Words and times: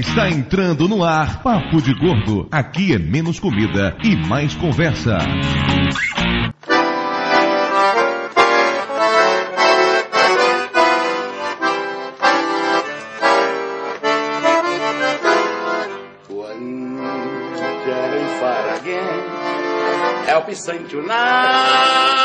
Está 0.00 0.28
entrando 0.28 0.88
no 0.88 1.04
ar 1.04 1.40
Papo 1.40 1.80
de 1.80 1.94
Gordo. 1.94 2.48
Aqui 2.50 2.92
é 2.94 2.98
menos 2.98 3.38
comida 3.38 3.96
e 4.02 4.16
mais 4.16 4.52
conversa. 4.56 5.18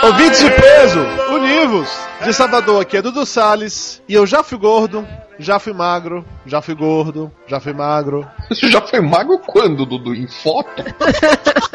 Ouvintes 0.04 0.39
de 0.39 0.49
peso, 0.49 0.99
univos! 1.31 1.89
De 2.25 2.33
Salvador 2.33 2.81
aqui 2.81 2.97
é 2.97 3.01
Dudu 3.04 3.27
Salles 3.27 4.01
e 4.09 4.15
eu 4.15 4.25
já 4.25 4.41
fui 4.41 4.57
gordo, 4.57 5.08
já 5.39 5.57
fui 5.57 5.73
magro, 5.73 6.25
já 6.45 6.61
fui 6.61 6.75
gordo, 6.75 7.31
já 7.47 7.59
fui 7.59 7.73
magro. 7.73 8.27
Você 8.49 8.70
já 8.70 8.81
foi 8.81 8.99
magro 8.99 9.39
quando, 9.39 9.85
Dudu? 9.85 10.13
Em 10.13 10.27
foto? 10.27 10.84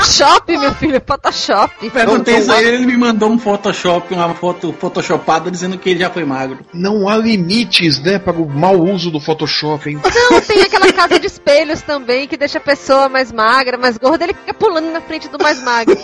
Photoshop, 0.00 0.56
meu 0.56 0.74
filho, 0.74 1.02
Photoshop. 1.06 1.90
Perguntei 1.90 2.38
isso 2.38 2.50
aí, 2.50 2.64
ele 2.64 2.86
me 2.86 2.96
mandou 2.96 3.30
um 3.30 3.38
Photoshop, 3.38 4.14
uma 4.14 4.34
foto 4.34 4.72
photoshopada 4.72 5.50
dizendo 5.50 5.76
que 5.76 5.90
ele 5.90 6.00
já 6.00 6.08
foi 6.08 6.24
magro. 6.24 6.58
Não 6.72 7.06
há 7.06 7.16
limites, 7.18 8.00
né, 8.00 8.18
para 8.18 8.36
o 8.36 8.48
mau 8.48 8.80
uso 8.80 9.10
do 9.10 9.20
Photoshop, 9.20 9.90
hein? 9.90 10.00
Não, 10.02 10.40
tem 10.40 10.62
aquela 10.62 10.90
casa 10.90 11.20
de 11.20 11.26
espelhos 11.26 11.82
também 11.82 12.26
que 12.26 12.36
deixa 12.38 12.56
a 12.56 12.62
pessoa 12.62 13.10
mais 13.10 13.30
magra, 13.30 13.76
mais 13.76 13.98
gorda, 13.98 14.24
ele 14.24 14.32
fica 14.34 14.54
pulando 14.54 14.90
na 14.90 15.02
frente 15.02 15.28
do 15.28 15.38
mais 15.38 15.62
magro. 15.62 15.96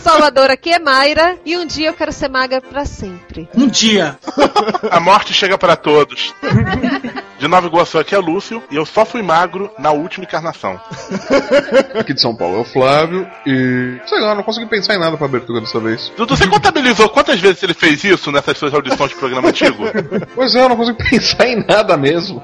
Salvador, 0.00 0.50
aqui 0.50 0.70
é 0.70 0.78
Mayra 0.78 1.36
e 1.44 1.56
um 1.56 1.66
dia 1.66 1.88
eu 1.88 1.94
quero 1.94 2.12
ser 2.12 2.28
magra 2.28 2.60
pra 2.60 2.84
sempre. 2.84 3.48
Um 3.54 3.66
dia. 3.66 4.16
A 4.90 5.00
morte 5.00 5.34
chega 5.34 5.58
para 5.58 5.74
todos. 5.74 6.32
De 7.38 7.48
Nova 7.48 7.66
Iguaçu 7.66 7.98
aqui 7.98 8.14
é 8.14 8.18
Lúcio 8.18 8.62
e 8.70 8.76
eu 8.76 8.86
só 8.86 9.04
fui 9.04 9.22
magro 9.22 9.70
na 9.78 9.90
última 9.90 10.24
encarnação. 10.24 10.80
Aqui 11.98 12.14
de 12.14 12.20
São 12.20 12.34
Paulo 12.34 12.58
é 12.58 12.60
o 12.60 12.64
Flávio 12.64 13.23
e. 13.46 13.98
sei 14.06 14.20
lá, 14.20 14.34
não 14.34 14.42
consegui 14.42 14.66
pensar 14.66 14.94
em 14.94 14.98
nada 14.98 15.16
pra 15.16 15.26
abertura 15.26 15.60
dessa 15.60 15.80
vez. 15.80 16.12
Dudu, 16.16 16.36
você 16.36 16.46
contabilizou 16.46 17.08
quantas 17.08 17.40
vezes 17.40 17.62
ele 17.62 17.74
fez 17.74 18.02
isso 18.04 18.30
nessas 18.30 18.56
suas 18.58 18.74
audições 18.74 19.10
de 19.10 19.16
programa 19.16 19.48
antigo? 19.48 19.84
Pois 20.34 20.54
é, 20.54 20.62
eu 20.62 20.68
não 20.68 20.76
consigo 20.76 20.98
pensar 20.98 21.46
em 21.46 21.64
nada 21.64 21.96
mesmo. 21.96 22.42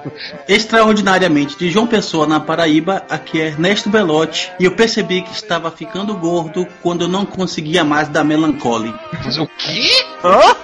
Extraordinariamente, 0.49 1.59
de 1.59 1.71
João 1.71 1.87
Pessoa, 1.87 2.27
na 2.27 2.39
Paraíba, 2.39 3.05
aqui 3.09 3.41
é 3.41 3.47
Ernesto 3.47 3.89
Belotti 3.89 4.51
e 4.59 4.65
eu 4.65 4.73
percebi 4.73 5.23
que 5.23 5.33
estava 5.33 5.71
ficando 5.71 6.15
gordo 6.15 6.67
quando 6.83 7.03
eu 7.03 7.09
não 7.09 7.27
conseguia 7.27 7.85
mais 7.85 8.09
dar 8.09 8.25
melancholy. 8.25 8.95
Mas 9.25 9.39
o 9.39 9.47
quê? 9.47 10.05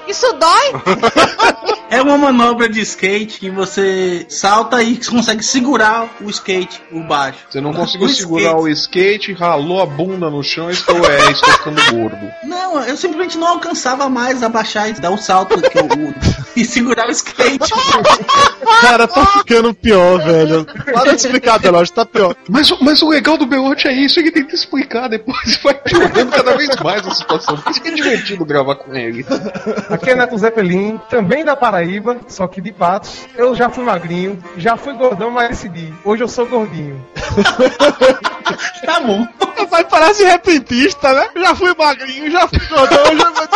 Isso 0.07 0.27
dói? 0.35 1.77
É 1.89 2.03
uma 2.03 2.19
manobra 2.19 2.69
de 2.69 2.81
skate 2.81 3.39
que 3.39 3.49
você 3.49 4.27
salta 4.29 4.83
e 4.83 4.97
consegue 5.05 5.43
segurar 5.43 6.09
o 6.21 6.29
skate 6.31 6.81
por 6.91 7.03
baixo. 7.05 7.39
Você 7.49 7.61
não 7.61 7.73
conseguiu 7.75 8.07
O 8.07 8.11
segurar 8.11 8.43
skate. 8.51 8.63
o 8.65 8.69
skate, 8.69 9.33
ralou 9.33 9.81
a 9.81 9.87
bunda 9.87 10.29
no 10.29 10.43
chão 10.43 10.69
e 10.69 10.73
estou, 10.73 10.97
é, 11.09 11.31
estou 11.31 11.53
ficando 11.53 11.81
gordo. 11.93 12.17
Não, 12.45 12.83
eu 12.85 12.97
simplesmente 12.97 13.39
não 13.39 13.49
alcançava 13.49 14.09
mais 14.09 14.43
abaixar 14.43 14.89
e 14.89 14.93
dar 14.95 15.11
o 15.11 15.17
salto 15.17 15.61
que 15.61 15.79
eu, 15.79 15.87
e 16.55 16.65
segurar 16.65 17.07
o 17.09 17.11
skate. 17.11 17.59
Cara, 18.83 19.07
tá 19.09 19.25
ficando 19.27 19.73
pior, 19.75 20.19
velho. 20.23 20.65
Para 20.65 21.11
de 21.11 21.17
explicar, 21.17 21.59
Belote, 21.59 21.93
tá 21.93 22.05
pior. 22.05 22.35
Mas, 22.49 22.71
o- 22.71 22.79
mas 22.83 23.01
o 23.03 23.09
legal 23.09 23.37
do 23.39 23.47
Belote 23.47 23.89
é 23.89 23.93
isso, 23.93 24.19
ele 24.21 24.31
tenta 24.31 24.55
explicar 24.55 25.09
depois 25.09 25.59
vai 25.63 25.75
piorando 25.75 26.31
cada 26.31 26.57
vez 26.57 26.75
mais 26.77 27.07
a 27.07 27.11
situação. 27.15 27.57
Por 27.59 27.71
isso 27.71 27.81
que 27.81 27.89
é 27.89 27.93
divertido 27.93 28.45
gravar 28.45 28.77
com 28.77 28.95
ele. 28.95 29.25
Aqui 29.91 30.11
é 30.11 30.15
Neto 30.15 30.37
Zeppelin, 30.39 31.01
também 31.09 31.45
da 31.45 31.57
Paraíba, 31.77 32.17
só 32.27 32.49
que 32.49 32.63
de 32.63 32.73
Patos. 32.73 33.27
Eu 33.37 33.55
já 33.55 33.69
fui 33.69 33.85
magrinho, 33.85 34.43
já 34.57 34.79
fui 34.79 34.95
gordão, 34.95 35.31
mas 35.31 35.51
decidi. 35.51 35.93
Hoje 36.05 36.25
eu 36.25 36.29
sou 36.29 36.47
gordinho. 36.47 37.05
tá 38.87 39.01
bom. 39.01 39.27
Vai 39.69 39.85
parar 39.85 40.13
de 40.15 40.25
repentista, 40.25 41.13
né? 41.13 41.29
Já 41.37 41.55
fui 41.55 41.75
magrinho, 41.75 42.31
já 42.31 42.49
fui 42.49 42.61
gordão, 42.67 43.19
já 43.19 43.31
fui... 43.31 43.47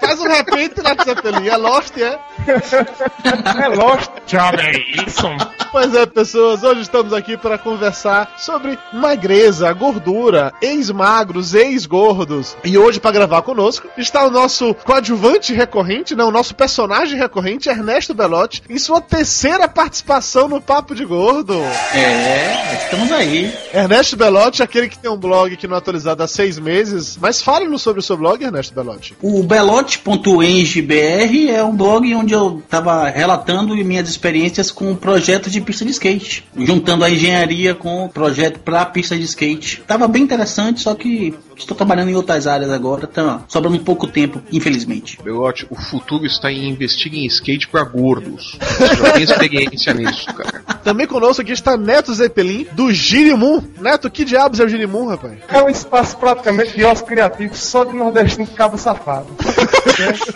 Faz 0.00 0.20
um 0.20 0.28
repente 0.28 0.82
na 0.82 0.94
Zeppelin, 1.04 1.48
é 1.48 1.56
Lost, 1.56 1.98
é? 1.98 2.18
É. 2.46 4.22
Job 4.26 4.60
é 4.60 4.72
isso. 5.06 5.26
Pois 5.70 5.94
é, 5.94 6.04
pessoas, 6.04 6.62
hoje 6.62 6.82
estamos 6.82 7.14
aqui 7.14 7.36
para 7.36 7.56
conversar 7.56 8.34
sobre 8.38 8.78
magreza, 8.92 9.72
gordura, 9.72 10.52
ex-magros, 10.60 11.54
ex-gordos. 11.54 12.54
E 12.62 12.76
hoje, 12.76 13.00
para 13.00 13.12
gravar 13.12 13.40
conosco, 13.40 13.88
está 13.96 14.26
o 14.26 14.30
nosso 14.30 14.74
coadjuvante 14.74 15.54
recorrente, 15.54 16.14
não, 16.14 16.28
o 16.28 16.32
nosso 16.32 16.54
personagem 16.54 17.18
recorrente, 17.18 17.70
Ernesto 17.70 18.12
Belotti, 18.12 18.62
em 18.68 18.78
sua 18.78 19.00
terceira 19.00 19.66
participação 19.66 20.46
no 20.46 20.60
Papo 20.60 20.94
de 20.94 21.06
Gordo. 21.06 21.58
É, 21.94 22.74
estamos 22.84 23.10
aí. 23.10 23.50
Ernesto 23.72 24.14
Belotti, 24.16 24.62
aquele 24.62 24.90
que 24.90 24.98
tem 24.98 25.10
um 25.10 25.16
blog 25.16 25.56
que 25.56 25.66
não 25.66 25.76
é 25.76 25.78
atualizado 25.78 26.22
há 26.22 26.28
seis 26.28 26.58
meses, 26.58 27.16
mas 27.18 27.40
fale-nos 27.40 27.80
sobre 27.80 28.00
o 28.00 28.02
seu 28.02 28.18
blog, 28.18 28.44
Ernesto 28.44 28.74
Belotti. 28.74 29.16
O 29.22 29.42
belote.engbr 29.42 31.50
é 31.50 31.64
um 31.64 31.74
blog 31.74 32.14
onde 32.14 32.31
eu 32.34 32.62
estava 32.64 33.08
relatando 33.08 33.74
minhas 33.76 34.08
experiências 34.08 34.70
com 34.70 34.94
projetos 34.94 35.52
de 35.52 35.60
pista 35.60 35.84
de 35.84 35.90
skate, 35.90 36.44
juntando 36.56 37.04
a 37.04 37.10
engenharia 37.10 37.74
com 37.74 38.04
o 38.04 38.08
projeto 38.08 38.60
para 38.60 38.84
pista 38.86 39.16
de 39.16 39.24
skate. 39.24 39.82
Tava 39.86 40.06
bem 40.08 40.22
interessante, 40.22 40.80
só 40.80 40.94
que 40.94 41.34
estou 41.56 41.76
trabalhando 41.76 42.10
em 42.10 42.14
outras 42.14 42.46
áreas 42.46 42.70
agora, 42.70 43.06
tá 43.06 43.42
sobrando 43.48 43.78
pouco 43.80 44.06
tempo, 44.06 44.42
infelizmente. 44.50 45.18
Belote, 45.22 45.66
o 45.70 45.76
futuro 45.76 46.26
está 46.26 46.50
em 46.50 46.68
investir 46.68 47.14
em 47.14 47.26
skate 47.26 47.68
pra 47.68 47.84
gordos. 47.84 48.58
Já 48.98 49.12
tem 49.12 49.22
experiência 49.22 49.94
nisso, 49.94 50.26
cara. 50.26 50.62
Também 50.82 51.06
conosco 51.06 51.42
aqui 51.42 51.52
está 51.52 51.76
Neto 51.76 52.12
Zeppelin, 52.12 52.66
do 52.72 52.92
Girimum. 52.92 53.62
Neto, 53.80 54.10
que 54.10 54.24
diabos 54.24 54.60
é 54.60 54.64
o 54.64 54.68
Girimum, 54.68 55.06
rapaz? 55.06 55.38
É 55.48 55.62
um 55.62 55.68
espaço 55.68 56.16
praticamente 56.16 56.76
de 56.76 56.84
ócio 56.84 57.06
criativo 57.06 57.54
só 57.54 57.84
de 57.84 57.94
nordestino 57.94 58.46
de 58.46 58.52
cabo 58.52 58.76
safado. 58.76 59.28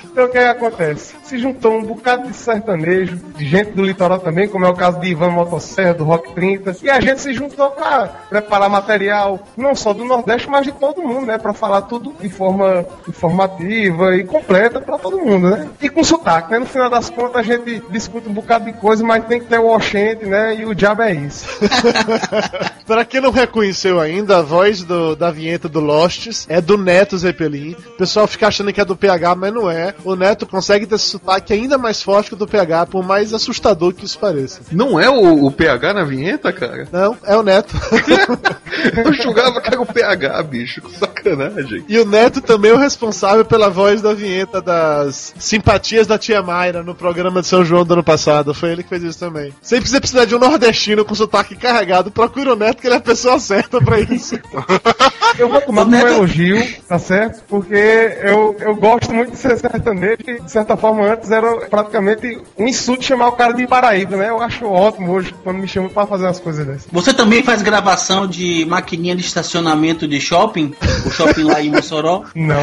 Então 0.05 0.25
o 0.25 0.29
que, 0.29 0.39
é 0.39 0.43
que 0.43 0.49
acontece? 0.65 1.15
Se 1.25 1.39
juntou 1.39 1.73
um 1.77 1.83
bocado 1.83 2.29
de 2.29 2.37
sertanejo, 2.37 3.17
de 3.37 3.47
gente 3.47 3.73
do 3.73 3.85
litoral 3.85 4.19
também, 4.19 4.49
como 4.49 4.65
é 4.65 4.69
o 4.69 4.75
caso 4.75 5.01
de 5.01 5.09
Ivan 5.09 5.31
Motosserra, 5.31 5.95
do 5.95 6.05
Rock 6.05 6.33
30, 6.35 6.77
e 6.83 6.91
a 6.91 7.01
gente 7.01 7.21
se 7.21 7.33
juntou 7.33 7.71
para 7.71 8.07
preparar 8.29 8.69
material, 8.71 9.41
não 9.57 9.75
só 9.75 9.93
do 9.93 10.05
Nordeste, 10.05 10.49
mas 10.49 10.65
de 10.65 10.73
todo 10.73 11.03
mundo, 11.03 11.27
né? 11.27 11.39
Para 11.39 11.53
falar 11.53 11.83
tudo 11.83 12.15
de 12.21 12.29
forma 12.29 12.85
informativa 13.09 14.17
e 14.17 14.25
completa 14.25 14.81
para 14.81 14.99
todo 14.99 15.19
mundo, 15.19 15.51
né? 15.51 15.69
E 15.81 15.89
com 15.89 16.03
sotaque, 16.05 16.51
né? 16.53 16.59
No 16.59 16.67
final 16.67 16.91
das 16.91 17.11
contas 17.11 17.37
a 17.37 17.43
gente 17.43 17.83
discute 17.91 18.29
um 18.29 18.33
bocado 18.33 18.65
de 18.67 18.73
coisa, 18.75 19.03
mas 19.05 19.25
tem 19.27 19.41
que 19.41 19.47
ter 19.47 19.59
o 19.59 19.69
oxente, 19.75 20.27
né? 20.27 20.55
E 20.57 20.65
o 20.65 20.75
diabo 20.75 21.03
é 21.03 21.13
isso. 21.15 21.47
Pra 22.87 23.05
quem 23.05 23.21
não 23.21 23.31
reconheceu 23.31 24.01
ainda, 24.01 24.39
a 24.39 24.43
voz 24.43 24.83
do- 24.85 25.17
da 25.17 25.31
vinheta 25.31 25.69
do 25.69 25.81
Losts 25.81 26.47
é 26.49 26.61
do 26.61 26.79
Neto 26.79 27.19
Zeppelin. 27.19 27.73
O 27.73 27.93
pessoal 27.97 28.27
fica 28.27 28.47
achando 28.47 28.73
que 28.73 28.81
é 28.81 28.85
do 28.85 28.97
PH, 28.97 29.35
mas 29.37 29.53
não 29.53 29.71
é. 29.71 29.95
O 30.05 30.17
Neto 30.17 30.47
consegue 30.47 30.87
ter 30.87 30.95
esse 30.97 31.07
sotaque 31.07 31.53
ainda 31.53 31.79
mais 31.79 32.03
forte 32.03 32.29
que 32.29 32.35
o 32.35 32.39
do 32.39 32.47
PH, 32.47 32.87
por 32.87 33.05
mais 33.05 33.33
assustador 33.33 33.93
que 33.93 34.05
isso 34.05 34.19
pareça. 34.19 34.61
Não 34.73 34.99
é 34.99 35.09
o, 35.09 35.45
o 35.47 35.51
PH 35.51 35.95
na 35.95 36.05
vinheta, 36.05 36.53
cara? 36.53 36.89
Não, 36.93 37.17
é 37.25 37.37
o 37.37 37.43
Neto. 37.43 37.75
Eu 38.97 39.13
julgava 39.15 39.61
que 39.61 39.69
era 39.69 39.81
o 39.81 39.87
PH, 39.87 40.43
bicho. 40.43 40.81
Que 40.81 40.93
sacanagem. 40.99 41.85
e 41.89 41.99
o 41.99 42.05
Neto 42.05 42.41
também 42.41 42.71
é 42.71 42.75
o 42.75 42.79
responsável 42.79 43.45
pela 43.45 43.69
voz 43.69 44.01
da 44.03 44.13
vinheta 44.13 44.61
das 44.61 45.35
simpatias 45.39 46.07
da 46.07 46.19
tia 46.19 46.43
Mayra 46.43 46.83
no 46.83 46.95
programa 46.95 47.41
de 47.41 47.47
São 47.47 47.65
João 47.65 47.85
do 47.85 47.95
ano 47.95 48.05
passado. 48.05 48.55
Foi 48.55 48.71
ele 48.71 48.83
que 48.83 48.89
fez 48.89 49.03
isso 49.03 49.19
também. 49.19 49.53
Sempre 49.63 49.85
que 49.85 49.91
você 49.91 50.01
precisar 50.01 50.25
de 50.25 50.35
um 50.35 50.39
nordestino 50.39 51.05
com 51.05 51.15
sotaque 51.15 51.57
carregado, 51.57 52.11
procura 52.11 52.53
o 52.53 52.57
Neto, 52.57 52.81
que 52.81 52.87
ele 52.87 52.95
é 52.95 52.99
a 52.99 53.01
pessoa 53.01 53.39
certa 53.39 53.81
pra 53.81 53.99
isso. 54.01 54.37
Eu 55.39 55.49
vou 55.49 55.61
tomar 55.61 55.83
como 55.85 55.97
Neto- 55.97 56.07
elogio, 56.09 56.67
tá 56.89 56.99
certo? 56.99 57.43
Porque 57.49 57.75
eu, 57.75 58.57
eu 58.59 58.75
gosto 58.77 59.13
muito 59.13 59.33
de 59.33 59.37
ser 59.39 59.57
sertanejo 59.59 60.17
e, 60.27 60.41
de 60.41 60.51
certa 60.51 60.77
forma, 60.77 61.05
antes 61.13 61.31
era 61.31 61.57
praticamente 61.69 62.41
um 62.59 62.67
insulto 62.67 63.05
chamar 63.05 63.29
o 63.29 63.33
cara 63.33 63.53
de 63.53 63.67
Paraíba, 63.67 64.17
né? 64.17 64.29
Eu 64.31 64.41
acho 64.43 64.65
ótimo 64.67 65.13
hoje 65.13 65.35
quando 65.45 65.59
me 65.59 65.69
chamam 65.69 65.91
pra 65.91 66.07
fazer 66.07 66.25
umas 66.25 66.41
coisas 66.41 66.67
dessas. 66.67 66.87
Você 66.91 67.13
também 67.13 67.43
faz 67.43 67.63
gravação 67.63 68.27
de 68.27 68.65
maquininha 68.67 69.15
de 69.15 69.23
estacionamento 69.23 70.09
de 70.09 70.21
shopping? 70.21 70.75
O 71.05 71.11
shopping 71.11 71.43
lá 71.45 71.61
em 71.63 71.71
Mossoró? 71.71 72.25
Não. 72.35 72.57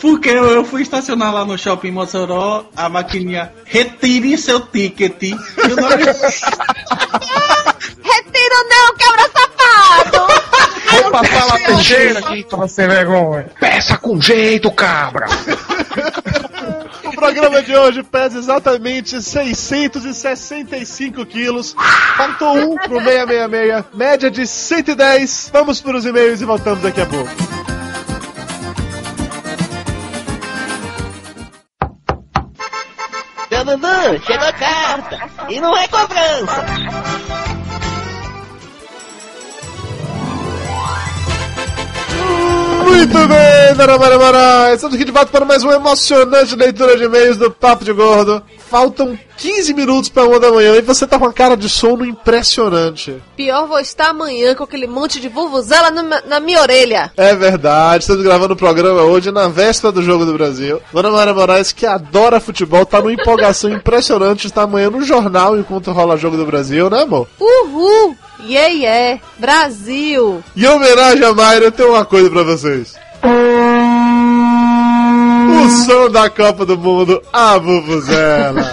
Porque 0.00 0.28
eu, 0.30 0.44
eu 0.50 0.64
fui 0.64 0.82
estacionar 0.82 1.32
lá 1.32 1.44
no 1.44 1.58
shopping 1.58 1.88
em 1.88 1.92
Mossoró, 1.92 2.64
a 2.76 2.88
maquininha 2.88 3.52
retire 3.64 4.36
seu 4.38 4.60
ticket. 4.60 5.22
E 5.22 5.32
o 5.72 5.76
nome- 5.76 6.04
Retiro 8.02 8.68
não, 8.68 8.94
quebra 8.96 9.22
safado! 9.24 9.41
Vou 11.12 11.20
passar 11.20 11.44
lá 11.44 11.58
Teixeira 11.58 12.20
aqui 12.20 12.46
sem 12.68 12.88
vergonha. 12.88 13.50
Peça 13.60 13.98
com 13.98 14.18
jeito, 14.18 14.70
cabra! 14.70 15.26
O 17.04 17.14
programa 17.14 17.62
de 17.62 17.76
hoje 17.76 18.02
pesa 18.02 18.38
exatamente 18.38 19.20
665 19.20 21.26
quilos. 21.26 21.74
Faltou 22.16 22.56
um 22.56 22.76
pro 22.76 22.98
666, 22.98 23.84
média 23.94 24.30
de 24.30 24.46
110. 24.46 25.50
Vamos 25.52 25.80
para 25.80 25.96
os 25.96 26.06
e-mails 26.06 26.40
e 26.40 26.44
voltamos 26.44 26.82
daqui 26.82 27.00
a 27.00 27.06
pouco. 27.06 27.30
Dananã, 33.50 34.18
chegou 34.20 34.48
a 34.48 34.52
carta. 34.52 35.30
E 35.48 35.60
não 35.60 35.76
é 35.76 35.88
cobrança. 35.88 36.64
Muito 43.02 43.28
bem, 43.28 43.74
Moraes. 44.16 44.76
Estamos 44.76 44.94
aqui 44.94 45.04
de 45.04 45.10
volta 45.10 45.32
para 45.32 45.44
mais 45.44 45.64
uma 45.64 45.74
emocionante 45.74 46.54
leitura 46.54 46.96
de 46.96 47.02
e-mails 47.02 47.36
do 47.36 47.50
Papo 47.50 47.84
de 47.84 47.92
Gordo. 47.92 48.40
Faltam 48.72 49.18
15 49.36 49.74
minutos 49.74 50.08
para 50.08 50.24
uma 50.24 50.40
da 50.40 50.50
manhã 50.50 50.74
e 50.76 50.80
você 50.80 51.06
tá 51.06 51.18
com 51.18 51.26
uma 51.26 51.32
cara 51.32 51.54
de 51.58 51.68
sono 51.68 52.06
impressionante. 52.06 53.14
Pior 53.36 53.66
vou 53.68 53.78
estar 53.78 54.08
amanhã 54.08 54.54
com 54.54 54.64
aquele 54.64 54.86
monte 54.86 55.20
de 55.20 55.28
vuvuzela 55.28 55.90
na, 55.90 56.22
na 56.22 56.40
minha 56.40 56.58
orelha. 56.58 57.12
É 57.14 57.34
verdade, 57.34 58.04
estamos 58.04 58.22
gravando 58.22 58.54
o 58.54 58.56
programa 58.56 59.02
hoje 59.02 59.30
na 59.30 59.46
véspera 59.46 59.92
do 59.92 60.02
Jogo 60.02 60.24
do 60.24 60.32
Brasil. 60.32 60.80
Dona 60.90 61.10
Maria 61.10 61.34
Moraes, 61.34 61.70
que 61.70 61.84
adora 61.84 62.40
futebol, 62.40 62.86
tá 62.86 62.98
numa 62.98 63.12
empolgação 63.12 63.68
impressionante, 63.76 64.46
está 64.46 64.62
amanhã 64.62 64.88
no 64.88 65.02
jornal 65.02 65.58
enquanto 65.58 65.92
rola 65.92 66.14
o 66.14 66.18
Jogo 66.18 66.38
do 66.38 66.46
Brasil, 66.46 66.88
né, 66.88 67.02
amor? 67.02 67.28
Uhul! 67.38 68.16
Yeah, 68.42 68.68
yeah! 68.68 69.20
Brasil! 69.38 70.42
E 70.56 70.64
em 70.64 70.66
homenagem 70.66 71.26
a 71.26 71.34
Mayra, 71.34 71.66
eu 71.66 71.72
tenho 71.72 71.90
uma 71.90 72.06
coisa 72.06 72.30
pra 72.30 72.42
vocês. 72.42 72.94
O 75.64 75.70
som 75.70 76.10
da 76.10 76.28
Copa 76.28 76.66
do 76.66 76.76
Mundo, 76.76 77.22
a 77.32 77.58
Vuvuzela. 77.58 78.72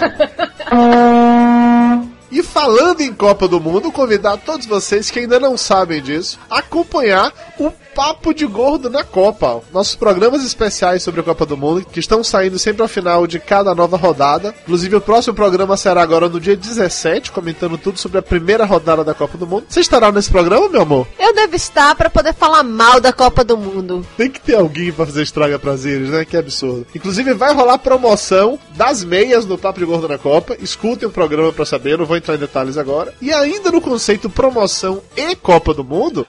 E 2.32 2.44
falando 2.44 3.00
em 3.00 3.12
Copa 3.12 3.48
do 3.48 3.60
Mundo, 3.60 3.90
convidar 3.90 4.36
todos 4.36 4.64
vocês 4.64 5.10
que 5.10 5.18
ainda 5.18 5.40
não 5.40 5.58
sabem 5.58 6.00
disso, 6.00 6.38
a 6.48 6.58
acompanhar 6.58 7.32
o 7.58 7.72
Papo 8.00 8.32
de 8.32 8.46
Gordo 8.46 8.88
na 8.88 9.04
Copa. 9.04 9.60
Nossos 9.74 9.94
programas 9.94 10.42
especiais 10.42 11.02
sobre 11.02 11.20
a 11.20 11.22
Copa 11.22 11.44
do 11.44 11.54
Mundo, 11.54 11.84
que 11.84 12.00
estão 12.00 12.24
saindo 12.24 12.58
sempre 12.58 12.80
ao 12.80 12.88
final 12.88 13.26
de 13.26 13.38
cada 13.38 13.74
nova 13.74 13.98
rodada. 13.98 14.54
Inclusive, 14.62 14.96
o 14.96 15.02
próximo 15.02 15.34
programa 15.34 15.76
será 15.76 16.00
agora 16.00 16.26
no 16.26 16.40
dia 16.40 16.56
17, 16.56 17.30
comentando 17.30 17.76
tudo 17.76 17.98
sobre 17.98 18.16
a 18.16 18.22
primeira 18.22 18.64
rodada 18.64 19.04
da 19.04 19.12
Copa 19.12 19.36
do 19.36 19.46
Mundo. 19.46 19.66
Você 19.68 19.80
estará 19.80 20.10
nesse 20.10 20.30
programa, 20.30 20.66
meu 20.70 20.80
amor? 20.80 21.06
Eu 21.18 21.34
devo 21.34 21.54
estar 21.54 21.94
para 21.94 22.08
poder 22.08 22.32
falar 22.32 22.62
mal 22.62 23.02
da 23.02 23.12
Copa 23.12 23.44
do 23.44 23.58
Mundo. 23.58 24.06
Tem 24.16 24.30
que 24.30 24.40
ter 24.40 24.54
alguém 24.54 24.90
para 24.90 25.04
fazer 25.04 25.22
estraga 25.22 25.58
prazeres, 25.58 26.08
né? 26.08 26.24
Que 26.24 26.38
absurdo. 26.38 26.86
Inclusive, 26.94 27.34
vai 27.34 27.52
rolar 27.52 27.76
promoção 27.76 28.58
das 28.76 29.04
meias 29.04 29.44
no 29.44 29.58
Papo 29.58 29.78
de 29.78 29.84
Gordo 29.84 30.08
na 30.08 30.16
Copa. 30.16 30.56
Escutem 30.58 31.06
o 31.06 31.12
programa 31.12 31.52
para 31.52 31.66
saber, 31.66 31.98
não 31.98 32.06
vou 32.06 32.16
entrar 32.16 32.34
em 32.34 32.38
detalhes 32.38 32.78
agora. 32.78 33.12
E 33.20 33.30
ainda 33.30 33.70
no 33.70 33.82
conceito 33.82 34.30
promoção 34.30 35.02
e 35.14 35.36
Copa 35.36 35.74
do 35.74 35.84
Mundo. 35.84 36.26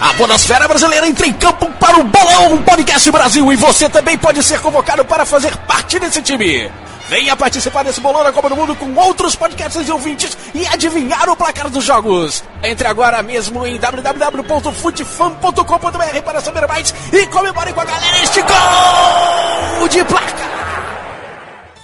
A 0.00 0.12
Bonasfera 0.12 0.68
Brasileira 0.68 1.08
entra 1.08 1.26
em 1.26 1.32
campo 1.32 1.68
para 1.72 1.98
o 1.98 2.04
Bolão 2.04 2.62
Podcast 2.62 3.10
Brasil 3.10 3.52
e 3.52 3.56
você 3.56 3.88
também 3.88 4.16
pode 4.16 4.40
ser 4.44 4.60
convocado 4.60 5.04
para 5.04 5.26
fazer 5.26 5.56
parte 5.58 5.98
desse 5.98 6.22
time. 6.22 6.70
Venha 7.08 7.34
participar 7.34 7.82
desse 7.82 8.00
bolão 8.00 8.22
da 8.22 8.32
Copa 8.32 8.48
do 8.50 8.56
Mundo 8.56 8.76
com 8.76 8.94
outros 8.94 9.34
podcasts 9.34 9.88
e 9.88 9.90
ouvintes 9.90 10.38
e 10.54 10.64
adivinhar 10.66 11.28
o 11.28 11.36
placar 11.36 11.68
dos 11.68 11.84
jogos. 11.84 12.44
Entre 12.62 12.86
agora 12.86 13.20
mesmo 13.22 13.66
em 13.66 13.76
www.futefan.com.br 13.78 16.22
para 16.24 16.40
saber 16.40 16.68
mais 16.68 16.94
e 17.12 17.26
comemore 17.26 17.72
com 17.72 17.80
a 17.80 17.84
galera 17.84 18.22
este 18.22 18.40
gol 18.42 19.88
de 19.88 20.04
placa. 20.04 20.77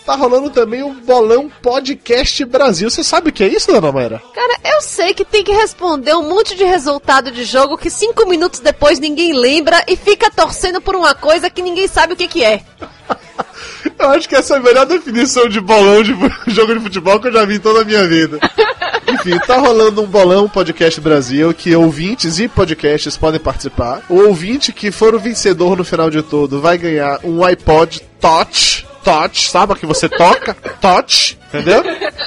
Tá 0.04 0.14
rolando 0.14 0.50
também 0.50 0.82
o 0.82 0.92
Bolão 0.92 1.50
Podcast 1.62 2.44
Brasil. 2.44 2.90
Você 2.90 3.02
sabe 3.02 3.30
o 3.30 3.32
que 3.32 3.42
é 3.42 3.48
isso, 3.48 3.72
dona 3.72 3.90
Mayra? 3.90 4.22
Cara, 4.34 4.58
eu 4.62 4.82
sei 4.82 5.14
que 5.14 5.24
tem 5.24 5.42
que 5.42 5.52
responder 5.52 6.14
um 6.14 6.28
monte 6.28 6.54
de 6.54 6.62
resultado 6.62 7.30
de 7.30 7.42
jogo 7.44 7.78
que 7.78 7.88
cinco 7.88 8.28
minutos 8.28 8.60
depois 8.60 8.98
ninguém 8.98 9.32
lembra 9.32 9.82
e 9.88 9.96
fica 9.96 10.30
torcendo 10.30 10.78
por 10.78 10.94
uma 10.94 11.14
coisa 11.14 11.48
que 11.48 11.62
ninguém 11.62 11.88
sabe 11.88 12.12
o 12.12 12.16
que, 12.16 12.28
que 12.28 12.44
é. 12.44 12.62
Eu 13.98 14.10
acho 14.10 14.28
que 14.28 14.34
essa 14.34 14.54
é 14.54 14.56
a 14.58 14.60
melhor 14.60 14.86
definição 14.86 15.48
de 15.48 15.60
bolão 15.60 16.02
de 16.02 16.14
jogo 16.52 16.74
de 16.74 16.80
futebol 16.80 17.20
que 17.20 17.28
eu 17.28 17.32
já 17.32 17.44
vi 17.44 17.56
em 17.56 17.60
toda 17.60 17.82
a 17.82 17.84
minha 17.84 18.06
vida. 18.06 18.38
Enfim, 19.08 19.38
tá 19.46 19.56
rolando 19.56 20.02
um 20.02 20.06
bolão 20.06 20.48
podcast 20.48 21.00
Brasil 21.00 21.54
que 21.54 21.74
ouvintes 21.74 22.38
e 22.38 22.48
podcasts 22.48 23.16
podem 23.16 23.40
participar. 23.40 24.02
O 24.08 24.26
ouvinte 24.26 24.72
que 24.72 24.90
for 24.90 25.14
o 25.14 25.18
vencedor 25.18 25.76
no 25.76 25.84
final 25.84 26.10
de 26.10 26.22
tudo 26.22 26.60
vai 26.60 26.76
ganhar 26.76 27.20
um 27.22 27.44
iPod 27.44 28.02
Touch. 28.20 28.86
Touch, 29.04 29.50
sabe 29.50 29.74
que 29.74 29.86
você 29.86 30.08
toca? 30.08 30.54
Touch, 30.80 31.38
entendeu? 31.48 31.82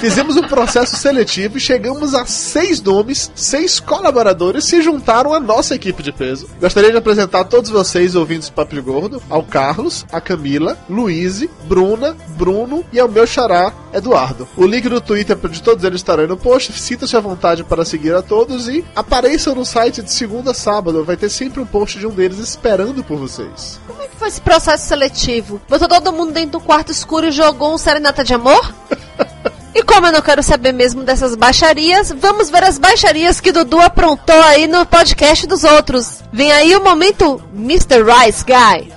Fizemos 0.00 0.36
um 0.36 0.42
processo 0.42 0.96
seletivo 0.96 1.56
e 1.56 1.60
chegamos 1.60 2.14
a 2.14 2.26
seis 2.26 2.82
nomes, 2.82 3.30
seis 3.34 3.80
colaboradores 3.80 4.64
se 4.64 4.82
juntaram 4.82 5.32
à 5.32 5.40
nossa 5.40 5.74
equipe 5.74 6.02
de 6.02 6.12
peso. 6.12 6.48
Gostaria 6.60 6.90
de 6.90 6.96
apresentar 6.98 7.40
a 7.40 7.44
todos 7.44 7.70
vocês, 7.70 8.14
ouvintes 8.14 8.48
do 8.48 8.52
Papo 8.52 8.80
Gordo, 8.82 9.22
ao 9.30 9.42
Carlos, 9.42 10.04
a 10.12 10.20
Camila, 10.20 10.78
Luíse, 10.88 11.48
Bruna, 11.64 12.16
Bruno 12.36 12.84
e 12.92 13.00
ao 13.00 13.08
meu 13.08 13.26
xará, 13.26 13.72
Eduardo. 13.92 14.46
O 14.56 14.66
link 14.66 14.88
do 14.88 15.00
Twitter 15.00 15.36
de 15.36 15.62
todos 15.62 15.82
eles 15.82 16.00
estará 16.00 16.22
aí 16.22 16.28
no 16.28 16.36
post. 16.36 16.72
Sinta-se 16.78 17.16
à 17.16 17.20
vontade 17.20 17.64
para 17.64 17.84
seguir 17.84 18.14
a 18.14 18.20
todos 18.20 18.68
e 18.68 18.84
apareçam 18.94 19.54
no 19.54 19.64
site 19.64 20.02
de 20.02 20.12
segunda 20.12 20.50
a 20.50 20.54
sábado. 20.54 21.04
Vai 21.04 21.16
ter 21.16 21.30
sempre 21.30 21.60
um 21.60 21.66
post 21.66 21.98
de 21.98 22.06
um 22.06 22.10
deles 22.10 22.38
esperando 22.38 23.02
por 23.02 23.18
vocês. 23.18 23.80
Como 23.86 24.02
é 24.02 24.06
que 24.06 24.16
foi 24.16 24.28
esse 24.28 24.40
processo 24.40 24.86
seletivo? 24.86 25.60
Botou 25.68 25.88
todo 25.88 26.12
mundo 26.12 26.32
dentro 26.32 26.52
do 26.52 26.60
quarto 26.60 26.92
escuro 26.92 27.26
e 27.26 27.30
jogou 27.30 27.74
um 27.74 27.78
serenata 27.78 28.22
de 28.22 28.34
amor? 28.34 28.74
E 29.76 29.82
como 29.82 30.06
eu 30.06 30.12
não 30.12 30.22
quero 30.22 30.42
saber 30.42 30.72
mesmo 30.72 31.04
dessas 31.04 31.34
baixarias, 31.34 32.10
vamos 32.10 32.48
ver 32.48 32.64
as 32.64 32.78
baixarias 32.78 33.42
que 33.42 33.52
Dudu 33.52 33.78
aprontou 33.78 34.40
aí 34.44 34.66
no 34.66 34.86
podcast 34.86 35.46
dos 35.46 35.64
outros. 35.64 36.22
Vem 36.32 36.50
aí 36.50 36.74
o 36.74 36.82
momento 36.82 37.42
Mr. 37.54 38.02
Rice 38.02 38.42
Guy. 38.42 38.90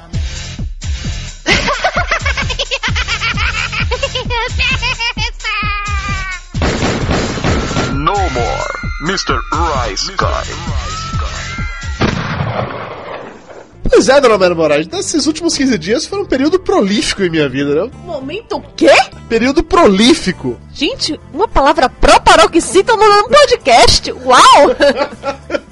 No 7.91 8.13
more, 8.13 8.73
Mr. 9.01 9.37
Rice 9.51 10.09
Guy. 10.15 10.88
Pois 13.89 14.07
é, 14.07 14.21
dona 14.21 14.37
Mera 14.37 14.55
Moraes, 14.55 14.87
nesses 14.87 15.25
últimos 15.25 15.57
15 15.57 15.77
dias 15.77 16.05
foi 16.05 16.21
um 16.21 16.25
período 16.25 16.59
prolífico 16.59 17.23
em 17.23 17.29
minha 17.29 17.49
vida, 17.49 17.85
né? 17.85 17.91
Momento 18.05 18.57
o 18.57 18.61
quê? 18.75 18.91
Período 19.27 19.63
prolífico. 19.63 20.59
Gente, 20.73 21.19
uma 21.33 21.47
palavra 21.47 21.89
pró-paroxítona 21.89 23.03
no 23.03 23.29
podcast. 23.29 24.11
Uau! 24.11 24.75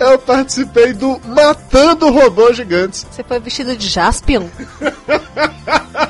Eu 0.00 0.18
participei 0.18 0.94
do 0.94 1.20
Matando 1.26 2.08
Robôs 2.10 2.56
Gigantes. 2.56 3.06
Você 3.10 3.22
foi 3.22 3.38
vestido 3.38 3.76
de 3.76 3.86
Jaspion? 3.86 4.46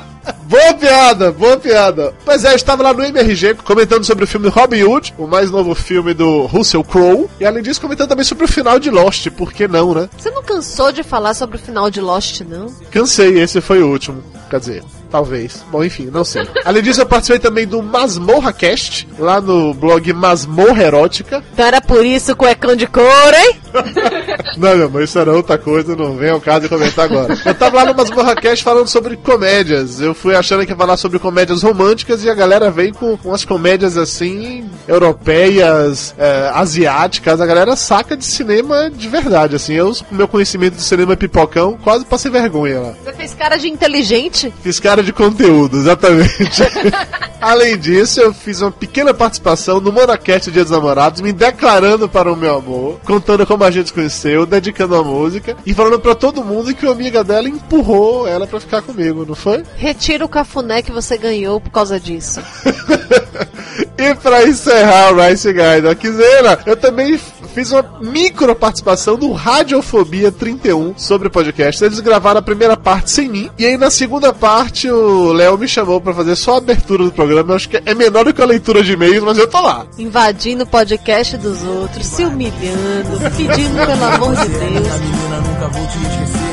Boa 0.51 0.73
piada, 0.73 1.31
boa 1.31 1.55
piada. 1.55 2.13
Pois 2.25 2.43
é, 2.43 2.51
eu 2.51 2.57
estava 2.57 2.83
lá 2.83 2.93
no 2.93 3.01
MRG 3.01 3.53
comentando 3.63 4.03
sobre 4.03 4.25
o 4.25 4.27
filme 4.27 4.49
Robin 4.49 4.83
Hood, 4.83 5.13
o 5.17 5.25
mais 5.25 5.49
novo 5.49 5.73
filme 5.73 6.13
do 6.13 6.45
Russell 6.45 6.83
Crowe. 6.83 7.29
E 7.39 7.45
além 7.45 7.63
disso, 7.63 7.79
comentando 7.79 8.09
também 8.09 8.25
sobre 8.25 8.43
o 8.43 8.47
final 8.49 8.77
de 8.77 8.91
Lost, 8.91 9.29
por 9.29 9.53
que 9.53 9.65
não, 9.65 9.93
né? 9.93 10.09
Você 10.17 10.29
não 10.29 10.43
cansou 10.43 10.91
de 10.91 11.03
falar 11.03 11.35
sobre 11.35 11.55
o 11.55 11.59
final 11.59 11.89
de 11.89 12.01
Lost, 12.01 12.41
não? 12.41 12.65
Cansei, 12.91 13.39
esse 13.39 13.61
foi 13.61 13.81
o 13.81 13.87
último. 13.89 14.21
Quer 14.49 14.59
dizer, 14.59 14.83
Talvez. 15.11 15.63
Bom, 15.69 15.83
enfim, 15.83 16.09
não 16.11 16.23
sei. 16.23 16.47
Além 16.63 16.81
disso, 16.81 17.01
eu 17.01 17.05
participei 17.05 17.37
também 17.37 17.67
do 17.67 17.83
Masmorra 17.83 18.53
Cast, 18.53 19.07
lá 19.19 19.41
no 19.41 19.73
blog 19.73 20.13
Masmorra 20.13 20.83
Erótica. 20.83 21.43
Então 21.53 21.65
era 21.65 21.81
por 21.81 22.05
isso 22.05 22.35
cuecão 22.35 22.75
de 22.75 22.87
couro, 22.87 23.35
hein? 23.35 23.59
Não, 24.57 24.75
meu 24.75 24.85
amor, 24.87 25.03
isso 25.03 25.17
era 25.19 25.31
outra 25.31 25.57
coisa, 25.57 25.95
não 25.95 26.17
vem 26.17 26.29
ao 26.29 26.41
caso 26.41 26.61
de 26.61 26.69
comentar 26.69 27.05
agora. 27.05 27.37
Eu 27.45 27.55
tava 27.55 27.77
lá 27.77 27.85
no 27.85 27.95
Masmorra 27.95 28.35
Cast 28.35 28.63
falando 28.63 28.87
sobre 28.87 29.15
comédias. 29.15 30.01
Eu 30.01 30.13
fui 30.13 30.35
achando 30.35 30.65
que 30.65 30.71
ia 30.71 30.75
falar 30.75 30.97
sobre 30.97 31.19
comédias 31.19 31.63
românticas 31.63 32.23
e 32.23 32.29
a 32.29 32.33
galera 32.33 32.69
vem 32.69 32.91
com 32.91 33.17
umas 33.23 33.45
comédias 33.45 33.97
assim, 33.97 34.69
europeias, 34.87 36.13
é, 36.17 36.51
asiáticas. 36.53 37.39
A 37.39 37.45
galera 37.45 37.75
saca 37.75 38.15
de 38.17 38.25
cinema 38.25 38.89
de 38.89 39.07
verdade, 39.07 39.55
assim. 39.55 39.73
Eu, 39.73 39.93
com 40.09 40.15
meu 40.15 40.27
conhecimento 40.27 40.75
de 40.75 40.81
cinema 40.81 41.15
pipocão, 41.15 41.77
quase 41.81 42.05
passei 42.05 42.29
vergonha 42.29 42.79
lá. 42.79 42.93
Você 43.03 43.13
fez 43.13 43.33
cara 43.33 43.57
de 43.57 43.69
inteligente? 43.69 44.53
Fiz 44.61 44.79
cara 44.79 45.00
de 45.03 45.13
conteúdo, 45.13 45.77
exatamente. 45.77 46.61
Além 47.41 47.77
disso, 47.77 48.21
eu 48.21 48.33
fiz 48.33 48.61
uma 48.61 48.71
pequena 48.71 49.13
participação 49.13 49.81
no 49.81 49.91
Monacast 49.91 50.51
Dia 50.51 50.63
dos 50.63 50.71
Namorados, 50.71 51.21
me 51.21 51.33
declarando 51.33 52.07
para 52.07 52.31
o 52.31 52.35
meu 52.35 52.57
amor, 52.57 52.99
contando 53.03 53.45
como 53.47 53.63
a 53.63 53.71
gente 53.71 53.87
se 53.87 53.93
conheceu, 53.93 54.45
dedicando 54.45 54.95
a 54.95 55.03
música 55.03 55.57
e 55.65 55.73
falando 55.73 55.99
para 55.99 56.13
todo 56.13 56.43
mundo 56.43 56.73
que 56.73 56.85
uma 56.85 56.93
amiga 56.93 57.23
dela 57.23 57.49
empurrou 57.49 58.27
ela 58.27 58.45
para 58.45 58.59
ficar 58.59 58.81
comigo, 58.81 59.25
não 59.27 59.35
foi? 59.35 59.63
Retira 59.75 60.23
o 60.23 60.29
cafuné 60.29 60.81
que 60.81 60.91
você 60.91 61.17
ganhou 61.17 61.59
por 61.59 61.71
causa 61.71 61.99
disso. 61.99 62.41
E 63.97 64.15
pra 64.15 64.47
encerrar 64.47 65.13
o 65.13 65.21
Rice 65.21 65.47
Guide, 65.47 65.87
ó, 65.87 65.93
Kizena, 65.93 66.59
eu 66.65 66.75
também 66.75 67.19
fiz 67.51 67.71
uma 67.71 67.83
micro 68.01 68.55
participação 68.55 69.17
no 69.17 69.31
Radiofobia 69.33 70.31
31 70.31 70.97
sobre 70.97 71.27
o 71.27 71.31
podcast. 71.31 71.83
Eles 71.83 71.99
gravaram 71.99 72.39
a 72.39 72.43
primeira 72.43 72.75
parte 72.77 73.11
sem 73.11 73.29
mim, 73.29 73.49
e 73.57 73.65
aí 73.65 73.77
na 73.77 73.91
segunda 73.91 74.33
parte 74.33 74.89
o 74.89 75.31
Léo 75.33 75.57
me 75.57 75.67
chamou 75.67 75.99
pra 75.99 76.13
fazer 76.13 76.35
só 76.35 76.55
a 76.55 76.57
abertura 76.57 77.03
do 77.03 77.11
programa. 77.11 77.51
Eu 77.51 77.55
acho 77.55 77.69
que 77.69 77.81
é 77.85 77.93
menor 77.93 78.25
do 78.25 78.33
que 78.33 78.41
a 78.41 78.45
leitura 78.45 78.83
de 78.83 78.93
e-mails, 78.93 79.23
mas 79.23 79.37
eu 79.37 79.47
tô 79.47 79.61
lá. 79.61 79.85
Invadindo 79.97 80.63
o 80.63 80.67
podcast 80.67 81.37
dos 81.37 81.63
outros, 81.63 82.05
se 82.05 82.23
humilhando, 82.23 83.19
pedindo 83.35 83.85
pelo 83.85 84.03
amor 84.03 84.35
de 84.35 84.47
Deus. 84.47 84.99
menina, 84.99 85.41
nunca 85.41 85.67
vou 85.67 85.87
te 85.87 85.97
esquecer. 85.97 86.50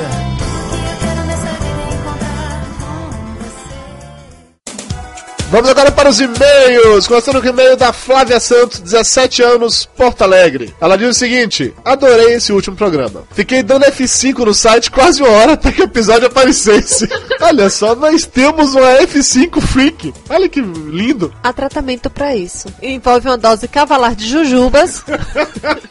Vamos 5.51 5.71
agora 5.71 5.91
para 5.91 6.11
os 6.11 6.21
e-mails. 6.21 7.07
Começando 7.07 7.41
com 7.41 7.47
o 7.47 7.51
e-mail 7.51 7.75
da 7.75 7.91
Flávia 7.91 8.39
Santos, 8.39 8.81
17 8.81 9.43
anos, 9.43 9.87
Porto 9.97 10.21
Alegre. 10.23 10.75
Ela 10.79 10.99
diz 10.99 11.09
o 11.09 11.19
seguinte: 11.19 11.73
Adorei 11.83 12.35
esse 12.35 12.53
último 12.53 12.77
programa. 12.77 13.25
Fiquei 13.33 13.63
dando 13.63 13.87
F5 13.87 14.45
no 14.45 14.53
site 14.53 14.91
quase 14.91 15.23
uma 15.23 15.31
hora 15.31 15.53
até 15.55 15.73
que 15.73 15.81
o 15.81 15.85
episódio 15.85 16.27
aparecesse. 16.27 17.09
Olha 17.41 17.71
só, 17.71 17.95
nós 17.95 18.27
temos 18.27 18.75
uma 18.75 18.99
F5 18.99 19.59
Freak. 19.63 20.13
Olha 20.29 20.51
que 20.51 20.61
lindo. 20.61 21.33
Há 21.43 21.51
tratamento 21.51 22.11
pra 22.11 22.37
isso. 22.37 22.69
Envolve 22.83 23.29
uma 23.29 23.39
dose 23.39 23.67
cavalar 23.69 24.15
de 24.15 24.29
jujubas, 24.29 25.03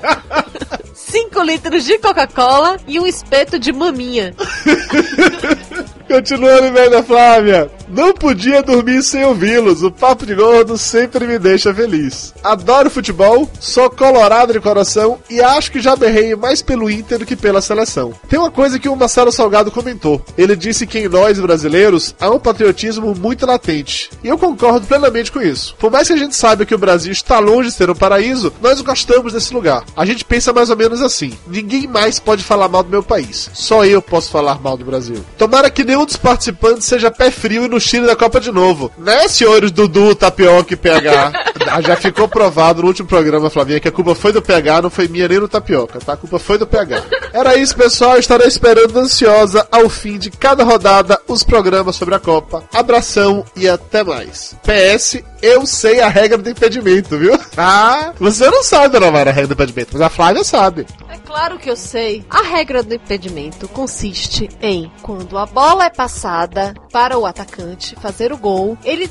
5 0.94 1.42
litros 1.42 1.84
de 1.84 1.98
Coca-Cola 1.98 2.78
e 2.86 3.00
um 3.00 3.08
espeto 3.08 3.58
de 3.58 3.74
maminha. 3.74 4.36
Continuando 6.08 6.64
o 6.64 6.68
e-mail 6.68 6.90
da 6.90 7.04
Flávia. 7.04 7.70
Não 7.90 8.14
podia 8.14 8.62
dormir 8.62 9.02
sem 9.02 9.24
ouvi-los. 9.24 9.82
O 9.82 9.90
Papo 9.90 10.26
de 10.26 10.36
Gordo 10.36 10.78
sempre 10.78 11.26
me 11.26 11.40
deixa 11.40 11.74
feliz. 11.74 12.34
Adoro 12.44 12.90
futebol, 12.90 13.50
sou 13.60 13.90
colorado 13.90 14.52
de 14.52 14.60
coração 14.60 15.20
e 15.30 15.42
acho 15.42 15.72
que 15.72 15.80
já 15.80 15.96
berrei 15.96 16.36
mais 16.36 16.62
pelo 16.62 16.90
Inter 16.90 17.20
do 17.20 17.26
que 17.26 17.36
pela 17.36 17.62
seleção. 17.62 18.14
Tem 18.28 18.38
uma 18.38 18.52
coisa 18.52 18.78
que 18.78 18.90
o 18.90 18.96
Marcelo 18.96 19.32
Salgado 19.32 19.72
comentou. 19.72 20.22
Ele 20.38 20.56
disse 20.56 20.86
que 20.86 21.00
em 21.00 21.08
nós, 21.08 21.40
brasileiros, 21.40 22.14
há 22.20 22.30
um 22.30 22.40
patriotismo 22.40 23.16
muito 23.16 23.46
latente. 23.46 24.10
E 24.22 24.28
eu 24.28 24.38
concordo 24.38 24.86
plenamente 24.86 25.32
com 25.32 25.42
isso. 25.42 25.76
Por 25.80 25.90
mais 25.90 26.08
que 26.08 26.14
a 26.14 26.18
gente 26.18 26.36
saiba 26.36 26.66
que 26.66 26.76
o 26.76 26.80
Brasil 26.80 27.12
está 27.12 27.40
longe 27.40 27.70
de 27.70 27.76
ser 27.76 27.90
um 27.90 27.96
paraíso, 27.96 28.52
nós 28.62 28.82
gostamos 28.82 29.32
desse 29.32 29.54
lugar. 29.54 29.86
A 29.96 30.06
gente 30.06 30.26
pensa 30.26 30.52
mais 30.52 30.70
ou 30.70 30.76
menos 30.76 31.02
assim. 31.02 31.32
Ninguém 31.48 31.88
mais 31.88 32.20
pode 32.20 32.44
falar 32.44 32.68
mal 32.68 32.84
do 32.84 32.90
meu 32.90 33.04
país. 33.04 33.50
Só 33.54 33.86
eu 33.86 34.02
posso 34.02 34.30
falar 34.30 34.60
mal 34.62 34.76
do 34.76 34.84
Brasil. 34.84 35.24
Tomara 35.38 35.70
que 35.70 35.86
nenhum 35.98 36.06
dos 36.06 36.16
participantes 36.16 36.86
seja 36.86 37.10
pé 37.10 37.32
frio 37.32 37.66
e 37.66 37.68
no 37.68 37.80
Chile 37.80 38.06
da 38.06 38.16
Copa 38.16 38.40
de 38.40 38.52
novo. 38.52 38.92
Né, 38.98 39.28
senhores 39.28 39.72
Dudu, 39.72 40.14
Tapioca 40.14 40.74
e 40.74 40.78
PH? 40.78 41.32
Ah, 41.70 41.82
Já 41.82 41.96
ficou 41.96 42.28
provado 42.28 42.82
no 42.82 42.88
último 42.88 43.08
programa, 43.08 43.50
Flavinha, 43.50 43.80
que 43.80 43.88
a 43.88 43.92
culpa 43.92 44.14
foi 44.14 44.32
do 44.32 44.42
PH, 44.42 44.84
não 44.84 44.90
foi 44.90 45.08
minha 45.08 45.28
nem 45.28 45.40
do 45.40 45.48
Tapioca, 45.48 46.00
tá? 46.00 46.14
A 46.14 46.18
culpa 46.18 46.38
foi 46.40 46.58
do 46.58 46.68
PH. 46.68 47.04
Era 47.34 47.58
isso, 47.58 47.76
pessoal. 47.76 48.18
Estarei 48.18 48.48
esperando 48.48 48.98
ansiosa 48.98 49.68
ao 49.72 49.90
fim 49.90 50.18
de 50.18 50.30
cada 50.30 50.64
rodada 50.64 51.20
os 51.28 51.44
programas 51.44 51.96
sobre 51.96 52.16
a 52.16 52.20
Copa. 52.20 52.64
Abração 52.74 53.44
e 53.56 53.68
até 53.68 54.04
mais. 54.04 54.56
PS, 54.64 55.22
eu 55.42 55.66
sei 55.66 56.02
a 56.02 56.08
regra 56.08 56.38
do 56.38 56.50
impedimento, 56.50 57.18
viu? 57.18 57.38
Ah, 57.56 58.14
você 58.20 58.50
não 58.50 58.64
sabe, 58.64 59.00
Novara, 59.00 59.30
a 59.32 59.34
regra 59.34 59.48
do 59.48 59.54
impedimento, 59.54 59.90
mas 59.94 60.02
a 60.02 60.10
Flávia 60.10 60.44
sabe. 60.44 60.86
É 61.10 61.18
claro 61.18 61.58
que 61.58 61.70
eu 61.70 61.76
sei. 61.76 62.26
A 62.30 62.42
regra 62.42 62.84
do 62.84 62.94
impedimento 62.94 63.68
consiste 63.68 64.50
em 64.62 64.92
quando 65.02 65.38
a 65.38 65.46
bola 65.46 65.86
é 65.86 65.90
passada 65.90 66.74
para 66.92 67.18
o 67.18 67.26
atacante 67.26 67.96
fazer 68.02 68.32
o 68.32 68.38
gol, 68.38 68.78
ele 68.84 69.10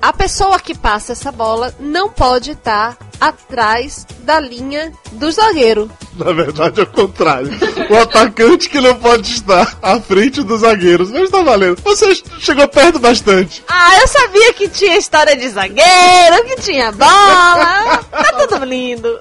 a 0.00 0.12
pessoa 0.12 0.58
que 0.58 0.74
passa 0.74 1.12
essa 1.12 1.30
bola 1.30 1.72
não 1.78 2.08
pode 2.08 2.52
estar 2.52 2.96
atrás 3.20 4.04
da 4.24 4.40
linha 4.40 4.92
do 5.12 5.30
zagueiro. 5.30 5.88
Na 6.16 6.32
verdade, 6.32 6.80
é 6.80 6.82
o 6.82 6.86
contrário. 6.86 7.50
O 7.88 7.96
atacante 7.96 8.68
que 8.68 8.80
não 8.80 8.96
pode 8.96 9.32
estar 9.32 9.78
à 9.80 10.00
frente 10.00 10.42
dos 10.42 10.62
zagueiros. 10.62 11.10
Mas 11.12 11.30
tá 11.30 11.40
valendo. 11.40 11.80
Você 11.84 12.14
chegou 12.40 12.66
perto 12.66 12.98
bastante. 12.98 13.62
Ah, 13.68 13.96
eu 14.00 14.08
sabia 14.08 14.52
que 14.54 14.68
tinha 14.68 14.98
história 14.98 15.36
de 15.36 15.48
zagueiro, 15.52 16.44
que 16.46 16.56
tinha 16.62 16.90
bola. 16.92 18.00
Tá 18.10 18.46
tudo 18.48 18.64
lindo. 18.64 19.20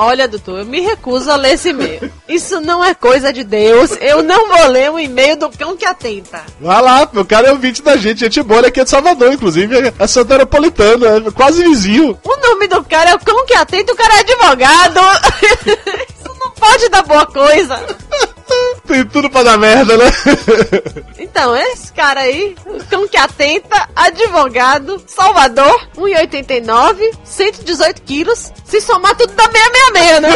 Olha, 0.00 0.28
doutor, 0.28 0.60
eu 0.60 0.64
me 0.64 0.80
recuso 0.80 1.28
a 1.28 1.34
ler 1.34 1.54
esse 1.54 1.70
e-mail. 1.70 2.08
Isso 2.28 2.60
não 2.60 2.84
é 2.84 2.94
coisa 2.94 3.32
de 3.32 3.42
Deus. 3.42 3.90
Eu 4.00 4.22
não 4.22 4.46
vou 4.46 4.68
ler 4.68 4.88
um 4.92 4.98
e-mail 4.98 5.36
do 5.36 5.50
cão 5.50 5.76
que 5.76 5.84
atenta. 5.84 6.44
Vai 6.60 6.80
lá, 6.80 7.02
o 7.12 7.24
cara 7.24 7.48
é 7.48 7.50
ouvinte 7.50 7.82
da 7.82 7.96
gente. 7.96 8.20
Gente 8.20 8.40
boa, 8.44 8.60
ele 8.60 8.68
aqui 8.68 8.80
é 8.80 8.84
de 8.84 8.90
Salvador, 8.90 9.32
inclusive. 9.32 9.92
É 9.98 10.06
Santaropolitano, 10.06 11.04
é 11.04 11.30
quase 11.32 11.64
vizinho. 11.64 12.16
O 12.22 12.36
nome 12.36 12.68
do 12.68 12.84
cara 12.84 13.10
é 13.10 13.14
o 13.16 13.18
cão 13.18 13.44
que 13.44 13.54
atenta, 13.54 13.92
o 13.92 13.96
cara 13.96 14.14
é 14.14 14.20
advogado. 14.20 15.00
Isso 16.14 16.36
não 16.38 16.50
pode 16.52 16.88
dar 16.90 17.02
boa 17.02 17.26
coisa. 17.26 17.84
Tem 18.88 19.04
tudo 19.04 19.28
pra 19.28 19.42
dar 19.42 19.58
merda, 19.58 19.96
né? 19.96 20.06
Então, 21.20 21.54
esse 21.56 21.92
cara 21.92 22.20
aí, 22.20 22.56
cão 22.88 23.06
que 23.06 23.16
atenta, 23.16 23.88
advogado, 23.94 25.00
Salvador, 25.06 25.88
1,89, 25.96 27.12
118 27.22 28.02
quilos. 28.02 28.52
Se 28.64 28.80
somar 28.80 29.14
tudo 29.14 29.34
dá 29.34 29.44
666, 29.44 30.20
né? 30.20 30.28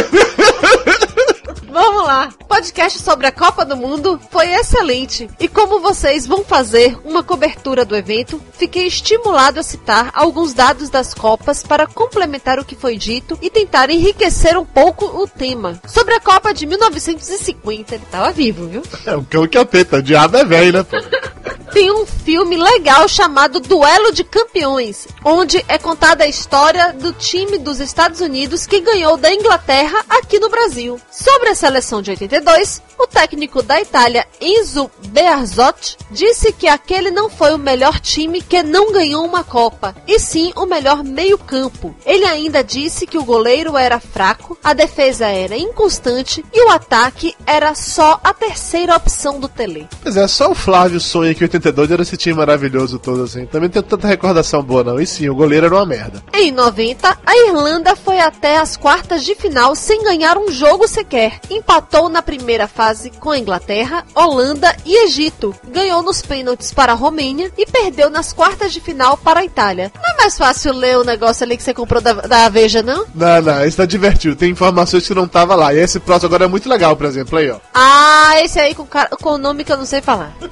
Vamos 1.73 2.03
lá. 2.03 2.29
Podcast 2.47 2.99
sobre 2.99 3.27
a 3.27 3.33
Copa 3.33 3.65
do 3.65 3.75
Mundo 3.75 4.21
foi 4.31 4.53
excelente. 4.53 5.31
E 5.41 5.49
como 5.49 5.81
vocês 5.81 6.27
vão 6.27 6.45
fazer 6.45 6.99
uma 7.03 7.23
cobertura 7.23 7.83
do 7.83 7.97
evento, 7.97 8.39
fiquei 8.53 8.87
estimulado 8.87 9.59
a 9.59 9.63
citar 9.63 10.11
alguns 10.13 10.53
dados 10.53 10.91
das 10.91 11.15
Copas 11.15 11.63
para 11.63 11.87
complementar 11.87 12.59
o 12.59 12.65
que 12.65 12.77
foi 12.77 12.99
dito 12.99 13.39
e 13.41 13.49
tentar 13.49 13.89
enriquecer 13.89 14.59
um 14.59 14.67
pouco 14.67 15.07
o 15.07 15.27
tema. 15.27 15.81
Sobre 15.87 16.13
a 16.13 16.21
Copa 16.21 16.53
de 16.53 16.67
1950, 16.67 17.95
ele 17.95 18.05
tava 18.11 18.31
vivo, 18.33 18.67
viu? 18.67 18.83
É 19.07 19.17
o 19.17 19.25
cão 19.25 19.49
que 19.49 19.57
atenta. 19.57 19.97
O 19.97 20.03
diabo 20.03 20.37
é 20.37 20.45
velho, 20.45 20.73
né? 20.75 20.87
Tem 21.73 21.91
um 21.91 22.05
filme 22.05 22.55
legal 22.55 23.09
chamado 23.09 23.59
Duelo 23.59 24.13
de 24.13 24.23
Campeões, 24.23 25.09
onde 25.25 25.65
é 25.67 25.79
contada 25.79 26.25
a 26.25 26.29
história 26.29 26.93
do 26.93 27.15
time 27.15 27.57
dos 27.57 27.81
Estados 27.81 28.21
Unidos 28.21 28.67
que 28.67 28.79
ganhou 28.79 29.17
da 29.17 29.33
Inglaterra 29.33 30.05
aqui 30.07 30.39
no 30.39 30.51
Brasil. 30.51 31.01
Sobre 31.11 31.49
a 31.49 31.55
seleção 31.63 32.01
de 32.01 32.11
82, 32.13 32.81
o 32.99 33.07
técnico 33.07 33.63
da 33.63 33.81
Itália, 33.81 34.27
Enzo 34.41 34.91
Bearzot, 35.09 35.99
disse 36.11 36.53
que 36.53 36.69
aquele 36.69 37.11
não 37.11 37.29
foi 37.29 37.53
o 37.53 37.59
melhor 37.59 38.01
time 38.01 38.41
que 38.41 38.63
não 38.63 38.93
ganhou 38.93 39.25
uma 39.25 39.43
Copa, 39.43 39.95
e 40.07 40.19
sim 40.19 40.53
o 40.57 40.65
melhor 40.65 41.03
meio-campo. 41.05 41.95
Ele 42.07 42.25
ainda 42.25 42.63
disse 42.63 43.07
que 43.07 43.19
o 43.19 43.25
goleiro 43.25 43.77
era 43.77 44.01
fraco, 44.01 44.57
a 44.63 44.73
defesa 44.73 45.27
era 45.27 45.57
inconstante 45.57 46.45
e 46.53 46.65
o 46.65 46.71
ataque 46.71 47.35
era 47.45 47.75
só 47.75 48.21
a 48.23 48.33
terceira 48.33 48.97
opção 48.97 49.39
do 49.39 49.49
Tele. 49.49 49.89
Pois 50.03 50.17
é, 50.17 50.27
só 50.29 50.51
o 50.51 50.55
Flávio 50.55 51.01
sonha 51.01 51.35
que 51.35 51.43
82 51.43 51.83
92 51.83 51.91
era 51.91 52.03
esse 52.03 52.17
time 52.17 52.35
maravilhoso 52.35 52.99
todo, 52.99 53.23
assim. 53.23 53.47
Também 53.47 53.69
não 53.69 53.73
tem 53.73 53.83
tanta 53.83 54.07
recordação 54.07 54.63
boa, 54.63 54.85
não. 54.85 55.01
E 55.01 55.07
sim, 55.07 55.29
o 55.29 55.35
goleiro 55.35 55.67
era 55.67 55.75
uma 55.75 55.87
merda. 55.87 56.23
Em 56.33 56.51
90, 56.51 57.19
a 57.25 57.37
Irlanda 57.37 57.97
foi 57.97 58.21
até 58.21 58.59
as 58.59 58.77
quartas 58.77 59.25
de 59.25 59.35
final 59.35 59.75
sem 59.75 60.03
ganhar 60.03 60.39
um 60.39 60.51
jogo 60.51 60.87
sequer. 60.87 61.41
Empatou 61.53 62.09
na 62.09 62.23
primeira 62.23 62.67
fase 62.67 63.11
com 63.11 63.31
a 63.31 63.39
Inglaterra, 63.39 64.05
Holanda 64.15 64.75
e 64.87 65.05
Egito. 65.05 65.55
Ganhou 65.69 66.03
nos 66.03 66.23
pênaltis 66.23 66.73
para 66.73 66.93
a 66.93 66.95
Romênia 66.95 67.53
e 67.59 67.67
perdeu 67.67 68.09
nas 68.09 68.33
quartas 68.33 68.73
de 68.73 68.81
final 68.81 69.17
para 69.19 69.41
a 69.41 69.45
Itália. 69.45 69.93
Não 69.95 70.15
é 70.15 70.17
mais 70.17 70.39
fácil 70.39 70.73
ler 70.73 70.97
o 70.97 71.05
negócio 71.05 71.45
ali 71.45 71.57
que 71.57 71.63
você 71.63 71.75
comprou 71.75 72.01
da, 72.01 72.13
da 72.15 72.49
Veja, 72.49 72.83
não? 72.83 73.05
Não, 73.15 73.43
não, 73.43 73.65
esse 73.65 73.77
tá 73.77 73.85
divertido. 73.85 74.35
Tem 74.35 74.51
informações 74.51 75.07
que 75.07 75.15
não 75.15 75.29
tava 75.29 75.55
lá. 75.55 75.75
E 75.75 75.79
esse 75.79 76.01
próximo 76.01 76.29
agora 76.29 76.45
é 76.45 76.49
muito 76.49 76.69
legal, 76.69 76.97
por 76.97 77.05
exemplo, 77.07 77.39
aí, 77.39 77.51
ó. 77.51 77.59
Ah, 77.75 78.35
esse 78.43 78.59
aí 78.59 78.75
com, 78.75 78.87
cara- 78.87 79.11
com 79.21 79.31
o 79.35 79.39
nome 79.39 79.63
que 79.65 79.73
eu 79.73 79.77
não 79.77 79.85
sei 79.87 80.01
falar. 80.01 80.33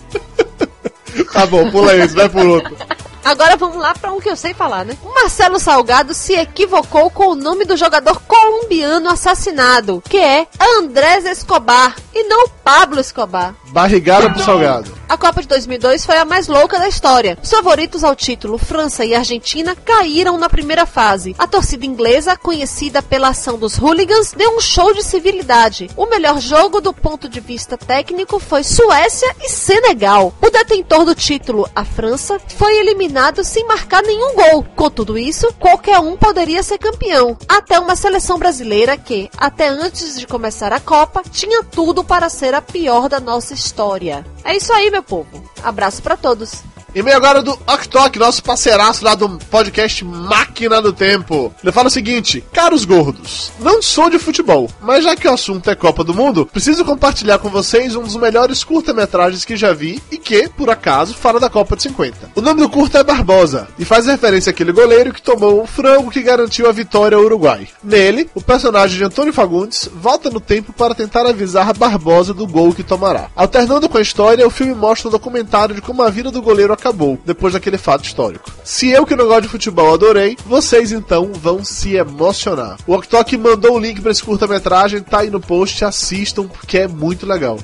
Tá 1.32 1.44
bom, 1.46 1.68
pula 1.70 1.96
esse, 1.96 2.14
vai 2.14 2.28
por 2.28 2.46
outro. 2.46 2.76
Agora 3.24 3.56
vamos 3.56 3.76
lá 3.76 3.94
para 3.94 4.12
um 4.12 4.20
que 4.20 4.28
eu 4.28 4.36
sei 4.36 4.54
falar, 4.54 4.84
né? 4.84 4.96
O 5.02 5.14
Marcelo 5.14 5.58
Salgado 5.58 6.14
se 6.14 6.34
equivocou 6.34 7.10
com 7.10 7.28
o 7.28 7.34
nome 7.34 7.64
do 7.64 7.76
jogador 7.76 8.20
colombiano 8.22 9.10
assassinado, 9.10 10.02
que 10.08 10.18
é 10.18 10.46
Andrés 10.78 11.24
Escobar, 11.24 11.96
e 12.14 12.24
não 12.24 12.48
Pablo 12.48 13.00
Escobar. 13.00 13.54
Barrigada 13.68 14.30
pro 14.30 14.42
salgado. 14.42 14.99
A 15.10 15.18
Copa 15.18 15.42
de 15.42 15.48
2002 15.48 16.06
foi 16.06 16.18
a 16.18 16.24
mais 16.24 16.46
louca 16.46 16.78
da 16.78 16.86
história. 16.86 17.36
Os 17.42 17.50
favoritos 17.50 18.04
ao 18.04 18.14
título, 18.14 18.56
França 18.56 19.04
e 19.04 19.12
Argentina, 19.12 19.74
caíram 19.74 20.38
na 20.38 20.48
primeira 20.48 20.86
fase. 20.86 21.34
A 21.36 21.48
torcida 21.48 21.84
inglesa, 21.84 22.36
conhecida 22.36 23.02
pela 23.02 23.30
ação 23.30 23.58
dos 23.58 23.76
hooligans, 23.76 24.32
deu 24.32 24.56
um 24.56 24.60
show 24.60 24.94
de 24.94 25.02
civilidade. 25.02 25.90
O 25.96 26.06
melhor 26.06 26.40
jogo 26.40 26.80
do 26.80 26.94
ponto 26.94 27.28
de 27.28 27.40
vista 27.40 27.76
técnico 27.76 28.38
foi 28.38 28.62
Suécia 28.62 29.34
e 29.42 29.48
Senegal. 29.48 30.32
O 30.40 30.48
detentor 30.48 31.04
do 31.04 31.12
título, 31.12 31.68
a 31.74 31.84
França, 31.84 32.40
foi 32.56 32.78
eliminado 32.78 33.42
sem 33.42 33.66
marcar 33.66 34.04
nenhum 34.04 34.36
gol. 34.36 34.64
Com 34.76 34.88
tudo 34.90 35.18
isso, 35.18 35.52
qualquer 35.58 35.98
um 35.98 36.16
poderia 36.16 36.62
ser 36.62 36.78
campeão. 36.78 37.36
Até 37.48 37.80
uma 37.80 37.96
seleção 37.96 38.38
brasileira 38.38 38.96
que, 38.96 39.28
até 39.36 39.66
antes 39.66 40.20
de 40.20 40.26
começar 40.28 40.72
a 40.72 40.78
Copa, 40.78 41.24
tinha 41.32 41.64
tudo 41.64 42.04
para 42.04 42.28
ser 42.28 42.54
a 42.54 42.62
pior 42.62 43.08
da 43.08 43.18
nossa 43.18 43.54
história. 43.54 44.24
É 44.44 44.56
isso 44.56 44.72
aí, 44.72 44.88
meu 44.88 44.99
povo. 45.02 45.42
Abraço 45.62 46.02
para 46.02 46.16
todos. 46.16 46.62
E-mail 46.92 47.16
agora 47.16 47.40
do 47.40 47.52
Oktok, 47.52 48.18
nosso 48.18 48.42
parceiraço 48.42 49.04
lá 49.04 49.14
do 49.14 49.28
podcast 49.48 50.04
Máquina 50.04 50.82
do 50.82 50.92
Tempo. 50.92 51.54
Ele 51.62 51.70
fala 51.70 51.86
o 51.86 51.90
seguinte: 51.90 52.44
Caros 52.52 52.84
gordos, 52.84 53.52
não 53.60 53.80
sou 53.80 54.10
de 54.10 54.18
futebol, 54.18 54.68
mas 54.82 55.04
já 55.04 55.14
que 55.14 55.28
o 55.28 55.32
assunto 55.32 55.70
é 55.70 55.76
Copa 55.76 56.02
do 56.02 56.12
Mundo, 56.12 56.46
preciso 56.46 56.84
compartilhar 56.84 57.38
com 57.38 57.48
vocês 57.48 57.94
um 57.94 58.02
dos 58.02 58.16
melhores 58.16 58.64
curta-metragens 58.64 59.44
que 59.44 59.56
já 59.56 59.72
vi 59.72 60.02
e 60.10 60.18
que, 60.18 60.48
por 60.48 60.68
acaso, 60.68 61.14
fala 61.14 61.38
da 61.38 61.48
Copa 61.48 61.76
de 61.76 61.84
50. 61.84 62.32
O 62.34 62.40
nome 62.40 62.60
do 62.60 62.68
curta 62.68 62.98
é 62.98 63.04
Barbosa 63.04 63.68
e 63.78 63.84
faz 63.84 64.06
referência 64.06 64.50
àquele 64.50 64.72
goleiro 64.72 65.12
que 65.12 65.22
tomou 65.22 65.62
o 65.62 65.66
frango 65.66 66.10
que 66.10 66.22
garantiu 66.22 66.68
a 66.68 66.72
vitória 66.72 67.16
ao 67.16 67.22
Uruguai. 67.22 67.68
Nele, 67.84 68.28
o 68.34 68.40
personagem 68.40 68.98
de 68.98 69.04
Antônio 69.04 69.32
Fagundes 69.32 69.88
volta 69.94 70.28
no 70.28 70.40
tempo 70.40 70.72
para 70.72 70.94
tentar 70.94 71.24
avisar 71.24 71.72
Barbosa 71.72 72.34
do 72.34 72.48
gol 72.48 72.74
que 72.74 72.82
tomará. 72.82 73.28
Alternando 73.36 73.88
com 73.88 73.98
a 73.98 74.02
história, 74.02 74.44
o 74.44 74.50
filme 74.50 74.74
mostra 74.74 75.08
um 75.08 75.12
documentário 75.12 75.74
de 75.74 75.80
como 75.80 76.02
a 76.02 76.10
vida 76.10 76.32
do 76.32 76.42
goleiro 76.42 76.72
acabou 76.80 77.18
depois 77.24 77.52
daquele 77.52 77.78
fato 77.78 78.04
histórico. 78.04 78.50
Se 78.64 78.90
eu 78.90 79.06
que 79.06 79.14
não 79.14 79.26
gosto 79.26 79.42
de 79.42 79.48
futebol 79.48 79.94
adorei, 79.94 80.36
vocês 80.46 80.90
então 80.90 81.30
vão 81.32 81.64
se 81.64 81.94
emocionar. 81.94 82.78
O 82.86 82.94
Oktok 82.94 83.36
mandou 83.36 83.76
o 83.76 83.78
link 83.78 84.00
para 84.00 84.10
esse 84.10 84.22
curta-metragem, 84.22 85.02
tá 85.02 85.20
aí 85.20 85.30
no 85.30 85.40
post, 85.40 85.84
assistam 85.84 86.48
porque 86.48 86.78
é 86.78 86.88
muito 86.88 87.26
legal. 87.26 87.58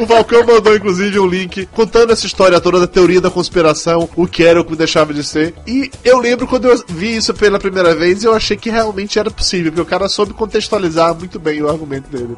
O 0.01 0.07
Falcão 0.07 0.45
mandou, 0.45 0.75
inclusive, 0.75 1.19
um 1.19 1.27
link 1.27 1.67
contando 1.67 2.11
essa 2.11 2.25
história 2.25 2.59
toda 2.59 2.79
da 2.79 2.87
teoria 2.87 3.21
da 3.21 3.29
conspiração, 3.29 4.09
o 4.15 4.25
que 4.27 4.43
era 4.43 4.59
o 4.59 4.65
que 4.65 4.75
deixava 4.75 5.13
de 5.13 5.23
ser. 5.23 5.53
E 5.67 5.91
eu 6.03 6.17
lembro 6.19 6.47
quando 6.47 6.67
eu 6.67 6.83
vi 6.87 7.15
isso 7.15 7.31
pela 7.33 7.59
primeira 7.59 7.95
vez, 7.95 8.23
eu 8.23 8.33
achei 8.33 8.57
que 8.57 8.69
realmente 8.69 9.17
era 9.19 9.31
possível, 9.31 9.71
porque 9.71 9.81
o 9.81 9.85
cara 9.85 10.09
soube 10.09 10.33
contextualizar 10.33 11.15
muito 11.15 11.39
bem 11.39 11.61
o 11.61 11.69
argumento 11.69 12.09
dele. 12.09 12.35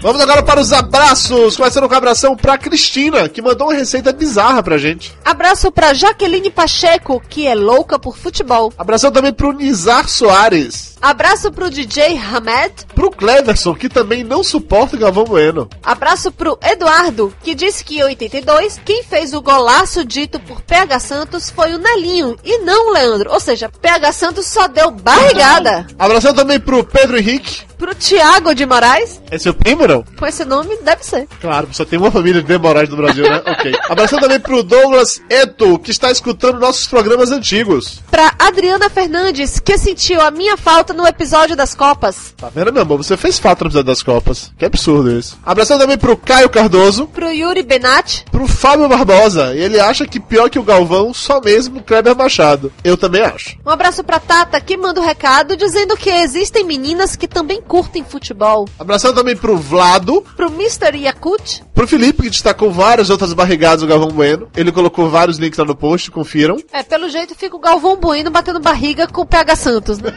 Vamos 0.00 0.20
agora 0.20 0.44
para 0.44 0.60
os 0.60 0.72
abraços, 0.72 1.56
começando 1.56 1.88
com 1.88 1.94
a 1.94 1.98
abração 1.98 2.36
pra 2.36 2.56
Cristina, 2.56 3.28
que 3.28 3.42
mandou 3.42 3.66
uma 3.66 3.74
receita 3.74 4.12
bizarra 4.12 4.62
pra 4.62 4.78
gente. 4.78 5.12
Abraço 5.24 5.72
pra 5.72 5.92
Jaqueline 5.92 6.50
Pacheco, 6.50 7.20
que 7.28 7.48
é 7.48 7.54
louca 7.54 7.98
por 7.98 8.16
futebol. 8.16 8.72
Abração 8.78 9.10
também 9.10 9.32
pro 9.32 9.52
Nizar 9.52 10.08
Soares. 10.08 10.96
Abraço 11.00 11.50
pro 11.52 11.70
DJ 11.70 12.16
Hamed. 12.16 12.86
Pro 12.94 13.10
Cleverson, 13.10 13.74
que 13.74 13.88
também 13.88 14.22
não 14.22 14.42
suporta 14.42 14.96
o 14.96 14.98
Galvão 14.98 15.24
Bueno. 15.24 15.68
Abraço 15.82 16.30
pro 16.30 16.58
Eduardo, 16.62 17.32
que 17.42 17.54
disse 17.54 17.84
que 17.84 17.98
em 17.98 18.04
82, 18.04 18.80
quem 18.84 19.02
fez 19.02 19.32
o 19.32 19.42
golaço 19.42 20.04
dito 20.04 20.40
por 20.40 20.60
PH 20.62 20.98
Santos 21.00 21.50
foi 21.50 21.74
o 21.74 21.78
Nelinho 21.78 22.36
e 22.44 22.58
não 22.58 22.88
o 22.88 22.92
Leandro. 22.92 23.32
Ou 23.32 23.40
seja, 23.40 23.68
PH 23.68 24.12
Santos 24.12 24.46
só 24.46 24.66
deu 24.68 24.90
barrigada. 24.90 25.86
Abração 25.98 26.34
também 26.34 26.58
pro 26.58 26.84
Pedro 26.84 27.18
Henrique. 27.18 27.66
Pro 27.78 27.94
Tiago 27.94 28.56
de 28.56 28.66
Moraes. 28.66 29.22
É 29.30 29.38
seu 29.38 29.54
primo, 29.54 29.86
Com 30.16 30.26
esse 30.26 30.44
nome, 30.44 30.76
deve 30.82 31.04
ser. 31.04 31.26
Claro, 31.40 31.68
só 31.72 31.84
tem 31.84 31.98
uma 31.98 32.10
família 32.10 32.42
de 32.42 32.58
Moraes 32.58 32.88
no 32.88 32.96
Brasil, 32.96 33.24
né? 33.28 33.42
ok. 33.46 33.72
Abração 33.88 34.18
também 34.20 34.40
pro 34.40 34.62
Douglas 34.62 35.20
Eto, 35.28 35.78
que 35.78 35.90
está 35.90 36.10
escutando 36.10 36.58
nossos 36.58 36.86
programas 36.86 37.30
antigos. 37.30 38.02
Pra 38.10 38.32
Adriana 38.38 38.90
Fernandes, 38.90 39.58
que 39.60 39.78
sentiu 39.78 40.20
a 40.20 40.30
minha 40.30 40.56
falta 40.56 40.92
no 40.92 41.06
episódio 41.06 41.56
das 41.56 41.74
Copas. 41.74 42.34
Tá 42.36 42.48
vendo, 42.54 42.72
meu 42.72 42.82
amor? 42.82 42.98
Você 42.98 43.16
fez 43.16 43.38
falta 43.38 43.64
no 43.64 43.68
episódio 43.68 43.86
das 43.86 44.02
Copas. 44.02 44.52
Que 44.58 44.64
absurdo 44.64 45.10
isso. 45.16 45.38
Abração 45.44 45.78
também 45.78 45.98
pro 45.98 46.16
Caio 46.16 46.50
Cardoso. 46.50 47.06
Pro 47.06 47.30
Yuri 47.30 47.62
Benatti. 47.62 48.24
Pro 48.30 48.46
Fábio 48.46 48.88
Barbosa. 48.88 49.54
Ele 49.54 49.78
acha 49.78 50.06
que 50.06 50.20
pior 50.20 50.50
que 50.50 50.58
o 50.58 50.62
Galvão, 50.62 51.12
só 51.14 51.40
mesmo 51.40 51.78
o 51.78 51.82
Kleber 51.82 52.16
Machado. 52.16 52.72
Eu 52.82 52.96
também 52.96 53.22
acho. 53.22 53.56
Um 53.64 53.70
abraço 53.70 54.02
pra 54.02 54.18
Tata, 54.18 54.60
que 54.60 54.76
manda 54.76 55.00
o 55.00 55.02
um 55.02 55.06
recado 55.06 55.56
dizendo 55.56 55.96
que 55.96 56.10
existem 56.10 56.64
meninas 56.64 57.16
que 57.16 57.28
também 57.28 57.60
curtem 57.60 58.04
futebol. 58.04 58.68
Abração 58.78 59.14
também 59.14 59.36
pro 59.36 59.56
Vlado, 59.78 60.24
Pro 60.36 60.48
Mr. 60.48 60.96
Yakut, 60.96 61.62
pro 61.72 61.86
Felipe, 61.86 62.24
que 62.24 62.30
destacou 62.30 62.72
várias 62.72 63.10
outras 63.10 63.32
barrigadas 63.32 63.82
do 63.82 63.86
Galvão 63.86 64.08
Bueno. 64.08 64.48
Ele 64.56 64.72
colocou 64.72 65.08
vários 65.08 65.38
links 65.38 65.56
lá 65.56 65.64
no 65.64 65.76
post, 65.76 66.10
confiram. 66.10 66.56
é, 66.72 66.82
pelo 66.82 67.08
jeito 67.08 67.32
fica 67.36 67.54
o 67.54 67.60
Galvão 67.60 67.94
Bueno 67.94 68.28
batendo 68.28 68.58
barriga 68.58 69.06
com 69.06 69.20
o 69.20 69.26
PH 69.26 69.54
Santos, 69.54 70.00
né? 70.00 70.12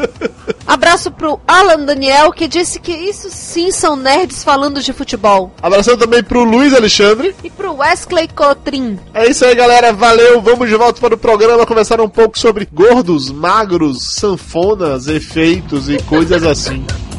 Abraço 0.66 1.10
pro 1.10 1.38
Alan 1.46 1.84
Daniel, 1.84 2.32
que 2.32 2.48
disse 2.48 2.80
que 2.80 2.92
isso 2.92 3.28
sim 3.30 3.70
são 3.70 3.94
nerds 3.94 4.42
falando 4.42 4.80
de 4.80 4.94
futebol. 4.94 5.52
Abração 5.60 5.98
também 5.98 6.24
pro 6.24 6.42
Luiz 6.42 6.72
Alexandre. 6.72 7.36
E 7.44 7.50
pro 7.50 7.74
Wesley 7.74 8.28
Cotrim. 8.28 8.98
É 9.12 9.28
isso 9.28 9.44
aí, 9.44 9.54
galera. 9.54 9.92
Valeu. 9.92 10.40
Vamos 10.40 10.66
de 10.66 10.76
volta 10.76 10.98
para 10.98 11.14
o 11.14 11.18
programa 11.18 11.66
conversar 11.66 12.00
um 12.00 12.08
pouco 12.08 12.38
sobre 12.38 12.66
gordos, 12.72 13.30
magros, 13.30 14.14
sanfonas, 14.14 15.06
efeitos 15.08 15.90
e 15.90 15.98
coisas 16.04 16.42
assim. 16.44 16.82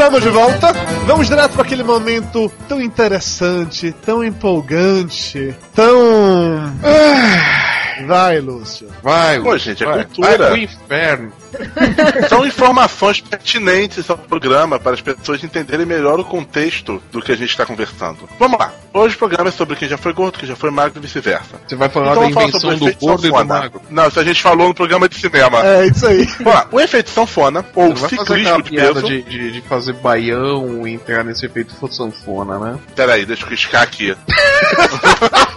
Estamos 0.00 0.22
de 0.22 0.30
volta. 0.30 0.72
Vamos 1.06 1.26
direto 1.28 1.52
para 1.52 1.62
aquele 1.62 1.82
momento 1.82 2.50
tão 2.66 2.80
interessante, 2.80 3.92
tão 3.92 4.24
empolgante, 4.24 5.54
tão. 5.74 6.72
Ah, 6.82 7.69
Vai, 8.06 8.40
Lúcio. 8.40 8.88
Vai, 9.02 9.40
Pô, 9.40 9.56
gente, 9.58 9.82
é 9.82 9.86
vai, 9.86 10.04
cultura. 10.04 10.38
Vai 10.38 10.46
pro 10.48 10.56
inferno. 10.56 11.32
São 12.28 12.46
informações 12.46 13.20
pertinentes 13.20 14.08
ao 14.08 14.16
programa 14.16 14.78
para 14.78 14.92
as 14.94 15.00
pessoas 15.00 15.42
entenderem 15.42 15.84
melhor 15.84 16.20
o 16.20 16.24
contexto 16.24 17.02
do 17.10 17.20
que 17.20 17.32
a 17.32 17.36
gente 17.36 17.50
está 17.50 17.66
conversando. 17.66 18.28
Vamos 18.38 18.58
lá. 18.58 18.72
Hoje 18.92 19.14
o 19.16 19.18
programa 19.18 19.48
é 19.48 19.52
sobre 19.52 19.76
quem 19.76 19.88
já 19.88 19.98
foi 19.98 20.12
gordo, 20.12 20.38
quem 20.38 20.48
já 20.48 20.54
foi 20.56 20.70
magro 20.70 20.98
e 20.98 21.02
vice-versa. 21.02 21.60
Você 21.66 21.74
vai 21.76 21.88
falar 21.88 22.12
Então 22.12 22.22
da 22.22 22.30
invenção 22.30 22.60
sobre 22.60 22.76
o 22.76 22.78
do 22.78 22.98
gordo 22.98 23.26
e 23.26 23.30
do 23.30 23.36
sanfona. 23.36 23.44
magro. 23.44 23.82
Não, 23.90 24.08
isso 24.08 24.20
a 24.20 24.24
gente 24.24 24.42
falou 24.42 24.68
no 24.68 24.74
programa 24.74 25.08
de 25.08 25.16
cinema. 25.16 25.64
É 25.64 25.86
isso 25.86 26.06
aí. 26.06 26.24
Vamos 26.38 26.54
lá. 26.54 26.66
O 26.70 26.80
efeito 26.80 27.10
sanfona, 27.10 27.64
ou 27.74 27.96
fazer 27.96 28.16
ciclismo 28.16 28.62
de 28.62 28.70
peso. 28.70 29.02
de, 29.02 29.22
de, 29.22 29.52
de 29.52 29.60
fazer 29.62 29.92
baião 29.94 30.86
e 30.86 30.94
entrar 30.94 31.24
nesse 31.24 31.46
efeito 31.46 31.74
sanfona, 31.90 32.58
né? 32.58 32.78
Peraí, 32.94 33.26
deixa 33.26 33.44
eu 33.44 33.48
riscar 33.48 33.82
aqui. 33.82 34.14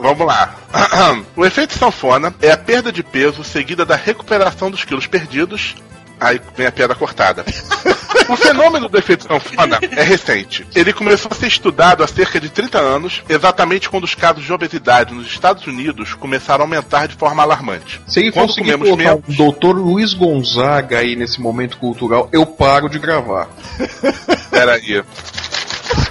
Vamos 0.00 0.26
lá. 0.26 0.54
O 1.36 1.44
efeito 1.44 1.76
sanfona 1.78 2.34
é 2.40 2.50
a 2.50 2.56
perda 2.56 2.90
de 2.92 3.02
peso 3.02 3.42
seguida 3.44 3.84
da 3.84 3.96
recuperação 3.96 4.70
dos 4.70 4.84
quilos 4.84 5.06
perdidos. 5.06 5.74
Aí 6.18 6.38
vem 6.54 6.66
a 6.66 6.72
piada 6.72 6.94
cortada. 6.94 7.44
O 8.28 8.36
fenômeno 8.36 8.88
do 8.90 8.98
efeito 8.98 9.24
sanfona 9.26 9.78
é 9.96 10.02
recente. 10.02 10.66
Ele 10.74 10.92
começou 10.92 11.30
a 11.32 11.34
ser 11.34 11.46
estudado 11.46 12.02
há 12.04 12.06
cerca 12.06 12.38
de 12.38 12.50
30 12.50 12.78
anos, 12.78 13.22
exatamente 13.26 13.88
quando 13.88 14.04
os 14.04 14.14
casos 14.14 14.44
de 14.44 14.52
obesidade 14.52 15.14
nos 15.14 15.26
Estados 15.26 15.66
Unidos 15.66 16.12
começaram 16.14 16.62
a 16.62 16.66
aumentar 16.66 17.08
de 17.08 17.14
forma 17.16 17.42
alarmante. 17.42 18.02
Se 18.06 18.30
Quando 18.32 18.54
comemos 18.54 18.88
colocar 18.90 19.16
menos- 19.16 19.38
o 19.38 19.52
Dr. 19.52 19.76
Luiz 19.78 20.12
Gonzaga 20.12 20.98
aí 20.98 21.16
nesse 21.16 21.40
momento 21.40 21.78
cultural, 21.78 22.28
eu 22.32 22.44
paro 22.44 22.88
de 22.90 22.98
gravar. 22.98 23.48
Peraí. 24.50 25.02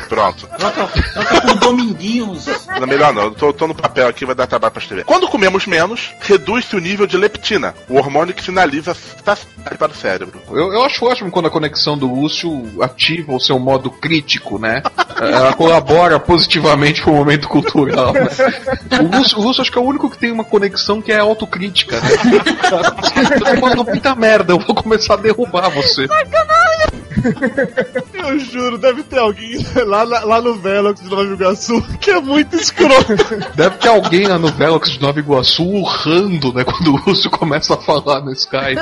Pronto. 0.08 0.48
Troca, 0.58 0.88
troca 1.14 1.42
por 1.42 1.56
Dominguinhos. 1.56 2.46
Não, 2.80 2.88
melhor 2.88 3.14
não, 3.14 3.24
eu 3.24 3.32
tô, 3.32 3.54
tô 3.54 3.68
no 3.68 3.76
papel 3.76 4.08
aqui, 4.08 4.26
vai 4.26 4.36
dar 4.36 4.48
trabalho 4.48 4.72
pra 4.72 4.82
escrever. 4.82 5.06
Quando 5.06 5.28
comemos 5.28 5.68
menos, 5.68 6.12
reduz-se 6.20 6.76
o 6.76 6.80
nível 6.80 7.06
de 7.06 7.16
leptina, 7.18 7.76
o 7.88 7.98
hormônio 7.98 8.34
que 8.34 8.44
sinaliza 8.44 8.92
a 8.92 8.96
saciedade 8.96 9.78
para 9.78 9.92
o 9.92 9.96
cérebro. 9.96 10.42
Eu, 10.50 10.74
eu 10.74 10.84
acho 10.84 11.06
ótimo 11.06 11.30
quando 11.32 11.48
a 11.48 11.52
conexão 11.52 11.98
do 11.98 12.12
Lúcio 12.12 12.82
ativa 12.82 13.34
o 13.34 13.40
seu 13.40 13.60
modo 13.60 13.92
crítico, 13.92 14.58
né? 14.58 14.82
Ela 15.20 15.54
colabora 15.54 16.20
positivamente 16.20 17.02
pro 17.02 17.14
momento 17.14 17.48
cultural. 17.48 18.14
Né? 18.14 18.28
O, 19.00 19.18
Lúcio, 19.18 19.38
o 19.38 19.42
Lúcio 19.42 19.62
acho 19.62 19.72
que 19.72 19.78
é 19.78 19.82
o 19.82 19.86
único 19.86 20.10
que 20.10 20.18
tem 20.18 20.32
uma 20.32 20.44
conexão 20.44 21.02
que 21.02 21.12
é 21.12 21.20
autocrítica, 21.20 22.00
né? 22.00 22.10
Você 22.10 23.40
tá 23.40 23.58
falando 23.58 23.86
muita 23.86 24.16
merda, 24.16 24.54
eu 24.54 24.60
vou 24.60 24.76
começar 24.76 25.14
a 25.16 25.18
derrubar 25.18 25.70
você. 25.70 26.08
Eu 28.20 28.40
juro, 28.40 28.78
deve 28.78 29.04
ter 29.04 29.20
alguém 29.20 29.66
lá, 29.88 30.04
lá, 30.04 30.42
no 30.42 30.56
Velox 30.56 31.02
de 31.02 31.10
Nova 31.10 31.24
Iguaçu 31.24 31.82
que 32.00 32.12
é 32.12 32.20
muito 32.20 32.56
escroto. 32.56 33.16
Deve 33.56 33.78
ter 33.78 33.88
alguém 33.88 34.28
lá 34.28 34.38
no 34.38 34.50
Velox 34.50 34.92
de 34.92 35.02
Nova 35.02 35.20
Iguaçu 35.20 35.64
urrando, 35.64 36.54
né? 36.54 36.64
Quando 36.64 36.94
o 36.94 36.98
Lúcio 37.06 37.30
começa 37.30 37.74
a 37.74 37.78
falar 37.78 38.22
no 38.22 38.32
Skype. 38.32 38.80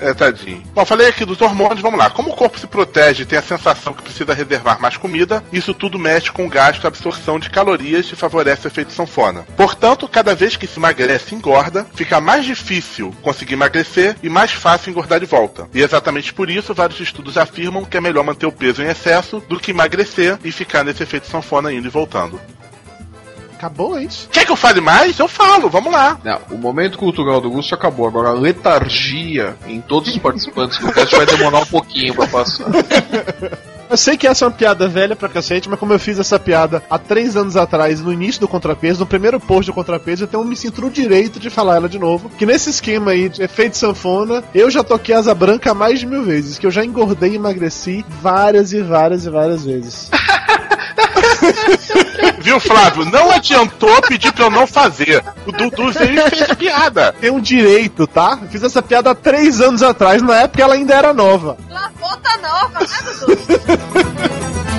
É, 0.00 0.14
tadinho. 0.14 0.62
Bom, 0.74 0.84
falei 0.84 1.08
aqui 1.08 1.24
dos 1.24 1.40
hormônios, 1.40 1.80
vamos 1.80 1.98
lá. 1.98 2.10
Como 2.10 2.30
o 2.30 2.36
corpo 2.36 2.58
se 2.58 2.66
protege 2.66 3.22
e 3.22 3.26
tem 3.26 3.38
a 3.38 3.42
sensação 3.42 3.92
que 3.92 4.02
precisa 4.02 4.34
reservar 4.34 4.80
mais 4.80 4.96
comida, 4.96 5.42
isso 5.52 5.74
tudo 5.74 5.98
mexe 5.98 6.30
com 6.32 6.46
o 6.46 6.48
gasto 6.48 6.84
e 6.84 6.86
absorção 6.86 7.38
de 7.38 7.50
calorias 7.50 8.10
e 8.10 8.16
favorece 8.16 8.66
o 8.66 8.68
efeito 8.68 8.92
sanfona. 8.92 9.44
Portanto, 9.56 10.08
cada 10.08 10.34
vez 10.34 10.56
que 10.56 10.66
se 10.66 10.78
emagrece 10.78 11.34
e 11.34 11.38
engorda, 11.38 11.86
fica 11.94 12.20
mais 12.20 12.44
difícil 12.44 13.14
conseguir 13.22 13.54
emagrecer 13.54 14.16
e 14.22 14.28
mais 14.28 14.52
fácil 14.52 14.90
engordar 14.90 15.20
de 15.20 15.26
volta. 15.26 15.68
E 15.74 15.80
exatamente 15.80 16.32
por 16.32 16.50
isso, 16.50 16.74
vários 16.74 17.00
estudos 17.00 17.36
afirmam 17.36 17.84
que 17.84 17.96
é 17.96 18.00
melhor 18.00 18.24
manter 18.24 18.43
o 18.46 18.52
peso 18.52 18.82
em 18.82 18.86
excesso 18.86 19.42
do 19.48 19.58
que 19.58 19.70
emagrecer 19.70 20.38
e 20.44 20.52
ficar 20.52 20.84
nesse 20.84 21.02
efeito 21.02 21.26
sanfona 21.26 21.72
indo 21.72 21.86
e 21.86 21.90
voltando. 21.90 22.40
Acabou, 23.54 23.96
é 23.96 24.04
isso? 24.04 24.28
Quer 24.30 24.44
que 24.44 24.52
eu 24.52 24.56
fale 24.56 24.80
mais? 24.80 25.18
Eu 25.18 25.28
falo, 25.28 25.70
vamos 25.70 25.92
lá. 25.92 26.18
Não, 26.22 26.40
o 26.50 26.58
momento 26.58 26.98
cultural 26.98 27.40
do 27.40 27.48
Lúcio 27.48 27.74
acabou. 27.74 28.06
Agora 28.06 28.28
a 28.28 28.32
letargia 28.32 29.56
em 29.66 29.80
todos 29.80 30.10
os 30.10 30.18
participantes 30.18 30.78
do 30.78 30.92
cast 30.92 31.16
vai 31.16 31.24
demorar 31.24 31.60
um 31.60 31.66
pouquinho 31.66 32.14
pra 32.14 32.26
passar. 32.26 32.66
Eu 33.88 33.96
sei 33.96 34.16
que 34.16 34.26
essa 34.26 34.44
é 34.44 34.48
uma 34.48 34.54
piada 34.54 34.88
velha 34.88 35.14
pra 35.14 35.28
cacete, 35.28 35.68
mas 35.68 35.78
como 35.78 35.92
eu 35.92 35.98
fiz 35.98 36.18
essa 36.18 36.38
piada 36.38 36.82
há 36.88 36.98
três 36.98 37.36
anos 37.36 37.56
atrás, 37.56 38.00
no 38.00 38.12
início 38.12 38.40
do 38.40 38.48
Contrapeso, 38.48 39.00
no 39.00 39.06
primeiro 39.06 39.38
post 39.38 39.70
do 39.70 39.74
Contrapeso, 39.74 40.28
eu 40.32 40.44
me 40.44 40.56
sinto 40.56 40.80
no 40.80 40.90
direito 40.90 41.38
de 41.38 41.50
falar 41.50 41.76
ela 41.76 41.88
de 41.88 41.98
novo. 41.98 42.30
Que 42.30 42.46
nesse 42.46 42.70
esquema 42.70 43.12
aí 43.12 43.28
de 43.28 43.42
efeito 43.42 43.76
sanfona, 43.76 44.42
eu 44.54 44.70
já 44.70 44.82
toquei 44.82 45.14
asa 45.14 45.34
branca 45.34 45.74
mais 45.74 46.00
de 46.00 46.06
mil 46.06 46.24
vezes, 46.24 46.58
que 46.58 46.66
eu 46.66 46.70
já 46.70 46.84
engordei 46.84 47.32
e 47.32 47.36
emagreci 47.36 48.04
várias 48.20 48.72
e 48.72 48.80
várias 48.82 49.26
e 49.26 49.30
várias 49.30 49.64
vezes. 49.64 50.10
Viu, 52.44 52.60
Flávio? 52.60 53.06
Não 53.06 53.30
adiantou 53.30 54.02
pedir 54.02 54.30
pra 54.30 54.44
eu 54.44 54.50
não 54.50 54.66
fazer. 54.66 55.24
O 55.46 55.50
Dudu 55.50 55.90
veio 55.92 56.26
e 56.26 56.28
fez 56.28 56.54
piada. 56.54 57.10
Tem 57.18 57.30
um 57.30 57.40
direito, 57.40 58.06
tá? 58.06 58.38
Eu 58.42 58.48
fiz 58.48 58.62
essa 58.62 58.82
piada 58.82 59.12
há 59.12 59.14
três 59.14 59.62
anos 59.62 59.82
atrás, 59.82 60.20
na 60.20 60.42
época 60.42 60.62
ela 60.62 60.74
ainda 60.74 60.94
era 60.94 61.14
nova. 61.14 61.56
Lavou 61.70 62.14
tá 62.18 62.36
nova, 62.42 62.80
né, 62.80 62.96
Dudu? 63.18 64.34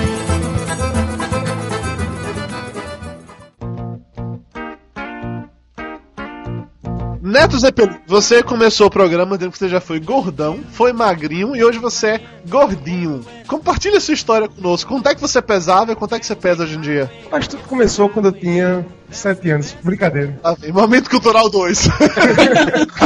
Neto 7.26 7.58
Zeppelin, 7.58 7.96
você 8.06 8.40
começou 8.40 8.86
o 8.86 8.90
programa 8.90 9.36
dizendo 9.36 9.50
que 9.50 9.58
você 9.58 9.68
já 9.68 9.80
foi 9.80 9.98
gordão, 9.98 10.60
foi 10.70 10.92
magrinho 10.92 11.56
e 11.56 11.64
hoje 11.64 11.76
você 11.76 12.06
é 12.06 12.20
gordinho. 12.48 13.26
Compartilha 13.48 13.98
sua 13.98 14.14
história 14.14 14.48
conosco. 14.48 14.88
Quanto 14.88 15.08
é 15.08 15.14
que 15.16 15.20
você 15.20 15.42
pesava 15.42 15.90
e 15.90 15.96
quanto 15.96 16.14
é 16.14 16.20
que 16.20 16.26
você 16.26 16.36
pesa 16.36 16.62
hoje 16.62 16.76
em 16.76 16.80
dia? 16.80 17.10
Mas 17.28 17.48
tudo 17.48 17.64
começou 17.64 18.08
quando 18.08 18.26
eu 18.26 18.32
tinha 18.32 18.86
7 19.18 19.50
anos. 19.50 19.76
Brincadeira. 19.82 20.34
Ah, 20.42 20.54
Momento 20.72 21.10
Cultural 21.10 21.48
2. 21.50 21.88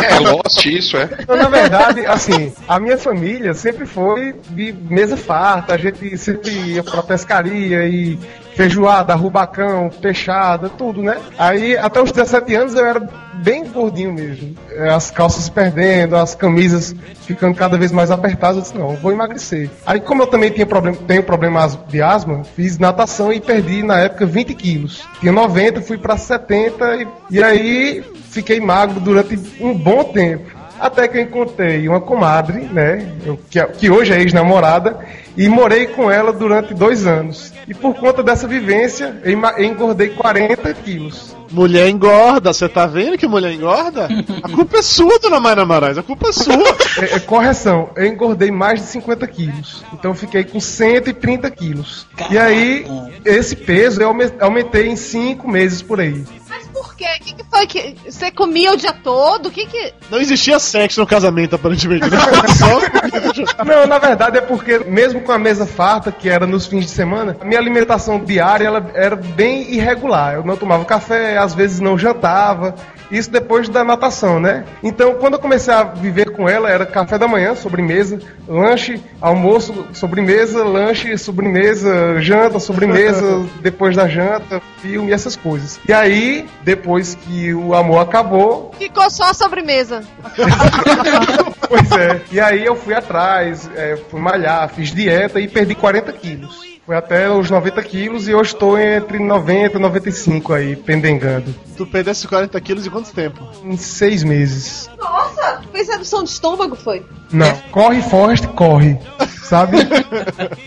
É 0.03 0.19
Lost 0.19 0.65
isso, 0.67 0.97
é? 0.97 1.09
Então, 1.21 1.37
na 1.37 1.49
verdade, 1.49 2.05
assim, 2.07 2.53
a 2.69 2.79
minha 2.81 2.99
família 2.99 3.55
sempre 3.55 3.87
foi 3.87 4.35
de 4.51 4.73
mesa 4.73 5.17
farta, 5.17 5.75
a 5.75 5.79
gente 5.79 6.17
sempre 6.19 6.51
ia 6.51 6.83
pra 6.83 7.03
pescaria 7.03 7.87
e 7.87 8.19
feijoada, 8.57 9.15
rubacão, 9.15 9.89
peixada, 10.03 10.69
tudo, 10.69 11.03
né? 11.03 11.17
Aí, 11.39 11.77
até 11.77 12.03
os 12.03 12.11
17 12.13 12.55
anos 12.55 12.75
eu 12.75 12.85
era 12.85 13.01
bem 13.35 13.65
gordinho 13.65 14.13
mesmo. 14.13 14.55
É, 14.71 14.91
As 14.91 15.11
calças 15.11 15.49
perdendo, 15.49 16.17
as 16.17 16.35
camisas 16.35 16.95
ficando 17.27 17.55
cada 17.55 17.79
vez 17.79 17.91
mais 17.93 18.11
apertadas, 18.11 18.57
eu 18.57 18.63
disse, 18.63 18.77
não, 18.77 18.91
eu 18.91 18.97
vou 18.97 19.13
emagrecer. 19.13 19.71
Aí, 19.87 20.01
como 20.01 20.23
eu 20.23 20.27
também 20.27 20.51
tinha 20.51 20.67
problema, 20.67 20.97
tenho 21.07 21.23
problemas 21.23 21.79
de 21.89 22.03
asma, 22.03 22.43
fiz 22.57 22.79
natação 22.79 23.33
e 23.33 23.41
perdi, 23.41 23.83
na 23.83 23.99
época, 24.01 24.27
20 24.27 24.55
quilos. 24.55 25.05
Tinha 25.21 25.33
90, 25.33 25.81
fui 25.81 25.97
pra 26.01 26.17
70 26.17 26.97
e, 26.97 27.09
e 27.31 27.43
aí 27.43 28.03
fiquei 28.31 28.61
magro 28.61 28.99
durante 29.01 29.39
um 29.61 29.75
bom 29.75 30.05
tempo. 30.05 30.59
Até 30.81 31.07
que 31.07 31.19
eu 31.19 31.23
encontrei 31.23 31.87
uma 31.89 32.01
comadre, 32.01 32.61
né? 32.73 33.07
eu- 33.27 33.39
que, 33.51 33.63
que 33.67 33.91
hoje 33.91 34.15
é 34.15 34.21
ex-namorada, 34.21 34.99
e 35.37 35.47
morei 35.49 35.87
com 35.87 36.11
ela 36.11 36.33
durante 36.33 36.73
dois 36.73 37.07
anos. 37.07 37.53
E 37.69 37.75
por 37.75 37.95
conta 37.95 38.23
dessa 38.23 38.49
vivência, 38.49 39.21
eu 39.23 39.65
engordei 39.65 40.09
40 40.09 40.73
quilos. 40.75 41.37
Mulher 41.51 41.89
engorda, 41.89 42.53
você 42.53 42.69
tá 42.69 42.87
vendo 42.87 43.19
que 43.19 43.27
mulher 43.27 43.53
engorda? 43.53 44.09
A 44.43 44.49
culpa 44.49 44.79
é 44.79 44.83
sua, 44.83 45.19
dona 45.19 45.41
Mayra 45.41 45.65
Marais, 45.67 45.99
a 45.99 46.03
culpa 46.03 46.29
é 46.29 46.33
sua. 46.33 46.55
É, 47.01 47.17
é, 47.17 47.19
correção, 47.21 47.91
eu 47.97 48.07
engordei 48.07 48.51
mais 48.51 48.81
de 48.81 48.87
50 48.87 49.27
quilos. 49.27 49.83
Então 49.93 50.13
eu 50.13 50.15
fiquei 50.15 50.45
com 50.45 50.61
130 50.61 51.51
quilos. 51.51 52.07
E 52.31 52.39
aí, 52.39 52.87
esse 53.25 53.57
peso 53.57 54.01
eu 54.01 54.09
aume- 54.09 54.33
aumentei 54.41 54.87
em 54.89 54.97
5 54.97 55.49
meses 55.51 55.83
por 55.83 56.01
aí. 56.01 56.25
Mas 56.51 56.67
por 56.67 56.97
que 56.97 57.05
o 57.05 57.21
que, 57.21 57.35
que 57.35 57.45
foi 57.45 57.67
que 57.67 57.97
você 58.05 58.31
comia 58.31 58.73
o 58.73 58.77
dia 58.77 58.93
todo? 58.93 59.47
O 59.47 59.51
que 59.51 59.67
que. 59.67 59.95
Não 60.11 60.19
existia 60.19 60.59
sexo 60.59 61.01
no 61.01 61.07
casamento, 61.07 61.55
aparentemente. 61.55 62.11
Né? 62.11 62.19
Só 62.59 63.65
Não, 63.65 63.87
na 63.87 63.99
verdade 63.99 64.39
é 64.39 64.41
porque, 64.41 64.81
mesmo 64.81 65.21
com 65.21 65.31
a 65.31 65.39
mesa 65.39 65.65
farta, 65.65 66.11
que 66.11 66.29
era 66.29 66.47
nos 66.47 66.67
fins 66.67 66.87
de 66.87 66.91
semana, 66.91 67.37
a 67.41 67.45
minha 67.45 67.61
alimentação 67.61 68.23
diária 68.23 68.67
ela 68.67 68.91
era 68.95 69.15
bem 69.15 69.73
irregular. 69.73 70.35
Eu 70.35 70.45
não 70.45 70.57
tomava 70.57 70.85
café, 70.85 71.39
às 71.39 71.55
vezes 71.55 71.79
não 71.79 71.97
jantava. 71.97 72.75
Isso 73.11 73.31
depois 73.31 73.69
da 73.69 73.85
natação, 73.85 74.39
né? 74.39 74.65
Então, 74.83 75.15
quando 75.15 75.35
eu 75.35 75.39
comecei 75.39 75.73
a 75.73 75.83
viver 75.83 76.31
com 76.31 76.49
ela, 76.49 76.71
era 76.71 76.87
café 76.87 77.19
da 77.19 77.27
manhã, 77.27 77.55
sobremesa, 77.55 78.21
lanche, 78.47 79.01
almoço, 79.21 79.87
sobremesa, 79.93 80.65
lanche, 80.65 81.17
sobremesa, 81.19 82.21
janta, 82.21 82.59
sobremesa, 82.59 83.45
depois 83.61 83.97
da 83.97 84.07
janta, 84.07 84.63
filme, 84.81 85.13
essas 85.13 85.37
coisas. 85.37 85.81
E 85.89 85.93
aí, 85.93 86.47
depois 86.63 87.15
que 87.15 87.53
o 87.55 87.75
amor 87.75 88.01
acabou, 88.01 88.71
Ficou 88.79 89.11
só 89.11 89.31
a 89.31 89.35
sobremesa. 89.35 90.03
Pois 91.71 91.93
é. 91.93 92.21
E 92.33 92.41
aí 92.41 92.65
eu 92.65 92.75
fui 92.75 92.93
atrás, 92.93 93.71
é, 93.77 93.97
fui 94.11 94.21
malhar, 94.21 94.69
fiz 94.71 94.93
dieta 94.93 95.39
e 95.39 95.47
perdi 95.47 95.77
40 95.77 96.13
quilos. 96.15 96.61
Foi 96.91 96.97
até 96.97 97.31
os 97.31 97.49
90 97.49 97.81
quilos 97.85 98.27
e 98.27 98.35
hoje 98.35 98.53
estou 98.53 98.77
entre 98.77 99.21
90 99.21 99.77
e 99.77 99.81
95 99.81 100.53
aí, 100.53 100.75
pendengando. 100.75 101.55
tu 101.77 101.87
perdesse 101.87 102.27
40 102.27 102.61
quilos 102.61 102.85
em 102.85 102.91
quanto 102.91 103.13
tempo? 103.13 103.49
Em 103.63 103.77
seis 103.77 104.25
meses. 104.25 104.91
Nossa, 104.99 105.63
fez 105.71 105.89
redução 105.89 106.25
de 106.25 106.31
estômago, 106.31 106.75
foi? 106.75 107.07
Não, 107.31 107.57
corre, 107.71 108.03
Forrest, 108.03 108.45
corre. 108.57 108.99
Sabe? 109.51 109.79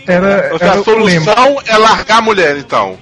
Era, 0.06 0.50
Ou 0.52 0.58
seja, 0.58 0.70
era 0.72 0.80
a 0.80 0.84
solução 0.84 1.56
é 1.66 1.78
largar 1.78 2.18
a 2.18 2.20
mulher, 2.20 2.58
então. 2.58 2.98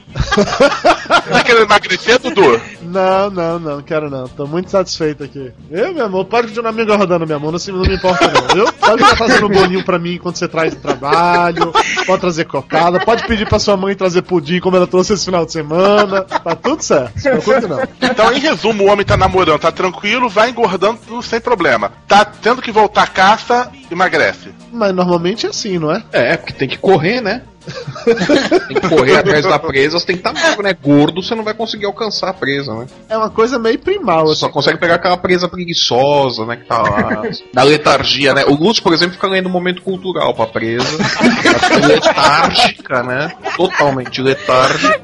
tá 1.28 1.42
querendo 1.44 1.64
emagrecer, 1.64 2.20
Dudu? 2.20 2.60
Não, 2.82 3.28
não, 3.30 3.58
não, 3.58 3.76
não 3.76 3.82
quero 3.82 4.08
não. 4.08 4.28
Tô 4.28 4.46
muito 4.46 4.70
satisfeito 4.70 5.24
aqui. 5.24 5.50
Eu, 5.72 5.92
meu 5.92 6.06
amor, 6.06 6.26
pode 6.26 6.48
continuar 6.48 6.70
me 6.70 6.84
engordando, 6.84 7.26
meu 7.26 7.36
amor. 7.36 7.50
Não, 7.50 7.58
se- 7.58 7.72
não 7.72 7.80
me 7.80 7.96
importa, 7.96 8.30
não. 8.30 8.56
Eu, 8.64 8.72
pode 8.74 9.02
estar 9.02 9.16
fazendo 9.16 9.46
um 9.46 9.50
bolinho 9.50 9.84
pra 9.84 9.98
mim 9.98 10.12
enquanto 10.14 10.36
você 10.38 10.46
traz 10.46 10.72
do 10.72 10.80
trabalho. 10.80 11.72
Pode 12.06 12.20
trazer 12.20 12.44
cocada. 12.44 13.00
Pode 13.00 13.26
pedir 13.26 13.48
pra 13.48 13.58
sua 13.58 13.76
mãe 13.76 13.96
trazer 13.96 14.22
pudim, 14.22 14.60
como 14.60 14.76
ela 14.76 14.86
trouxe 14.86 15.14
esse 15.14 15.24
final 15.24 15.44
de 15.44 15.50
semana. 15.52 16.22
Tá 16.22 16.54
tudo 16.54 16.80
certo. 16.82 17.20
Preocupe, 17.20 17.66
não. 17.66 17.80
Então, 18.02 18.32
em 18.32 18.38
resumo, 18.38 18.84
o 18.84 18.88
homem 18.92 19.04
tá 19.04 19.16
namorando, 19.16 19.58
tá 19.58 19.72
tranquilo, 19.72 20.28
vai 20.28 20.50
engordando 20.50 21.00
sem 21.22 21.40
problema. 21.40 21.90
Tá 22.06 22.24
tendo 22.24 22.62
que 22.62 22.70
voltar 22.70 23.02
à 23.02 23.06
caça, 23.08 23.68
emagrece. 23.90 24.50
Mas 24.72 24.94
normalmente 24.94 25.46
é 25.46 25.50
assim, 25.50 25.71
não 25.78 25.92
é? 25.92 26.02
É, 26.12 26.36
porque 26.36 26.52
tem 26.52 26.68
que 26.68 26.78
correr, 26.78 27.20
né? 27.20 27.42
tem 28.66 28.76
que 28.76 28.88
correr 28.88 29.16
atrás 29.16 29.44
da 29.44 29.58
presa, 29.58 29.98
você 29.98 30.06
tem 30.06 30.16
que 30.16 30.26
estar 30.26 30.32
magro, 30.32 30.62
né? 30.64 30.74
Gordo, 30.74 31.22
você 31.22 31.34
não 31.34 31.44
vai 31.44 31.54
conseguir 31.54 31.86
alcançar 31.86 32.30
a 32.30 32.32
presa, 32.32 32.74
né? 32.74 32.86
É 33.08 33.16
uma 33.16 33.30
coisa 33.30 33.58
meio 33.58 33.78
primal. 33.78 34.26
Você 34.26 34.32
Assim. 34.32 34.40
só 34.40 34.48
consegue 34.48 34.78
pegar 34.78 34.96
aquela 34.96 35.16
presa 35.16 35.48
preguiçosa, 35.48 36.44
né? 36.44 36.56
Que 36.56 36.64
tá 36.64 36.82
lá. 36.82 37.22
Da 37.54 37.62
letargia, 37.62 38.34
né? 38.34 38.44
O 38.46 38.54
Lúcio, 38.54 38.82
por 38.82 38.92
exemplo, 38.92 39.14
fica 39.14 39.28
lendo 39.28 39.48
momento 39.48 39.82
cultural 39.82 40.34
pra 40.34 40.46
presa. 40.46 40.84
Ela 41.44 41.58
fica 41.58 41.86
letárgica, 41.86 43.02
né? 43.02 43.32
Totalmente 43.56 44.20
letárgica. 44.20 45.00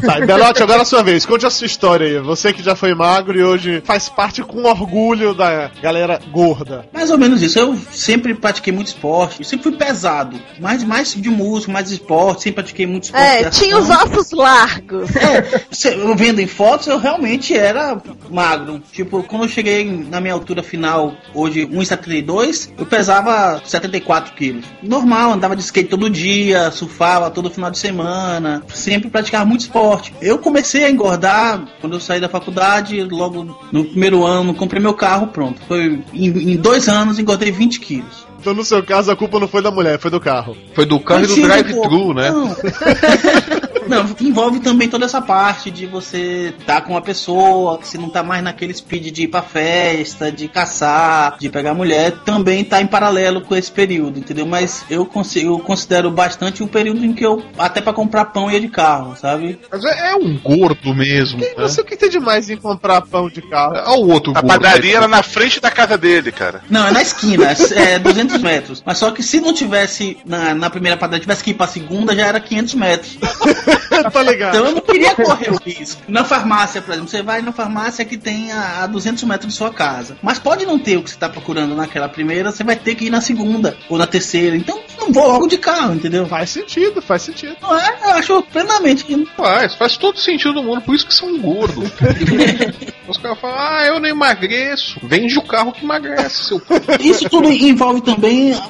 Tá, 0.00 0.20
Belote, 0.20 0.62
agora 0.62 0.80
é 0.80 0.82
a 0.82 0.84
sua 0.84 1.02
vez. 1.02 1.24
Conte 1.24 1.46
a 1.46 1.50
sua 1.50 1.66
história 1.66 2.06
aí. 2.06 2.18
Você 2.20 2.52
que 2.52 2.62
já 2.62 2.76
foi 2.76 2.94
magro 2.94 3.38
e 3.38 3.42
hoje 3.42 3.82
faz 3.84 4.08
parte 4.08 4.42
com 4.42 4.64
orgulho 4.64 5.34
da 5.34 5.70
galera 5.82 6.20
gorda. 6.30 6.86
Mais 6.92 7.10
ou 7.10 7.18
menos 7.18 7.42
isso. 7.42 7.58
Eu 7.58 7.76
sempre 7.90 8.34
pratiquei 8.34 8.72
muito 8.72 8.88
esporte. 8.88 9.40
Eu 9.40 9.44
sempre 9.44 9.64
fui 9.64 9.78
pesado. 9.78 10.38
Mais, 10.60 10.84
mais 10.84 11.14
de 11.14 11.30
música, 11.30 11.72
mais 11.72 11.88
de 11.88 11.94
esporte. 11.94 12.42
Sempre 12.44 12.62
pratiquei 12.62 12.86
muito 12.86 13.04
esporte. 13.04 13.24
É, 13.24 13.50
tinha 13.50 13.78
os 13.78 13.88
ossos 13.88 14.32
largos. 14.32 15.10
É, 15.16 15.94
eu 15.94 16.14
vendo 16.14 16.40
em 16.40 16.46
fotos, 16.46 16.86
eu 16.86 16.98
realmente 16.98 17.56
era 17.56 18.00
magro. 18.30 18.82
Tipo, 18.92 19.22
quando 19.22 19.42
eu 19.42 19.48
cheguei 19.48 19.84
na 19.84 20.20
minha 20.20 20.34
altura 20.34 20.62
final, 20.62 21.14
hoje 21.34 21.66
1,72, 21.66 22.70
eu 22.78 22.86
pesava 22.86 23.60
74 23.64 24.34
quilos. 24.34 24.64
Normal, 24.82 25.32
andava 25.32 25.56
de 25.56 25.62
skate 25.62 25.88
todo 25.88 26.10
dia, 26.10 26.70
surfava 26.70 27.30
todo 27.30 27.50
final 27.50 27.70
de 27.70 27.78
semana, 27.78 28.62
sempre 28.68 29.10
praticava 29.10 29.37
muito 29.44 29.60
esporte. 29.62 30.14
Eu 30.20 30.38
comecei 30.38 30.84
a 30.84 30.90
engordar 30.90 31.66
quando 31.80 31.94
eu 31.94 32.00
saí 32.00 32.20
da 32.20 32.28
faculdade, 32.28 33.02
logo 33.04 33.56
no 33.72 33.84
primeiro 33.84 34.24
ano, 34.24 34.54
comprei 34.54 34.80
meu 34.80 34.94
carro, 34.94 35.28
pronto. 35.28 35.60
Foi 35.66 36.02
em, 36.12 36.52
em 36.52 36.56
dois 36.56 36.88
anos 36.88 37.18
engordei 37.18 37.50
20 37.50 37.80
quilos. 37.80 38.27
Então, 38.40 38.54
no 38.54 38.64
seu 38.64 38.82
caso, 38.82 39.10
a 39.10 39.16
culpa 39.16 39.38
não 39.40 39.48
foi 39.48 39.62
da 39.62 39.70
mulher, 39.70 39.98
foi 39.98 40.10
do 40.10 40.20
carro. 40.20 40.56
Foi 40.74 40.86
do 40.86 40.98
carro 41.00 41.24
e 41.24 41.26
do 41.26 41.34
drive-thru, 41.42 42.14
né? 42.14 42.30
Não. 42.30 42.56
Não, 43.88 44.04
envolve 44.20 44.60
também 44.60 44.86
toda 44.86 45.06
essa 45.06 45.18
parte 45.22 45.70
de 45.70 45.86
você 45.86 46.52
estar 46.58 46.82
com 46.82 46.92
uma 46.92 47.00
pessoa, 47.00 47.78
que 47.78 47.88
você 47.88 47.96
não 47.96 48.10
tá 48.10 48.22
mais 48.22 48.44
naquele 48.44 48.74
speed 48.74 49.06
de 49.10 49.22
ir 49.22 49.28
pra 49.28 49.40
festa, 49.40 50.30
de 50.30 50.46
caçar, 50.46 51.38
de 51.38 51.48
pegar 51.48 51.72
mulher, 51.72 52.12
também 52.24 52.62
tá 52.62 52.82
em 52.82 52.86
paralelo 52.86 53.40
com 53.40 53.56
esse 53.56 53.72
período, 53.72 54.18
entendeu? 54.18 54.44
Mas 54.44 54.84
eu, 54.90 55.06
consigo, 55.06 55.54
eu 55.54 55.58
considero 55.60 56.10
bastante 56.10 56.62
o 56.62 56.66
período 56.68 57.02
em 57.02 57.14
que 57.14 57.24
eu, 57.24 57.42
até 57.58 57.80
pra 57.80 57.94
comprar 57.94 58.26
pão 58.26 58.50
ia 58.50 58.60
de 58.60 58.68
carro, 58.68 59.16
sabe? 59.16 59.58
Mas 59.72 59.82
é, 59.82 60.10
é 60.12 60.16
um 60.16 60.36
gordo 60.38 60.94
mesmo. 60.94 61.38
E 61.42 61.46
Né? 61.46 61.52
você 61.56 61.80
o 61.80 61.84
que 61.84 61.96
tem 61.96 62.10
demais 62.10 62.50
em 62.50 62.58
comprar 62.58 63.00
pão 63.00 63.30
de 63.30 63.40
carro? 63.40 63.72
Olha 63.86 64.00
o 64.04 64.10
outro 64.10 64.32
A 64.36 64.42
gordo. 64.42 64.48
padaria 64.48 64.90
né? 64.92 64.96
era 64.98 65.08
na 65.08 65.22
frente 65.22 65.60
da 65.62 65.70
casa 65.70 65.96
dele, 65.96 66.30
cara. 66.30 66.60
Não, 66.68 66.86
é 66.88 66.90
na 66.90 67.00
esquina, 67.00 67.46
é 67.74 67.98
200 67.98 68.27
metros. 68.36 68.82
Mas 68.84 68.98
só 68.98 69.10
que 69.10 69.22
se 69.22 69.40
não 69.40 69.52
tivesse 69.52 70.18
na, 70.24 70.54
na 70.54 70.70
primeira 70.70 70.96
padaria, 70.96 71.20
tivesse 71.20 71.42
que 71.42 71.50
ir 71.50 71.54
pra 71.54 71.66
segunda, 71.66 72.14
já 72.14 72.26
era 72.26 72.40
500 72.40 72.74
metros. 72.74 73.18
tá 74.12 74.22
ligado? 74.22 74.56
Então 74.56 74.66
eu 74.66 74.74
não 74.74 74.80
queria 74.80 75.14
correr 75.14 75.50
o 75.50 75.58
risco. 75.64 76.02
Na 76.08 76.24
farmácia, 76.24 76.80
por 76.80 76.92
exemplo, 76.92 77.08
você 77.08 77.22
vai 77.22 77.42
na 77.42 77.52
farmácia 77.52 78.04
que 78.04 78.16
tem 78.16 78.52
a, 78.52 78.84
a 78.84 78.86
200 78.86 79.22
metros 79.24 79.52
de 79.52 79.58
sua 79.58 79.72
casa. 79.72 80.16
Mas 80.22 80.38
pode 80.38 80.64
não 80.66 80.78
ter 80.78 80.96
o 80.96 81.02
que 81.02 81.10
você 81.10 81.16
está 81.16 81.28
procurando 81.28 81.74
naquela 81.74 82.08
primeira, 82.08 82.50
você 82.50 82.64
vai 82.64 82.76
ter 82.76 82.94
que 82.94 83.06
ir 83.06 83.10
na 83.10 83.20
segunda 83.20 83.76
ou 83.88 83.98
na 83.98 84.06
terceira. 84.06 84.56
Então 84.56 84.80
não 84.98 85.12
vou 85.12 85.26
logo 85.26 85.46
de 85.46 85.58
carro, 85.58 85.94
entendeu? 85.94 86.26
Faz 86.26 86.50
sentido, 86.50 87.00
faz 87.00 87.22
sentido. 87.22 87.56
Não 87.62 87.78
é? 87.78 87.98
Eu 88.04 88.10
acho 88.10 88.42
plenamente 88.42 89.04
que. 89.04 89.18
Faz, 89.36 89.74
faz 89.74 89.96
todo 89.96 90.18
sentido 90.18 90.54
do 90.54 90.62
mundo, 90.62 90.82
por 90.82 90.94
isso 90.94 91.06
que 91.06 91.14
são 91.14 91.38
gordos. 91.38 91.90
Os 93.08 93.16
caras 93.16 93.38
falam, 93.40 93.56
ah, 93.58 93.86
eu 93.86 93.98
não 93.98 94.08
emagreço. 94.08 95.00
Vende 95.02 95.38
o 95.38 95.42
carro 95.42 95.72
que 95.72 95.82
emagrece, 95.82 96.44
seu. 96.44 96.62
Isso 97.00 97.28
tudo 97.28 97.50
envolve 97.50 98.02
também 98.02 98.17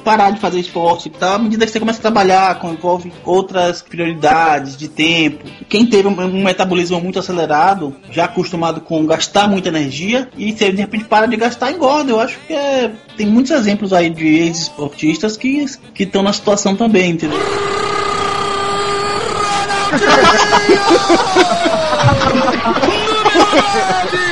parar 0.04 0.30
de 0.30 0.40
fazer 0.40 0.60
esporte, 0.60 1.10
tá? 1.10 1.34
À 1.34 1.38
medida 1.38 1.64
que 1.64 1.72
você 1.72 1.80
começa 1.80 1.98
a 1.98 2.02
trabalhar, 2.02 2.60
envolve 2.64 3.12
outras 3.24 3.82
prioridades 3.82 4.76
de 4.76 4.88
tempo. 4.88 5.44
Quem 5.68 5.86
teve 5.86 6.08
um, 6.08 6.44
metabolismo 6.44 7.00
muito 7.00 7.18
acelerado, 7.18 7.96
já 8.10 8.24
acostumado 8.24 8.80
com 8.80 9.04
gastar 9.06 9.48
muita 9.48 9.68
energia, 9.68 10.28
e 10.36 10.52
você 10.52 10.70
de 10.70 10.80
repente 10.80 11.04
para 11.04 11.26
de 11.26 11.36
gastar, 11.36 11.72
engorda. 11.72 12.10
Eu 12.10 12.20
acho 12.20 12.38
que 12.46 12.52
é, 12.52 12.90
tem 13.16 13.26
muitos 13.26 13.52
exemplos 13.52 13.92
aí 13.92 14.10
de 14.10 14.26
ex-esportistas 14.26 15.36
que 15.36 15.64
estão 15.98 16.22
na 16.22 16.32
situação 16.32 16.76
também, 16.76 17.10
entendeu? 17.10 17.38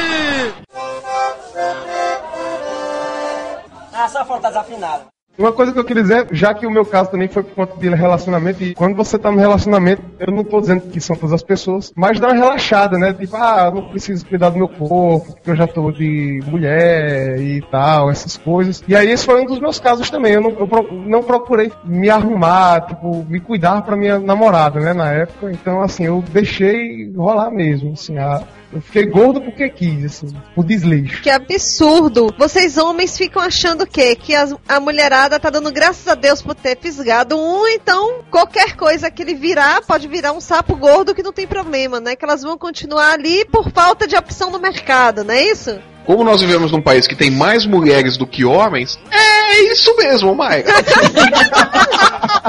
Só 4.08 4.24
falta 4.24 4.48
desafinado. 4.48 5.04
Uma 5.38 5.52
coisa 5.52 5.70
que 5.70 5.78
eu 5.78 5.84
queria 5.84 6.02
dizer, 6.02 6.28
já 6.32 6.54
que 6.54 6.66
o 6.66 6.70
meu 6.70 6.82
caso 6.86 7.10
também 7.10 7.28
foi 7.28 7.42
por 7.42 7.54
conta 7.54 7.78
de 7.78 7.90
relacionamento, 7.90 8.64
e 8.64 8.74
quando 8.74 8.96
você 8.96 9.18
tá 9.18 9.30
no 9.30 9.36
relacionamento, 9.38 10.00
eu 10.18 10.32
não 10.32 10.42
tô 10.42 10.58
dizendo 10.62 10.80
que 10.90 10.98
são 10.98 11.14
todas 11.14 11.34
as 11.34 11.42
pessoas, 11.42 11.92
mas 11.94 12.18
dá 12.18 12.28
uma 12.28 12.34
relaxada, 12.36 12.96
né? 12.96 13.12
Tipo, 13.12 13.36
ah, 13.36 13.70
não 13.70 13.82
preciso 13.90 14.24
cuidar 14.24 14.48
do 14.48 14.56
meu 14.56 14.66
corpo, 14.66 15.34
porque 15.34 15.50
eu 15.50 15.56
já 15.56 15.66
tô 15.66 15.90
de 15.92 16.40
mulher 16.46 17.38
e 17.38 17.60
tal, 17.70 18.10
essas 18.10 18.38
coisas. 18.38 18.82
E 18.88 18.96
aí 18.96 19.10
esse 19.10 19.26
foi 19.26 19.42
um 19.42 19.44
dos 19.44 19.60
meus 19.60 19.78
casos 19.78 20.08
também. 20.08 20.32
Eu 20.32 20.40
não, 20.40 20.50
eu 20.52 20.66
pro- 20.66 20.90
não 20.90 21.22
procurei 21.22 21.70
me 21.84 22.08
arrumar, 22.08 22.80
tipo, 22.86 23.22
me 23.28 23.38
cuidar 23.38 23.82
pra 23.82 23.94
minha 23.94 24.18
namorada, 24.18 24.80
né, 24.80 24.94
na 24.94 25.12
época. 25.12 25.50
Então, 25.52 25.82
assim, 25.82 26.04
eu 26.04 26.24
deixei 26.32 27.12
rolar 27.14 27.50
mesmo, 27.50 27.92
assim, 27.92 28.16
a- 28.16 28.42
eu 28.76 28.80
fiquei 28.82 29.06
gordo 29.06 29.40
porque 29.40 29.68
quis, 29.68 30.04
assim, 30.04 30.28
por 30.54 30.64
desleixo. 30.64 31.22
Que 31.22 31.30
absurdo! 31.30 32.34
Vocês 32.38 32.76
homens 32.76 33.16
ficam 33.16 33.42
achando 33.42 33.82
o 33.82 33.86
quê? 33.86 34.14
Que 34.14 34.34
as- 34.34 34.54
a 34.68 34.78
mulherada 34.80 35.38
tá 35.40 35.50
dando 35.50 35.72
graças 35.72 36.06
a 36.08 36.14
Deus 36.14 36.42
por 36.42 36.54
ter 36.54 36.78
fisgado 36.78 37.36
um, 37.38 37.66
então 37.68 38.20
qualquer 38.30 38.76
coisa 38.76 39.10
que 39.10 39.22
ele 39.22 39.34
virar 39.34 39.82
pode 39.82 40.06
virar 40.08 40.32
um 40.32 40.40
sapo 40.40 40.76
gordo 40.76 41.14
que 41.14 41.22
não 41.22 41.32
tem 41.32 41.46
problema, 41.46 42.00
né? 42.00 42.14
Que 42.16 42.24
elas 42.24 42.42
vão 42.42 42.56
continuar 42.58 43.12
ali 43.12 43.44
por 43.46 43.70
falta 43.70 44.06
de 44.06 44.16
opção 44.16 44.50
no 44.50 44.58
mercado, 44.58 45.24
não 45.24 45.34
é 45.34 45.42
isso? 45.50 45.78
Como 46.06 46.22
nós 46.22 46.40
vivemos 46.40 46.70
num 46.70 46.80
país 46.80 47.06
que 47.06 47.16
tem 47.16 47.30
mais 47.30 47.66
mulheres 47.66 48.16
do 48.16 48.26
que 48.26 48.44
homens, 48.44 48.98
é 49.10 49.62
isso 49.72 49.94
mesmo, 49.96 50.34
Maika. 50.34 50.72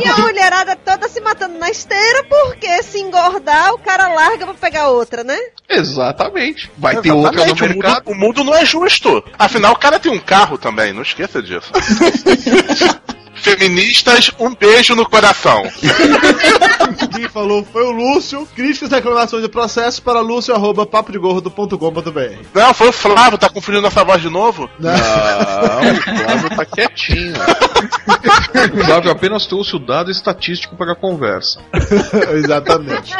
E 0.03 0.07
a 0.07 0.17
mulherada 0.17 0.75
toda 0.75 1.07
se 1.09 1.19
matando 1.19 1.57
na 1.57 1.69
esteira 1.69 2.23
porque 2.25 2.83
se 2.83 2.99
engordar 2.99 3.73
o 3.73 3.79
cara 3.79 4.07
larga 4.09 4.45
pra 4.45 4.53
pegar 4.53 4.89
outra, 4.89 5.23
né? 5.23 5.37
Exatamente. 5.67 6.71
Vai 6.77 6.97
ter 7.01 7.11
outra 7.11 7.31
no 7.31 7.51
Exatamente, 7.53 7.63
o 7.63 7.67
mundo, 7.67 7.83
mercado. 7.83 8.03
o 8.11 8.15
mundo 8.15 8.43
não 8.43 8.55
é 8.55 8.63
justo. 8.65 9.23
Afinal, 9.37 9.73
o 9.73 9.77
cara 9.77 9.99
tem 9.99 10.11
um 10.11 10.19
carro 10.19 10.57
também, 10.57 10.93
não 10.93 11.01
esqueça 11.01 11.41
disso. 11.41 11.71
Feministas, 13.55 14.29
um 14.39 14.53
beijo 14.53 14.93
no 14.93 15.07
coração. 15.07 15.63
Quem 17.13 17.29
falou 17.29 17.65
foi 17.71 17.83
o 17.83 17.91
Lúcio. 17.91 18.45
Críticas 18.53 18.91
e 18.91 18.95
reclamações 18.95 19.41
de 19.41 19.47
processo 19.47 20.01
para 20.01 20.19
lúcio.papodegordo.com.br. 20.19 22.35
Não, 22.53 22.73
foi 22.73 22.89
o 22.89 22.93
Flávio, 22.93 23.37
tá 23.37 23.47
confundindo 23.47 23.83
nossa 23.83 24.03
voz 24.03 24.21
de 24.21 24.29
novo? 24.29 24.69
Não, 24.77 24.91
o 24.91 26.01
Flávio 26.01 26.49
tá 26.57 26.65
quietinho. 26.65 27.35
O 28.73 28.83
Flávio 28.85 29.11
apenas 29.11 29.45
trouxe 29.45 29.77
o 29.77 29.79
dado 29.79 30.11
estatístico 30.11 30.75
para 30.75 30.91
a 30.91 30.95
conversa. 30.95 31.61
Exatamente. 32.35 33.13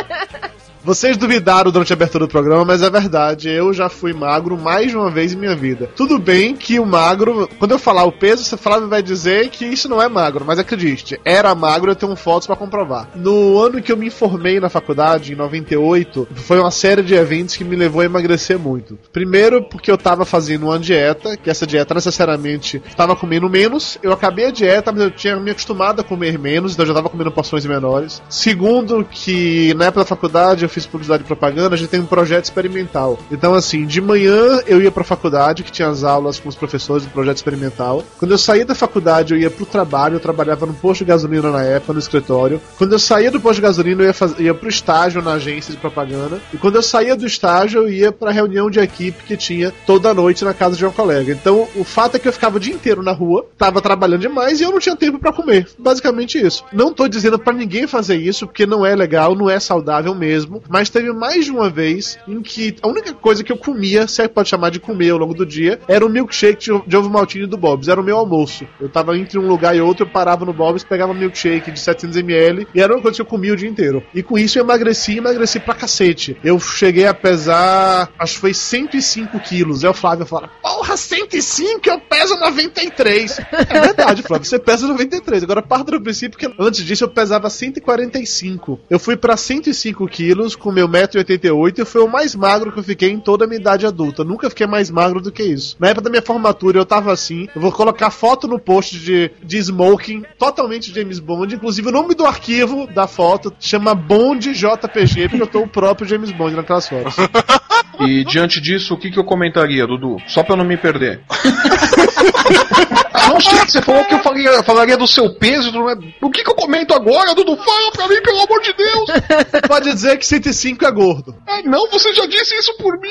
Vocês 0.88 1.18
duvidaram 1.18 1.70
durante 1.70 1.92
a 1.92 1.96
abertura 1.96 2.26
do 2.26 2.32
programa, 2.32 2.64
mas 2.64 2.82
é 2.82 2.90
verdade. 2.90 3.50
Eu 3.50 3.74
já 3.74 3.90
fui 3.90 4.14
magro 4.14 4.58
mais 4.58 4.90
de 4.90 4.96
uma 4.96 5.12
vez 5.12 5.34
em 5.34 5.36
minha 5.36 5.54
vida. 5.54 5.90
Tudo 5.98 6.18
bem 6.18 6.56
que 6.56 6.80
o 6.80 6.86
magro, 6.86 7.50
quando 7.60 7.72
eu 7.72 7.78
falar 7.78 8.06
o 8.06 8.12
peso, 8.14 8.42
você 8.42 8.56
Flávio 8.56 8.88
vai 8.88 9.04
dizer 9.04 9.50
que 9.50 9.66
isso 9.66 9.90
não 9.90 10.02
é 10.02 10.08
magro, 10.08 10.46
mas 10.46 10.60
acredite, 10.60 11.20
era 11.26 11.54
magro, 11.54 11.92
eu 11.92 11.96
tenho 11.96 12.16
fotos 12.16 12.48
para 12.48 12.56
comprovar. 12.56 13.10
No 13.16 13.60
ano 13.60 13.82
que 13.82 13.92
eu 13.92 13.98
me 13.98 14.08
informei 14.08 14.62
na 14.62 14.70
faculdade, 14.70 15.34
em 15.34 15.36
98, 15.36 16.26
foi 16.36 16.58
uma 16.58 16.72
série 16.72 17.04
de 17.04 17.14
eventos 17.16 17.58
que 17.58 17.66
me 17.66 17.76
levou 17.76 18.00
a 18.00 18.06
emagrecer 18.06 18.58
muito. 18.58 18.98
Primeiro, 19.12 19.64
porque 19.64 19.92
eu 19.92 19.98
tava 19.98 20.24
fazendo 20.24 20.68
uma 20.68 20.80
dieta, 20.80 21.36
que 21.36 21.50
essa 21.50 21.68
dieta 21.68 21.94
necessariamente 21.96 22.82
estava 22.88 23.14
comendo 23.14 23.50
menos. 23.50 23.98
Eu 24.02 24.14
acabei 24.14 24.46
a 24.46 24.52
dieta, 24.52 24.94
mas 24.94 25.02
eu 25.02 25.12
tinha 25.12 25.36
me 25.36 25.52
acostumado 25.52 26.00
a 26.00 26.04
comer 26.06 26.40
menos, 26.40 26.72
então 26.72 26.84
eu 26.84 26.88
já 26.88 26.94
tava 26.94 27.10
comendo 27.10 27.30
porções 27.30 27.66
menores. 27.66 28.22
Segundo, 28.30 29.04
que 29.04 29.74
na 29.74 29.88
época 29.88 30.00
da 30.00 30.06
faculdade 30.06 30.64
eu 30.64 30.77
fiz 30.78 30.86
publicidade 30.86 31.24
e 31.24 31.26
propaganda, 31.26 31.74
a 31.74 31.78
gente 31.78 31.90
tem 31.90 32.00
um 32.00 32.06
projeto 32.06 32.46
experimental. 32.46 33.18
Então, 33.32 33.56
assim, 33.56 33.86
de 33.86 34.00
manhã 34.00 34.62
eu 34.68 34.80
ia 34.80 34.92
pra 34.92 35.04
faculdade, 35.04 35.64
que 35.64 35.72
tinha 35.72 35.88
as 35.88 36.04
aulas 36.04 36.40
com 36.40 36.48
os 36.48 36.56
professores 36.56 37.04
do 37.04 37.10
projeto 37.10 37.38
experimental. 37.38 38.04
Quando 38.20 38.32
eu 38.32 38.38
saía 38.38 38.64
da 38.64 38.76
faculdade, 38.76 39.34
eu 39.34 39.40
ia 39.40 39.50
pro 39.50 39.66
trabalho, 39.66 40.16
eu 40.16 40.20
trabalhava 40.20 40.68
no 40.68 40.74
posto 40.74 41.00
de 41.00 41.06
gasolina 41.06 41.50
na 41.52 41.64
época, 41.64 41.94
no 41.94 42.00
escritório. 42.00 42.62
Quando 42.78 42.94
eu 42.94 43.00
saía 43.00 43.32
do 43.32 43.42
posto 43.42 43.56
de 43.56 43.62
gasolina, 43.62 44.04
eu 44.04 44.08
ia, 44.08 44.14
faz... 44.14 44.38
ia 44.38 44.54
pro 44.54 44.70
estágio 44.70 45.22
na 45.22 45.34
agência 45.34 45.74
de 45.74 45.80
propaganda. 45.80 46.40
E 46.54 46.58
quando 46.58 46.76
eu 46.76 46.84
saía 46.84 47.16
do 47.16 47.26
estágio, 47.26 47.82
eu 47.82 47.90
ia 47.90 48.12
pra 48.12 48.32
reunião 48.32 48.70
de 48.70 48.80
equipe 48.80 49.24
que 49.24 49.36
tinha 49.36 49.74
toda 49.86 50.14
noite 50.14 50.46
na 50.46 50.54
casa 50.54 50.76
de 50.76 50.86
um 50.86 50.92
colega. 50.92 51.32
Então, 51.32 51.68
o 51.76 51.84
fato 51.84 52.18
é 52.18 52.20
que 52.20 52.28
eu 52.28 52.34
ficava 52.34 52.58
o 52.58 52.60
dia 52.60 52.74
inteiro 52.74 53.02
na 53.02 53.12
rua, 53.12 53.48
tava 53.58 53.82
trabalhando 53.82 54.22
demais 54.22 54.60
e 54.60 54.64
eu 54.64 54.72
não 54.72 54.80
tinha 54.80 54.96
tempo 54.96 55.18
para 55.18 55.34
comer. 55.34 55.68
Basicamente 55.80 56.38
isso. 56.40 56.64
Não 56.72 56.94
tô 56.94 57.08
dizendo 57.08 57.40
para 57.40 57.54
ninguém 57.54 57.88
fazer 57.88 58.16
isso, 58.16 58.46
porque 58.46 58.66
não 58.66 58.86
é 58.86 58.96
legal, 58.96 59.36
não 59.36 59.50
é 59.50 59.60
saudável 59.60 60.14
mesmo 60.14 60.62
mas 60.70 60.90
teve 60.90 61.12
mais 61.12 61.46
de 61.46 61.52
uma 61.52 61.70
vez 61.70 62.18
em 62.28 62.42
que 62.42 62.76
a 62.82 62.88
única 62.88 63.14
coisa 63.14 63.44
que 63.44 63.52
eu 63.52 63.58
comia, 63.58 64.08
se 64.08 64.22
é 64.22 64.28
que 64.28 64.34
pode 64.34 64.50
chamar 64.50 64.70
de 64.70 64.80
comer 64.80 65.12
ao 65.12 65.18
longo 65.18 65.34
do 65.34 65.46
dia, 65.46 65.80
era 65.88 66.06
o 66.06 66.10
milkshake 66.10 66.72
de, 66.86 66.98
ovo 66.98 67.10
maltine 67.10 67.46
do 67.46 67.58
Bob's. 67.58 67.88
Era 67.88 68.02
o 68.02 68.04
meu 68.04 68.18
almoço. 68.18 68.68
Eu 68.80 68.90
tava 68.90 69.18
entre 69.18 69.38
um 69.38 69.48
lugar 69.48 69.76
e 69.76 69.82
outro, 69.82 70.06
eu 70.06 70.10
parava 70.10 70.46
no 70.46 70.54
Bob's, 70.54 70.84
pegava 70.84 71.12
um 71.12 71.16
milkshake 71.16 71.72
de 71.72 71.80
700ml 71.80 72.68
e 72.74 72.82
era 72.82 72.94
uma 72.94 73.02
coisa 73.02 73.16
que 73.16 73.22
eu 73.22 73.26
comia 73.26 73.54
o 73.54 73.56
dia 73.56 73.70
inteiro. 73.70 74.04
E 74.14 74.22
com 74.24 74.38
isso 74.38 74.58
eu 74.58 74.64
emagreci, 74.64 75.18
emagreci 75.18 75.60
pra 75.60 75.74
cacete. 75.74 76.38
Eu 76.44 76.60
cheguei 76.60 77.06
a 77.06 77.14
pesar, 77.14 78.10
acho 78.18 78.36
que 78.36 78.40
foi 78.40 78.54
105 78.54 79.40
quilos. 79.40 79.84
Aí 79.84 79.90
o 79.90 79.94
Flávio 79.94 80.26
fala: 80.26 80.50
Porra, 80.78 80.96
105? 80.96 81.90
Eu 81.90 82.00
peso 82.00 82.36
93. 82.36 83.40
É 83.68 83.82
verdade, 83.82 84.22
Flávio, 84.22 84.48
você 84.48 84.60
pesa 84.60 84.88
93. 84.88 85.42
Agora 85.42 85.60
parte 85.60 85.90
do 85.90 86.00
princípio 86.00 86.38
que 86.38 86.48
antes 86.60 86.86
disso 86.86 87.04
eu 87.04 87.10
pesava 87.10 87.50
145. 87.50 88.80
Eu 88.88 89.00
fui 89.00 89.18
pra 89.18 89.36
105 89.36 90.08
quilos 90.08 90.56
com 90.56 90.72
meu 90.72 90.88
1,88m 90.88 91.80
e 91.80 91.86
foi 91.86 92.02
o 92.04 92.08
mais 92.08 92.36
magro 92.36 92.72
que 92.72 92.78
eu 92.78 92.84
fiquei 92.84 93.10
em 93.10 93.20
toda 93.20 93.46
a 93.46 93.48
minha 93.48 93.60
idade 93.60 93.88
adulta. 93.88 94.24
Nunca 94.24 94.52
fiquei 94.52 94.68
mais 94.68 94.92
magro 94.92 95.20
do 95.20 95.32
que 95.32 95.42
isso. 95.42 95.76
Na 95.80 95.88
época 95.88 96.04
da 96.04 96.10
minha 96.12 96.22
formatura 96.22 96.78
eu 96.78 96.86
tava 96.86 97.12
assim. 97.12 97.48
Eu 97.56 97.62
vou 97.62 97.72
colocar 97.72 98.12
foto 98.12 98.48
no 98.48 98.60
post 98.60 99.00
de, 99.00 99.32
de 99.44 99.58
smoking, 99.58 100.26
totalmente 100.38 100.94
James 100.94 101.18
Bond. 101.18 101.56
Inclusive 101.56 101.90
o 101.90 101.92
nome 101.92 102.14
do 102.14 102.24
arquivo 102.24 102.86
da 102.86 103.08
foto 103.08 103.52
chama 103.60 103.96
Bond 103.96 104.54
JPG, 104.54 105.30
porque 105.30 105.42
eu 105.42 105.48
tô 105.48 105.62
o 105.62 105.68
próprio 105.68 106.08
James 106.08 106.32
Bond 106.32 106.56
naquelas 106.56 106.88
fotos. 106.88 107.16
E 108.00 108.24
diante 108.24 108.62
disso, 108.62 108.94
o 108.94 108.98
que, 108.98 109.10
que 109.10 109.18
eu 109.18 109.24
comentaria, 109.24 109.88
Dudu? 109.88 110.18
Só 110.28 110.44
pra 110.44 110.54
eu 110.54 110.58
não 110.58 110.66
me 110.66 110.78
perder. 110.78 111.22
Não 113.28 113.40
sei, 113.40 113.60
você 113.60 113.82
falou 113.82 114.04
que 114.06 114.14
eu 114.14 114.20
falaria, 114.20 114.64
falaria 114.64 114.98
do 114.98 115.08
seu 115.08 115.34
peso. 115.36 115.72
do- 115.72 115.86
O 116.22 116.30
que, 116.30 116.44
que 116.44 116.50
eu 116.50 116.56
comento 116.56 116.94
agora, 116.94 117.34
Dudu? 117.36 117.56
Fala 117.58 117.92
pra 117.92 118.08
mim, 118.08 118.22
pelo 118.22 118.42
amor 118.42 118.62
de 118.62 118.74
Deus! 118.74 119.10
Pode 119.68 119.92
dizer 119.94 120.18
que 120.18 120.26
105 120.26 120.86
é 120.86 120.92
gordo. 120.92 121.36
Ah, 121.48 121.62
não, 121.64 121.90
você 121.90 122.14
já 122.14 122.26
disse 122.26 122.56
isso 122.56 122.76
por 122.78 123.00
mim. 123.00 123.10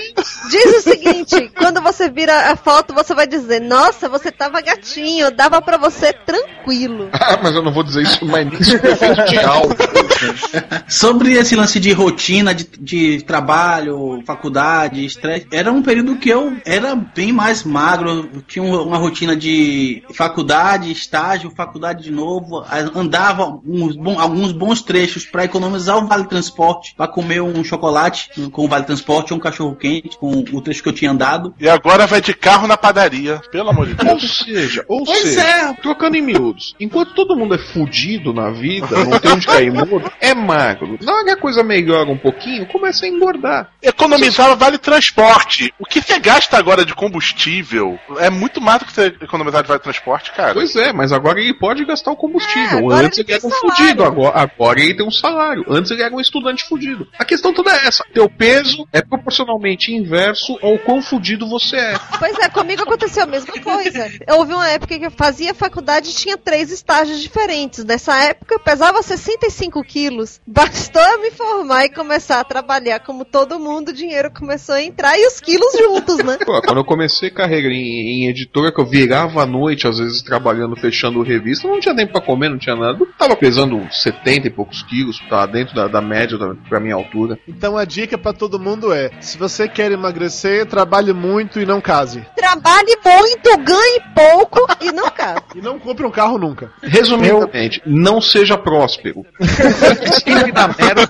Diz 0.50 0.76
o 0.79 0.81
seguinte, 0.81 1.50
quando 1.59 1.81
você 1.81 2.09
vira 2.11 2.50
a 2.52 2.57
foto, 2.57 2.94
você 2.94 3.14
vai 3.14 3.26
dizer, 3.26 3.61
nossa, 3.61 4.09
você 4.09 4.31
tava 4.33 4.61
gatinho, 4.61 5.31
dava 5.31 5.61
pra 5.62 5.76
você 5.76 6.12
tranquilo. 6.12 7.09
Ah, 7.26 7.38
mas 7.42 7.55
eu 7.55 7.62
não 7.62 7.72
vou 7.72 7.83
dizer 7.83 8.02
isso 8.02 8.24
mais 8.24 8.46
efeito 8.46 9.24
de. 9.24 9.37
Sobre 10.88 11.33
esse 11.35 11.55
lance 11.57 11.79
de 11.81 11.92
rotina, 11.92 12.55
de, 12.55 12.64
de 12.79 13.22
trabalho, 13.24 14.22
faculdade, 14.26 15.05
estresse, 15.05 15.46
era 15.52 15.72
um 15.72 15.83
período 15.83 16.16
que 16.16 16.29
eu 16.29 16.57
era 16.64 16.94
bem 16.94 17.33
mais 17.33 17.64
magro. 17.64 18.29
Tinha 18.46 18.64
uma 18.64 18.96
rotina 18.98 19.35
de 19.37 20.02
faculdade, 20.14 20.90
estágio, 20.90 21.50
faculdade 21.50 22.02
de 22.04 22.10
novo. 22.10 22.64
Andava 22.94 23.58
uns 23.64 23.96
bom- 23.96 24.18
alguns 24.18 24.52
bons 24.52 24.82
trechos 24.82 25.24
para 25.24 25.44
economizar 25.44 25.96
o 25.98 26.06
vale 26.06 26.26
transporte, 26.26 26.94
para 26.96 27.08
comer 27.08 27.40
um 27.42 27.62
chocolate 27.64 28.30
com 28.50 28.64
o 28.64 28.68
vale 28.68 28.84
transporte 28.84 29.32
ou 29.32 29.38
um 29.38 29.42
cachorro 29.42 29.74
quente 29.76 30.16
com 30.18 30.30
o 30.52 30.60
trecho 30.60 30.82
que 30.82 30.88
eu 30.88 30.92
tinha 30.92 31.10
andado. 31.10 31.54
E 31.60 31.68
agora 31.68 32.06
vai 32.06 32.20
de 32.20 32.34
carro 32.34 32.66
na 32.66 32.76
padaria, 32.76 33.40
pelo 33.50 33.70
amor 33.70 33.86
de 33.86 33.92
Ou 33.92 34.16
Deus. 34.16 34.38
seja, 34.38 34.84
ou 34.88 35.04
Pois 35.04 35.18
seja, 35.18 35.40
é. 35.42 35.72
trocando 35.74 36.16
em 36.16 36.22
miúdos, 36.22 36.74
enquanto 36.80 37.14
todo 37.14 37.36
mundo 37.36 37.54
é 37.54 37.58
fudido 37.58 38.32
na 38.32 38.50
vida, 38.50 39.04
não 39.04 39.18
tem 39.18 39.32
onde 39.32 39.46
cair 39.46 39.72
morto, 39.72 40.10
é 40.20 40.34
magro. 40.34 40.98
Na 41.02 41.12
hora 41.12 41.24
que 41.24 41.30
a 41.30 41.36
coisa 41.36 41.62
melhora 41.62 42.10
um 42.10 42.18
pouquinho, 42.18 42.66
começa 42.66 43.04
a 43.04 43.08
engordar. 43.08 43.70
Economizar 43.82 44.56
vale 44.56 44.78
transporte. 44.78 45.72
O 45.78 45.84
que 45.84 46.00
você 46.00 46.18
gasta 46.18 46.56
agora 46.56 46.84
de 46.84 46.94
combustível 46.94 47.98
é 48.18 48.30
muito 48.30 48.60
mais 48.60 48.80
do 48.80 48.84
que 48.86 48.92
você 48.92 49.06
economizar 49.20 49.62
de 49.62 49.68
vale 49.68 49.80
transporte, 49.87 50.33
cara. 50.33 50.55
Pois 50.55 50.75
é, 50.75 50.92
mas 50.92 51.12
agora 51.12 51.40
ele 51.40 51.55
pode 51.55 51.85
gastar 51.85 52.11
o 52.11 52.16
combustível. 52.16 52.90
É, 52.90 53.05
Antes 53.05 53.18
ele 53.18 53.33
era 53.33 53.46
um 53.46 53.51
fudido, 53.51 54.05
agora, 54.05 54.38
agora 54.38 54.81
ele 54.81 54.94
tem 54.94 55.07
um 55.07 55.11
salário. 55.11 55.64
Antes 55.68 55.90
ele 55.90 56.03
era 56.03 56.14
um 56.14 56.20
estudante 56.20 56.64
fudido. 56.64 57.07
A 57.18 57.25
questão 57.25 57.53
toda 57.53 57.70
é 57.70 57.87
essa: 57.87 58.05
teu 58.12 58.29
peso 58.29 58.87
é 58.92 59.01
proporcionalmente 59.01 59.92
inverso 59.92 60.59
ao 60.62 60.79
quão 60.79 61.01
fudido 61.01 61.49
você 61.49 61.77
é. 61.77 61.94
Pois 62.18 62.38
é, 62.38 62.49
comigo 62.49 62.83
aconteceu 62.83 63.22
a 63.22 63.27
mesma 63.27 63.55
coisa. 63.61 64.11
Houve 64.31 64.55
uma 64.55 64.68
época 64.68 64.99
que 64.99 65.07
eu 65.07 65.11
fazia 65.11 65.55
faculdade 65.55 66.11
e 66.11 66.14
tinha 66.14 66.37
três 66.37 66.70
estágios 66.70 67.20
diferentes. 67.20 67.85
Nessa 67.85 68.16
época 68.25 68.55
eu 68.55 68.61
pesava 68.61 69.03
65 69.03 69.83
quilos. 69.85 70.40
Bastou 70.46 71.03
eu 71.03 71.22
me 71.22 71.31
formar 71.31 71.85
e 71.85 71.90
começar 71.90 72.40
a 72.40 72.44
trabalhar 72.44 73.01
como 73.01 73.25
todo 73.25 73.59
mundo, 73.59 73.90
o 73.90 73.92
dinheiro 73.92 74.31
começou 74.31 74.75
a 74.75 74.83
entrar 74.83 75.18
e 75.18 75.27
os 75.27 75.40
quilos 75.40 75.72
juntos, 75.79 76.18
né? 76.18 76.38
Pô, 76.44 76.61
quando 76.62 76.79
eu 76.79 76.85
comecei 76.85 77.31
carreira 77.31 77.68
em, 77.68 78.25
em 78.25 78.29
editora, 78.29 78.72
que 78.72 78.81
eu 78.81 78.87
virava 78.87 79.42
à 79.42 79.46
noite, 79.46 79.75
às 79.84 79.98
vezes 79.98 80.22
trabalhando, 80.22 80.76
fechando 80.76 81.22
revista, 81.22 81.66
não 81.66 81.80
tinha 81.80 81.96
tempo 81.96 82.12
pra 82.12 82.20
comer, 82.20 82.48
não 82.48 82.58
tinha 82.58 82.76
nada. 82.76 82.98
Eu 83.00 83.08
tava 83.18 83.34
pesando 83.34 83.84
70 83.90 84.46
e 84.46 84.50
poucos 84.50 84.82
quilos, 84.82 85.18
tava 85.28 85.48
dentro 85.48 85.74
da, 85.74 85.88
da 85.88 86.00
média 86.00 86.38
da, 86.38 86.54
pra 86.68 86.78
minha 86.78 86.94
altura. 86.94 87.36
Então 87.48 87.76
a 87.76 87.84
dica 87.84 88.16
pra 88.16 88.32
todo 88.32 88.60
mundo 88.60 88.92
é: 88.92 89.10
se 89.20 89.36
você 89.36 89.68
quer 89.68 89.90
emagrecer, 89.90 90.66
trabalhe 90.66 91.12
muito 91.12 91.60
e 91.60 91.66
não 91.66 91.80
case. 91.80 92.24
Trabalhe 92.36 92.96
muito, 93.04 93.58
ganhe 93.58 94.00
pouco 94.14 94.66
e 94.80 94.92
não 94.92 95.10
casa. 95.10 95.42
E 95.54 95.60
não 95.60 95.78
compre 95.78 96.06
um 96.06 96.10
carro 96.10 96.38
nunca. 96.38 96.70
Resumidamente, 96.82 97.82
não 97.84 98.20
seja 98.20 98.56
próspero. 98.56 99.24
Sempre 100.22 100.52
na 100.52 100.68
merda 100.68 101.08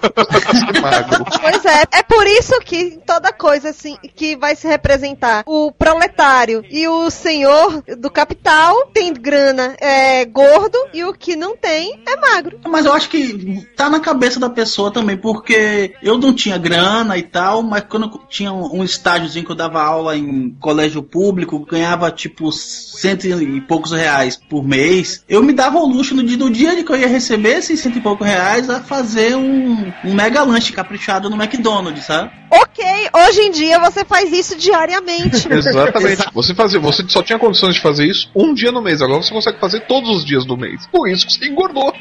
magro. 0.80 1.24
Pois 1.40 1.64
é, 1.64 1.82
é 1.92 2.02
por 2.02 2.26
isso 2.26 2.58
que 2.60 2.98
toda 3.06 3.32
coisa 3.32 3.70
assim 3.70 3.96
que 4.14 4.36
vai 4.36 4.54
se 4.56 4.66
representar 4.66 5.42
o 5.46 5.72
proletário 5.72 6.64
e 6.70 6.86
o 6.88 7.10
senhor 7.10 7.82
do 7.98 8.10
capital 8.10 8.55
tem 8.92 9.12
grana 9.12 9.76
é 9.80 10.24
gordo 10.24 10.78
e 10.92 11.04
o 11.04 11.12
que 11.12 11.36
não 11.36 11.56
tem 11.56 12.00
é 12.06 12.16
magro. 12.16 12.60
Mas 12.66 12.86
eu 12.86 12.92
acho 12.92 13.08
que 13.08 13.66
tá 13.76 13.90
na 13.90 14.00
cabeça 14.00 14.40
da 14.40 14.48
pessoa 14.48 14.90
também, 14.90 15.16
porque 15.16 15.94
eu 16.02 16.18
não 16.18 16.32
tinha 16.32 16.58
grana 16.58 17.16
e 17.18 17.22
tal, 17.22 17.62
mas 17.62 17.84
quando 17.88 18.06
eu 18.06 18.20
tinha 18.28 18.52
um, 18.52 18.82
estágiozinho 18.82 19.44
que 19.44 19.50
eu 19.50 19.56
dava 19.56 19.82
aula 19.82 20.16
em 20.16 20.50
colégio 20.60 21.02
público, 21.02 21.66
ganhava 21.66 22.10
tipo 22.10 22.50
cento 22.52 23.26
e 23.26 23.60
poucos 23.60 23.92
reais 23.92 24.36
por 24.48 24.64
mês, 24.64 25.24
eu 25.28 25.42
me 25.42 25.52
dava 25.52 25.78
o 25.78 25.86
luxo 25.86 26.14
no 26.14 26.22
dia, 26.22 26.36
no 26.36 26.50
dia 26.50 26.84
que 26.84 26.92
eu 26.92 26.96
ia 26.96 27.08
receber 27.08 27.58
esses 27.58 27.80
cento 27.80 27.98
e 27.98 28.00
poucos 28.00 28.26
reais 28.26 28.70
a 28.70 28.80
fazer 28.80 29.36
um, 29.36 29.92
um 30.04 30.14
mega 30.14 30.42
lanche 30.42 30.72
caprichado 30.72 31.28
no 31.28 31.36
McDonald's, 31.36 32.04
sabe? 32.04 32.30
Ok, 32.50 32.84
hoje 33.28 33.40
em 33.40 33.50
dia 33.50 33.78
você 33.78 34.04
faz 34.04 34.32
isso 34.32 34.56
diariamente. 34.56 35.48
Exatamente. 35.50 36.24
Você, 36.32 36.54
fazia, 36.54 36.78
você 36.78 37.04
só 37.08 37.22
tinha 37.22 37.38
condições 37.38 37.74
de 37.74 37.80
fazer 37.80 38.06
isso 38.06 38.30
um 38.34 38.54
dia 38.54 38.70
no 38.70 38.82
mês, 38.82 39.02
agora 39.02 39.22
você 39.22 39.32
consegue 39.32 39.58
fazer 39.58 39.80
todos 39.80 40.10
os 40.10 40.24
dias 40.24 40.44
do 40.44 40.56
mês. 40.56 40.86
Por 40.86 41.08
isso 41.08 41.26
que 41.26 41.32
você 41.32 41.46
engordou. 41.46 41.92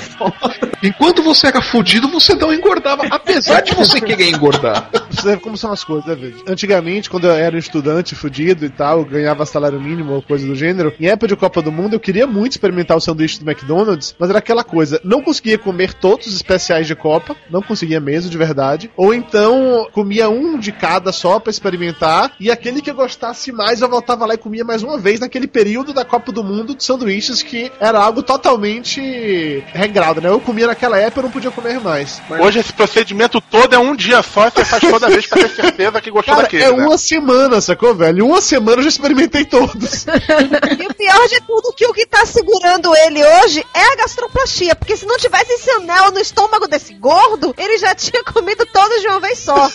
Enquanto 0.82 1.22
você 1.22 1.48
era 1.48 1.60
fudido, 1.60 2.08
você 2.08 2.34
não 2.34 2.52
engordava, 2.52 3.04
apesar 3.10 3.60
de 3.60 3.74
você 3.74 4.00
querer 4.00 4.28
engordar. 4.30 4.90
você 5.10 5.30
ver 5.30 5.40
como 5.40 5.56
são 5.56 5.72
as 5.72 5.82
coisas, 5.82 6.06
né, 6.06 6.14
velho? 6.14 6.42
Antigamente, 6.46 7.08
quando 7.08 7.26
eu 7.26 7.32
era 7.32 7.56
um 7.56 7.58
estudante 7.58 8.14
fudido 8.14 8.64
e 8.64 8.70
tal, 8.70 9.04
ganhava 9.04 9.46
salário 9.46 9.80
mínimo 9.80 10.14
ou 10.14 10.22
coisa 10.22 10.46
do 10.46 10.54
gênero, 10.54 10.92
em 11.00 11.06
época 11.06 11.28
de 11.28 11.36
Copa 11.36 11.62
do 11.62 11.72
Mundo, 11.72 11.94
eu 11.94 12.00
queria 12.00 12.26
muito 12.26 12.52
experimentar 12.52 12.96
o 12.96 13.00
sanduíche 13.00 13.42
do 13.42 13.50
McDonald's, 13.50 14.14
mas 14.18 14.30
era 14.30 14.38
aquela 14.38 14.64
coisa, 14.64 15.00
não 15.04 15.22
conseguia 15.22 15.58
comer 15.58 15.94
todos 15.94 16.26
os 16.26 16.34
especiais 16.34 16.86
de 16.86 16.94
Copa, 16.94 17.36
não 17.50 17.62
conseguia 17.62 18.00
mesmo, 18.00 18.30
de 18.30 18.38
verdade, 18.38 18.90
ou 18.96 19.14
então 19.14 19.77
comia 19.86 20.28
um 20.28 20.58
de 20.58 20.72
cada 20.72 21.12
só 21.12 21.38
pra 21.38 21.50
experimentar, 21.50 22.32
e 22.38 22.50
aquele 22.50 22.80
que 22.82 22.90
eu 22.90 22.94
gostasse 22.94 23.52
mais, 23.52 23.80
eu 23.80 23.88
voltava 23.88 24.26
lá 24.26 24.34
e 24.34 24.38
comia 24.38 24.64
mais 24.64 24.82
uma 24.82 24.98
vez 24.98 25.20
naquele 25.20 25.46
período 25.46 25.92
da 25.92 26.04
Copa 26.04 26.32
do 26.32 26.42
Mundo 26.44 26.74
de 26.74 26.84
sanduíches 26.84 27.42
que 27.42 27.70
era 27.80 28.00
algo 28.00 28.22
totalmente 28.22 29.62
regrado, 29.72 30.20
né? 30.20 30.28
Eu 30.28 30.40
comia 30.40 30.66
naquela 30.66 30.98
época, 30.98 31.20
eu 31.20 31.24
não 31.24 31.30
podia 31.30 31.50
comer 31.50 31.80
mais. 31.80 32.20
Hoje 32.40 32.58
esse 32.58 32.72
procedimento 32.72 33.40
todo 33.40 33.74
é 33.74 33.78
um 33.78 33.94
dia 33.94 34.22
só 34.22 34.46
e 34.48 34.50
você 34.50 34.64
faz 34.64 34.82
toda 34.82 35.08
vez 35.08 35.26
pra 35.26 35.42
ter 35.42 35.50
certeza 35.50 36.00
que 36.00 36.10
gostou 36.10 36.34
Cara, 36.34 36.42
daquele. 36.44 36.64
é 36.64 36.72
né? 36.72 36.86
uma 36.86 36.98
semana, 36.98 37.60
sacou, 37.60 37.94
velho? 37.94 38.26
Uma 38.26 38.40
semana 38.40 38.78
eu 38.78 38.82
já 38.82 38.88
experimentei 38.88 39.44
todos. 39.44 40.06
E 40.06 40.86
o 40.86 40.94
pior 40.94 41.28
de 41.28 41.40
tudo 41.42 41.72
que 41.74 41.86
o 41.86 41.92
que 41.92 42.06
tá 42.06 42.24
segurando 42.26 42.94
ele 42.96 43.24
hoje 43.24 43.64
é 43.74 43.92
a 43.92 43.96
gastroplastia, 43.96 44.74
porque 44.74 44.96
se 44.96 45.06
não 45.06 45.16
tivesse 45.16 45.52
esse 45.52 45.70
anel 45.70 46.10
no 46.12 46.20
estômago 46.20 46.66
desse 46.68 46.94
gordo, 46.94 47.54
ele 47.56 47.78
já 47.78 47.94
tinha 47.94 48.22
comido 48.32 48.66
todos 48.66 49.00
de 49.00 49.08
uma 49.08 49.20
vez 49.20 49.38
só. 49.38 49.67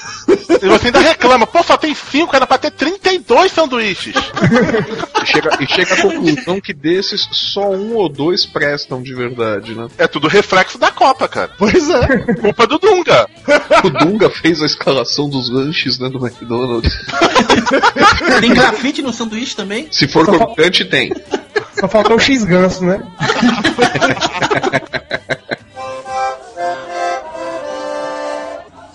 E 0.62 0.68
você 0.68 0.88
ainda 0.88 1.00
reclama, 1.00 1.46
pô, 1.46 1.62
só 1.64 1.76
tem 1.76 1.94
5, 1.94 2.36
era 2.36 2.48
pra 2.48 2.58
ter 2.58 2.72
32 2.72 3.52
sanduíches. 3.52 4.16
E 5.22 5.26
chega, 5.26 5.50
e 5.60 5.68
chega 5.68 5.94
à 5.94 6.02
conclusão 6.02 6.62
que 6.62 6.74
desses 6.74 7.28
só 7.32 7.70
um 7.70 7.96
ou 7.96 8.08
dois 8.08 8.46
prestam 8.46 9.02
de 9.02 9.14
verdade, 9.14 9.76
né? 9.76 9.88
É 9.98 10.08
tudo 10.08 10.28
reflexo 10.28 10.78
da 10.78 10.91
Copa, 10.91 11.28
cara. 11.28 11.52
Pois 11.58 11.89
é. 11.89 12.18
Culpa 12.39 12.68
do 12.68 12.78
Dunga. 12.78 13.28
O 13.84 13.89
Dunga 13.89 14.30
fez 14.30 14.62
a 14.62 14.66
escalação 14.66 15.30
dos 15.30 15.50
lanches 15.50 16.00
né, 16.00 16.10
do 16.10 16.26
McDonald's. 16.26 16.94
Tem 18.39 18.54
grafite 18.54 19.02
no 19.02 19.12
sanduíche 19.12 19.56
também? 19.56 19.88
Se 19.91 20.08
for 20.08 20.26
crocante, 20.26 20.86
tem. 20.86 21.12
Só 21.80 21.88
faltou 21.88 22.16
o 22.16 22.20
X-Ganso, 22.20 22.86
né? 22.86 23.02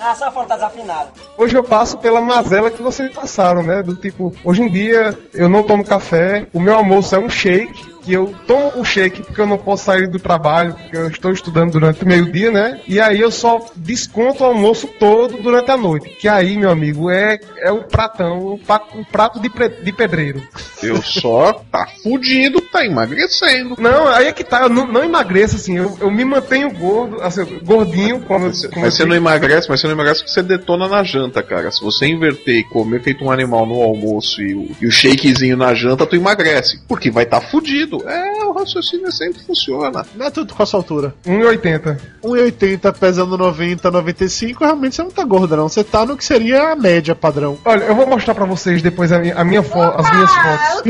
Ah, 0.09 0.15
só 0.15 0.33
falta 0.33 0.55
desafinado. 0.55 1.11
Hoje 1.37 1.55
eu 1.55 1.63
passo 1.63 1.99
pela 1.99 2.19
mazela 2.19 2.71
que 2.71 2.81
vocês 2.81 3.13
passaram, 3.13 3.63
né? 3.63 3.83
Do 3.83 3.95
tipo, 3.95 4.33
hoje 4.43 4.63
em 4.63 4.69
dia 4.71 5.15
eu 5.35 5.51
não 5.51 5.63
tomo 5.63 5.85
café, 5.85 6.47
o 6.55 6.59
meu 6.59 6.75
almoço 6.75 7.15
é 7.15 7.19
um 7.19 7.29
shake, 7.29 7.98
que 8.03 8.13
eu 8.13 8.35
tomo 8.47 8.73
o 8.77 8.85
shake 8.85 9.23
porque 9.23 9.41
eu 9.41 9.47
não 9.47 9.59
posso 9.59 9.85
sair 9.85 10.09
do 10.09 10.19
trabalho, 10.19 10.75
porque 10.75 10.97
eu 10.97 11.09
estou 11.09 11.33
estudando 11.33 11.73
durante 11.73 12.05
o 12.05 12.07
meio-dia, 12.09 12.51
né? 12.51 12.81
E 12.87 13.01
aí 13.01 13.21
eu 13.21 13.31
só 13.31 13.65
desconto 13.77 14.43
o 14.43 14.47
almoço 14.47 14.89
todo 14.99 15.39
durante 15.43 15.71
a 15.71 15.77
noite. 15.77 16.09
Que 16.21 16.29
aí, 16.29 16.57
meu 16.57 16.71
amigo, 16.71 17.11
é, 17.11 17.39
é 17.59 17.71
um 17.73 17.83
pratão, 17.83 18.55
um, 18.55 18.59
pa- 18.59 18.83
um 18.95 19.05
prato 19.05 19.41
de, 19.41 19.49
pre- 19.51 19.69
de 19.83 19.93
pedreiro. 19.93 20.43
Eu 20.83 21.03
só 21.03 21.53
tá 21.71 21.87
fudido, 22.03 22.61
tá 22.61 22.85
emagrecendo. 22.85 23.77
Não, 23.79 24.09
aí 24.09 24.27
é 24.27 24.33
que 24.33 24.45
tá, 24.45 24.63
eu 24.63 24.69
não, 24.69 24.87
não 24.87 25.05
emagreço 25.05 25.57
assim, 25.57 25.77
eu, 25.77 25.97
eu 26.01 26.11
me 26.11 26.25
mantenho 26.25 26.71
gordo, 26.73 27.21
assim, 27.23 27.45
gordinho, 27.65 28.21
como, 28.21 28.51
como 28.51 28.81
Mas 28.81 28.95
você 28.95 29.05
não 29.05 29.17
emagrece, 29.17 29.69
mas 29.69 29.81
você 29.81 29.87
não 29.87 29.95
emagrece 29.95 30.21
porque 30.21 30.33
você 30.33 30.43
detona 30.43 30.89
na 30.89 31.03
janta, 31.03 31.43
cara. 31.43 31.71
Se 31.71 31.83
você 31.83 32.07
inverter 32.07 32.57
e 32.57 32.65
comer 32.65 33.03
feito 33.03 33.25
um 33.25 33.31
animal 33.31 33.67
no 33.67 33.83
almoço 33.83 34.41
e 34.43 34.55
o, 34.55 34.69
e 34.81 34.87
o 34.87 34.91
shakezinho 34.91 35.57
na 35.57 35.75
janta, 35.75 36.07
tu 36.07 36.17
emagrece. 36.17 36.81
Porque 36.87 37.11
vai 37.11 37.27
tá 37.27 37.41
fudido. 37.41 37.88
É, 38.07 38.45
o 38.45 38.53
raciocínio 38.53 39.11
sempre 39.13 39.43
funciona. 39.43 40.05
Neto, 40.15 40.47
qual 40.47 40.63
a 40.63 40.67
sua 40.67 40.81
altura? 40.81 41.15
1,80. 41.27 41.99
1,80 42.23 42.93
pesando 42.99 43.39
90, 43.39 43.91
95, 43.91 44.65
realmente 44.65 44.97
você 44.97 45.03
não 45.03 45.11
tá 45.11 45.25
gordo, 45.25 45.57
não. 45.57 45.69
Você 45.69 45.83
tá 45.85 46.05
no 46.05 46.17
que 46.17 46.25
seria 46.25 46.73
a 46.73 46.77
média 46.77 47.15
padrão. 47.15 47.59
Olha, 47.65 47.85
eu 47.85 47.95
vou 47.95 48.07
mostrar 48.07 48.35
pra 48.35 48.45
vocês 48.45 48.83
depois 48.83 49.13
a 49.13 49.19
minha, 49.19 49.35
a 49.37 49.45
minha 49.45 49.63
fo 49.63 49.79
as 49.81 50.11
minhas 50.11 50.31
fotos. 50.35 50.83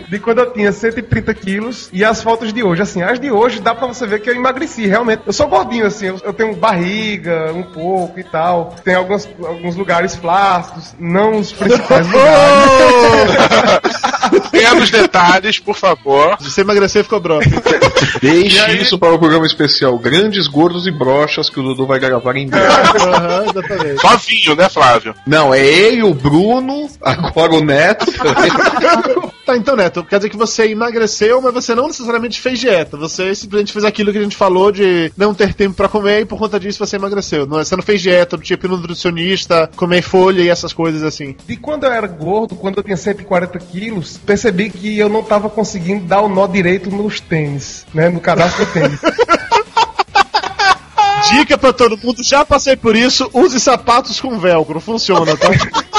de 0.08 0.18
quando 0.18 0.38
eu 0.38 0.52
tinha 0.52 0.72
130 0.72 1.34
quilos 1.34 1.90
e 1.92 2.04
as 2.04 2.22
fotos 2.22 2.52
de 2.52 2.62
hoje. 2.62 2.82
Assim, 2.82 3.02
as 3.02 3.20
de 3.20 3.30
hoje 3.30 3.60
dá 3.60 3.74
pra 3.74 3.86
você 3.86 4.06
ver 4.06 4.20
que 4.20 4.30
eu 4.30 4.34
emagreci, 4.34 4.86
realmente. 4.86 5.22
Eu 5.26 5.32
sou 5.32 5.48
gordinho, 5.48 5.86
assim, 5.86 6.06
eu, 6.06 6.20
eu 6.24 6.32
tenho 6.32 6.54
barriga 6.56 7.52
um 7.52 7.62
pouco 7.62 8.18
e 8.18 8.24
tal. 8.24 8.74
Tem 8.82 8.94
alguns, 8.94 9.28
alguns 9.44 9.76
lugares 9.76 10.14
flácidos, 10.16 10.94
não 10.98 11.38
os 11.38 11.52
principais 11.52 12.06
lugares. 12.10 13.30
Menos 14.52 14.90
detalhes, 14.90 15.58
por 15.58 15.76
favor. 15.76 16.36
Se 16.40 16.50
você 16.50 16.60
emagrecer, 16.62 17.04
ficou 17.04 17.20
broca. 17.20 17.48
Deixe 18.20 18.72
isso 18.76 18.98
para 18.98 19.14
o 19.14 19.18
programa 19.18 19.46
especial 19.46 19.98
Grandes 19.98 20.46
Gordos 20.46 20.86
e 20.86 20.90
Brochas 20.90 21.48
que 21.48 21.60
o 21.60 21.62
Dudu 21.62 21.86
vai 21.86 21.98
gravar 21.98 22.36
em 22.36 22.48
breve. 22.48 22.66
Aham, 22.66 23.44
exatamente. 23.50 24.00
Sozinho, 24.00 24.56
né, 24.56 24.68
Flávio? 24.68 25.14
Não, 25.26 25.54
é 25.54 25.64
ele, 25.64 26.02
o 26.02 26.14
Bruno, 26.14 26.88
agora 27.00 27.52
o 27.52 27.64
Neto. 27.64 28.06
Tá, 29.50 29.56
então, 29.56 29.74
Neto, 29.74 30.04
quer 30.04 30.18
dizer 30.18 30.28
que 30.28 30.36
você 30.36 30.68
emagreceu, 30.68 31.40
mas 31.40 31.52
você 31.52 31.74
não 31.74 31.88
necessariamente 31.88 32.40
fez 32.40 32.60
dieta. 32.60 32.96
Você 32.96 33.34
simplesmente 33.34 33.72
fez 33.72 33.84
aquilo 33.84 34.12
que 34.12 34.18
a 34.18 34.22
gente 34.22 34.36
falou 34.36 34.70
de 34.70 35.12
não 35.16 35.34
ter 35.34 35.54
tempo 35.54 35.74
pra 35.74 35.88
comer 35.88 36.20
e 36.20 36.24
por 36.24 36.38
conta 36.38 36.60
disso 36.60 36.78
você 36.78 36.94
emagreceu. 36.94 37.46
Não 37.46 37.58
é? 37.58 37.64
Você 37.64 37.74
não 37.74 37.82
fez 37.82 38.00
dieta 38.00 38.36
do 38.36 38.42
tipo 38.44 38.68
nutricionista, 38.68 39.68
comer 39.74 40.02
folha 40.02 40.42
e 40.42 40.48
essas 40.48 40.72
coisas 40.72 41.02
assim. 41.02 41.34
De 41.48 41.56
quando 41.56 41.82
eu 41.82 41.92
era 41.92 42.06
gordo, 42.06 42.54
quando 42.54 42.76
eu 42.76 42.84
tinha 42.84 42.96
140 42.96 43.58
quilos, 43.58 44.20
percebi 44.40 44.70
que 44.70 44.98
eu 44.98 45.10
não 45.10 45.22
tava 45.22 45.50
conseguindo 45.50 46.06
dar 46.06 46.22
o 46.22 46.28
nó 46.28 46.46
direito 46.46 46.90
nos 46.90 47.20
tênis, 47.20 47.84
né? 47.92 48.08
No 48.08 48.20
cadastro 48.20 48.64
tênis. 48.66 48.98
Dica 51.30 51.58
pra 51.58 51.72
todo 51.72 51.98
mundo, 51.98 52.24
já 52.24 52.44
passei 52.44 52.74
por 52.74 52.96
isso, 52.96 53.28
use 53.34 53.60
sapatos 53.60 54.18
com 54.18 54.38
velcro, 54.38 54.80
funciona, 54.80 55.36
tá? 55.36 55.48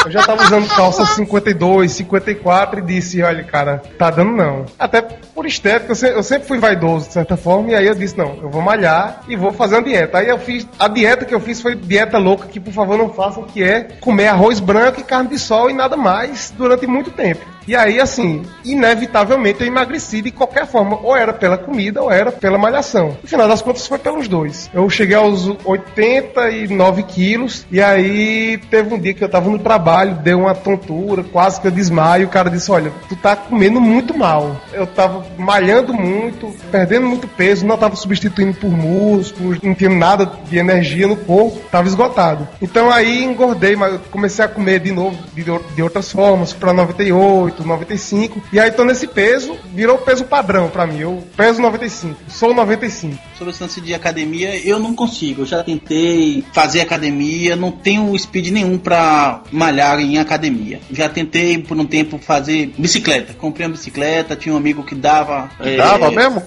Eu 0.05 0.11
já 0.11 0.23
tava 0.23 0.43
usando 0.43 0.67
calça 0.75 1.05
52, 1.05 1.91
54 1.91 2.79
e 2.79 2.81
disse, 2.81 3.21
olha, 3.21 3.43
cara, 3.43 3.81
tá 3.99 4.09
dando 4.09 4.31
não. 4.31 4.65
Até 4.79 5.01
por 5.01 5.45
estética, 5.45 5.91
eu 5.91 5.95
se- 5.95 6.09
eu 6.09 6.23
sempre 6.23 6.47
fui 6.47 6.57
vaidoso, 6.57 7.07
de 7.07 7.13
certa 7.13 7.37
forma, 7.37 7.71
e 7.71 7.75
aí 7.75 7.85
eu 7.85 7.93
disse, 7.95 8.17
não, 8.17 8.37
eu 8.41 8.49
vou 8.49 8.61
malhar 8.61 9.21
e 9.27 9.35
vou 9.35 9.51
fazer 9.53 9.75
uma 9.75 9.83
dieta. 9.83 10.17
Aí 10.17 10.27
eu 10.27 10.39
fiz, 10.39 10.67
a 10.79 10.87
dieta 10.87 11.23
que 11.23 11.33
eu 11.35 11.39
fiz 11.39 11.61
foi 11.61 11.75
dieta 11.75 12.17
louca, 12.17 12.47
que 12.47 12.59
por 12.59 12.73
favor 12.73 12.97
não 12.97 13.09
façam, 13.13 13.43
que 13.43 13.63
é 13.63 13.81
comer 13.99 14.27
arroz 14.27 14.59
branco 14.59 14.99
e 14.99 15.03
carne 15.03 15.29
de 15.29 15.37
sol 15.39 15.69
e 15.69 15.73
nada 15.73 15.95
mais 15.95 16.51
durante 16.57 16.87
muito 16.87 17.11
tempo. 17.11 17.45
E 17.67 17.75
aí, 17.75 17.99
assim, 17.99 18.41
inevitavelmente 18.65 19.61
eu 19.61 19.67
emagreci 19.67 20.19
de 20.19 20.31
qualquer 20.31 20.65
forma, 20.65 20.97
ou 21.03 21.15
era 21.15 21.31
pela 21.31 21.57
comida 21.59 22.01
ou 22.01 22.11
era 22.11 22.31
pela 22.31 22.57
malhação. 22.57 23.15
No 23.21 23.29
final 23.29 23.47
das 23.47 23.61
contas, 23.61 23.85
foi 23.85 23.99
pelos 23.99 24.27
dois. 24.27 24.67
Eu 24.73 24.89
cheguei 24.89 25.15
aos 25.15 25.47
89 25.63 27.03
quilos, 27.03 27.65
e 27.71 27.79
aí 27.79 28.57
teve 28.69 28.93
um 28.95 28.99
dia 28.99 29.13
que 29.13 29.23
eu 29.23 29.29
tava 29.29 29.47
no 29.47 29.59
trabalho, 29.59 29.90
deu 30.23 30.39
uma 30.39 30.55
tontura, 30.55 31.23
quase 31.23 31.59
que 31.59 31.67
eu 31.67 31.71
desmaio. 31.71 32.27
O 32.27 32.29
cara 32.29 32.49
disse: 32.49 32.71
Olha, 32.71 32.91
tu 33.07 33.15
tá 33.15 33.35
comendo 33.35 33.79
muito 33.79 34.17
mal. 34.17 34.55
Eu 34.73 34.87
tava 34.87 35.25
malhando 35.37 35.93
muito, 35.93 36.53
perdendo 36.71 37.07
muito 37.07 37.27
peso, 37.27 37.65
não 37.65 37.77
tava 37.77 37.95
substituindo 37.95 38.53
por 38.53 38.69
músculos, 38.69 39.61
não 39.61 39.73
tinha 39.73 39.89
nada 39.89 40.31
de 40.49 40.57
energia 40.57 41.07
no 41.07 41.15
corpo, 41.15 41.59
tava 41.71 41.87
esgotado. 41.87 42.47
Então 42.61 42.91
aí 42.91 43.23
engordei, 43.23 43.75
mas 43.75 43.99
comecei 44.09 44.43
a 44.43 44.47
comer 44.47 44.79
de 44.79 44.91
novo 44.91 45.17
de, 45.33 45.43
de 45.43 45.83
outras 45.83 46.11
formas, 46.11 46.53
pra 46.53 46.73
98, 46.73 47.63
95. 47.63 48.41
E 48.51 48.59
aí 48.59 48.71
tô 48.71 48.83
nesse 48.83 49.07
peso, 49.07 49.55
virou 49.73 49.97
peso 49.97 50.25
padrão 50.25 50.69
pra 50.69 50.85
mim. 50.85 50.99
Eu 50.99 51.23
peso 51.35 51.61
95, 51.61 52.15
sou 52.29 52.53
95. 52.53 53.17
Sobre 53.37 53.53
esse 53.53 53.63
lance 53.63 53.81
de 53.81 53.93
academia, 53.93 54.55
eu 54.65 54.79
não 54.79 54.93
consigo. 54.93 55.41
Eu 55.41 55.45
já 55.45 55.63
tentei 55.63 56.43
fazer 56.53 56.81
academia, 56.81 57.55
não 57.55 57.71
tenho 57.71 58.17
speed 58.17 58.49
nenhum 58.49 58.77
pra 58.77 59.41
malhar 59.51 59.80
em 59.99 60.17
academia. 60.17 60.79
Já 60.91 61.09
tentei 61.09 61.57
por 61.57 61.77
um 61.79 61.85
tempo 61.85 62.17
fazer 62.19 62.71
bicicleta. 62.77 63.33
Comprei 63.33 63.65
uma 63.67 63.73
bicicleta, 63.73 64.35
tinha 64.35 64.53
um 64.53 64.57
amigo 64.57 64.83
que 64.83 64.93
dava. 64.95 65.49
é, 65.59 65.77
Dava 65.77 66.11
mesmo? 66.11 66.41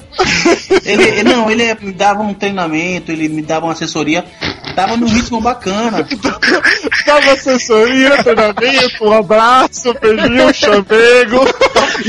Ele, 0.84 1.02
ele- 1.02 1.22
não, 1.24 1.50
ele 1.50 1.74
me 1.80 1.92
dava 1.92 2.22
um 2.22 2.34
treinamento, 2.34 3.10
ele 3.10 3.28
me 3.28 3.42
dava 3.42 3.66
uma 3.66 3.72
assessoria. 3.72 4.24
Tava 4.74 4.96
num 4.96 5.06
ritmo 5.06 5.40
bacana. 5.40 6.06
Dava 7.06 7.32
assessoria, 7.32 8.22
treinamento, 8.22 9.04
um 9.04 9.12
abraço, 9.12 9.94
beijinho, 10.00 10.54
chamego. 10.54 11.44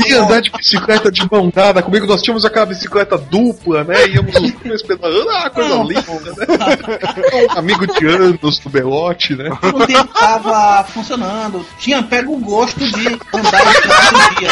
E 0.06 0.12
andar 0.14 0.40
de 0.40 0.50
bicicleta 0.50 1.10
de 1.12 1.28
mão 1.30 1.50
dada. 1.54 1.82
Comigo 1.82 2.06
nós 2.06 2.20
tínhamos 2.20 2.44
aquela 2.44 2.66
bicicleta 2.66 3.16
dupla, 3.16 3.84
né? 3.84 4.08
Íamos 4.08 4.34
os 4.34 4.52
dois 4.52 4.82
pedalando. 4.82 5.30
Ah, 5.30 5.50
coisa 5.50 5.74
linda, 5.84 6.32
né? 6.36 7.46
Um 7.54 7.58
amigo 7.58 7.86
de 7.86 8.06
anos 8.06 8.58
do 8.58 8.70
Belote, 8.70 9.36
né? 9.36 9.50
Um 9.62 9.86
tempo 9.86 10.12
tava 10.14 10.84
funcionando. 10.84 11.64
Tinha 11.78 12.02
pego 12.02 12.34
o 12.34 12.38
gosto 12.38 12.80
de 12.80 13.06
andar 13.32 13.64
todo 13.82 14.38
dia. 14.40 14.50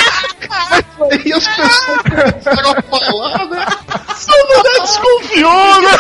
E 1.25 1.33
as 1.33 1.47
pessoas 1.49 2.03
começaram 2.03 2.71
a 2.71 2.83
falar, 2.83 3.47
né? 3.47 3.67
Sua 4.17 4.37
mulher 4.45 4.81
desconfiou, 4.81 5.83
né? 5.83 5.99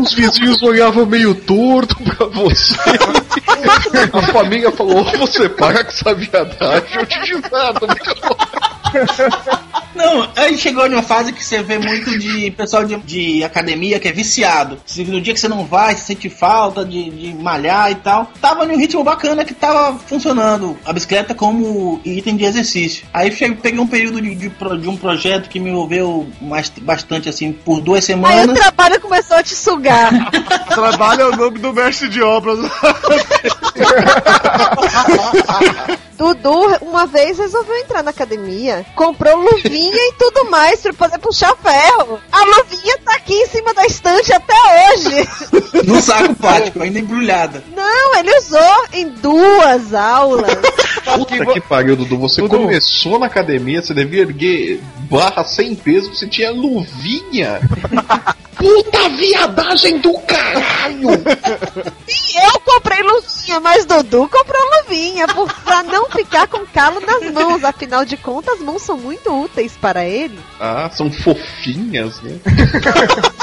Os 0.00 0.12
vizinhos 0.14 0.62
olhavam 0.84 1.06
meio 1.06 1.34
torto 1.34 1.96
pra 1.96 2.26
você. 2.26 2.74
A 4.12 4.22
família 4.32 4.70
falou: 4.70 5.00
"Ô, 5.00 5.18
você 5.18 5.48
para 5.48 5.82
com 5.84 5.90
essa 5.90 6.14
viadagem, 6.14 6.94
eu 6.94 7.06
te 7.06 7.32
nada, 7.50 7.80
fica 7.94 8.14
Não, 9.94 10.28
aí 10.36 10.56
chegou 10.58 10.88
numa 10.88 11.02
fase 11.02 11.32
que 11.32 11.44
você 11.44 11.62
vê 11.62 11.78
muito 11.78 12.18
de 12.18 12.50
pessoal 12.50 12.84
de, 12.84 12.96
de 12.96 13.44
academia 13.44 13.98
que 14.00 14.08
é 14.08 14.12
viciado. 14.12 14.78
No 14.98 15.20
dia 15.20 15.32
que 15.32 15.40
você 15.40 15.48
não 15.48 15.64
vai, 15.64 15.94
você 15.94 16.02
sente 16.02 16.28
falta 16.28 16.84
de, 16.84 17.10
de 17.10 17.34
malhar 17.34 17.90
e 17.90 17.94
tal. 17.96 18.30
Tava 18.40 18.64
num 18.66 18.76
ritmo 18.76 19.04
bacana 19.04 19.44
que 19.44 19.54
tava 19.54 19.98
funcionando 19.98 20.76
a 20.84 20.92
bicicleta 20.92 21.34
como 21.34 22.00
item 22.04 22.36
de 22.36 22.44
exercício. 22.44 23.06
Aí 23.12 23.30
cheguei, 23.32 23.56
peguei 23.56 23.80
um 23.80 23.86
período 23.86 24.20
de, 24.20 24.34
de, 24.34 24.48
de 24.48 24.88
um 24.88 24.96
projeto 24.96 25.48
que 25.48 25.60
me 25.60 25.70
envolveu 25.70 26.28
mais, 26.40 26.70
bastante 26.80 27.28
assim 27.28 27.52
por 27.52 27.80
duas 27.80 28.08
Aí 28.08 28.16
o 28.16 28.18
semanas. 28.18 28.58
trabalho 28.58 29.00
começou 29.00 29.36
a 29.36 29.42
te 29.42 29.54
sugar. 29.54 30.10
Trabalho 30.74 31.22
é 31.22 31.26
o 31.26 31.36
nome 31.36 31.58
do 31.58 31.72
mestre 31.72 32.08
de 32.08 32.22
obras. 32.22 32.58
Dudu, 36.16 36.76
uma 36.82 37.06
vez, 37.06 37.38
resolveu 37.38 37.76
entrar 37.76 38.02
na 38.02 38.10
academia, 38.10 38.86
comprou 38.94 39.36
luvinha 39.36 40.08
e 40.08 40.12
tudo 40.18 40.48
mais 40.50 40.80
pra 40.80 40.92
poder 40.92 41.18
puxar 41.18 41.56
ferro. 41.56 42.20
A 42.30 42.44
luvinha 42.44 42.98
tá 43.04 43.16
aqui 43.16 43.34
em 43.34 43.46
cima 43.46 43.74
da 43.74 43.84
estante 43.86 44.32
até 44.32 44.54
hoje. 44.92 45.28
No 45.84 46.00
saco 46.00 46.34
plástico, 46.36 46.82
ainda 46.82 47.00
embrulhada. 47.00 47.62
Não, 47.74 48.16
ele 48.16 48.38
usou 48.38 48.84
em 48.92 49.08
duas 49.08 49.92
aulas. 49.92 50.56
Puta 51.04 51.46
que 51.46 51.60
pariu, 51.60 51.96
Dudu. 51.96 52.16
Você 52.18 52.46
começou 52.48 53.18
na 53.18 53.26
academia, 53.26 53.82
você 53.82 53.92
devia 53.92 54.22
erguer 54.22 54.80
barra 55.10 55.44
sem 55.44 55.74
peso, 55.74 56.14
você 56.14 56.26
tinha 56.26 56.50
luvinha. 56.52 57.60
Puta 58.56 59.08
viadagem 59.10 59.98
do 59.98 60.14
caralho! 60.20 61.10
E 62.08 62.46
eu 62.46 62.60
comprei 62.60 63.02
luvinha, 63.02 63.60
mas 63.60 63.84
Dudu 63.84 64.28
comprou 64.28 64.62
luvinha 64.78 65.26
por, 65.28 65.52
pra 65.62 65.82
não 65.82 66.03
ficar 66.10 66.46
com 66.46 66.64
calo 66.66 67.00
nas 67.00 67.32
mãos. 67.32 67.64
Afinal 67.64 68.04
de 68.04 68.16
contas, 68.16 68.54
as 68.54 68.60
mãos 68.60 68.82
são 68.82 68.96
muito 68.96 69.32
úteis 69.32 69.72
para 69.80 70.04
ele. 70.04 70.38
Ah, 70.60 70.90
são 70.92 71.10
fofinhas, 71.10 72.20
né? 72.22 72.38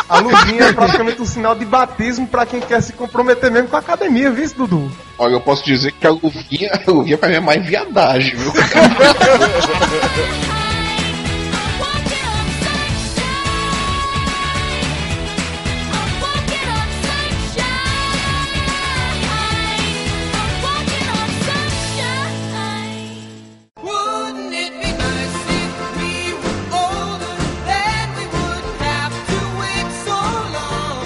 A 0.08 0.20
luvinha 0.20 0.66
é 0.66 0.74
praticamente 0.74 1.22
um 1.22 1.26
sinal 1.26 1.56
de 1.56 1.66
batismo 1.66 2.28
pra 2.28 2.46
quem 2.46 2.60
quer 2.60 2.82
se 2.82 2.94
comprometer 2.94 3.50
mesmo 3.50 3.70
com 3.70 3.76
a 3.76 3.80
academia, 3.80 4.32
viu, 4.32 4.44
isso, 4.44 4.56
Dudu? 4.56 4.92
Olha, 5.18 5.34
eu 5.34 5.42
posso 5.42 5.64
dizer 5.64 5.92
que 5.94 6.06
a 6.06 6.12
luvinha, 6.12 6.72
a 6.74 6.92
luvinha 6.92 7.18
pra 7.18 7.30
mim 7.30 7.36
é 7.36 7.40
mais 7.40 7.66
viadagem, 7.66 8.36
viu? 8.36 8.52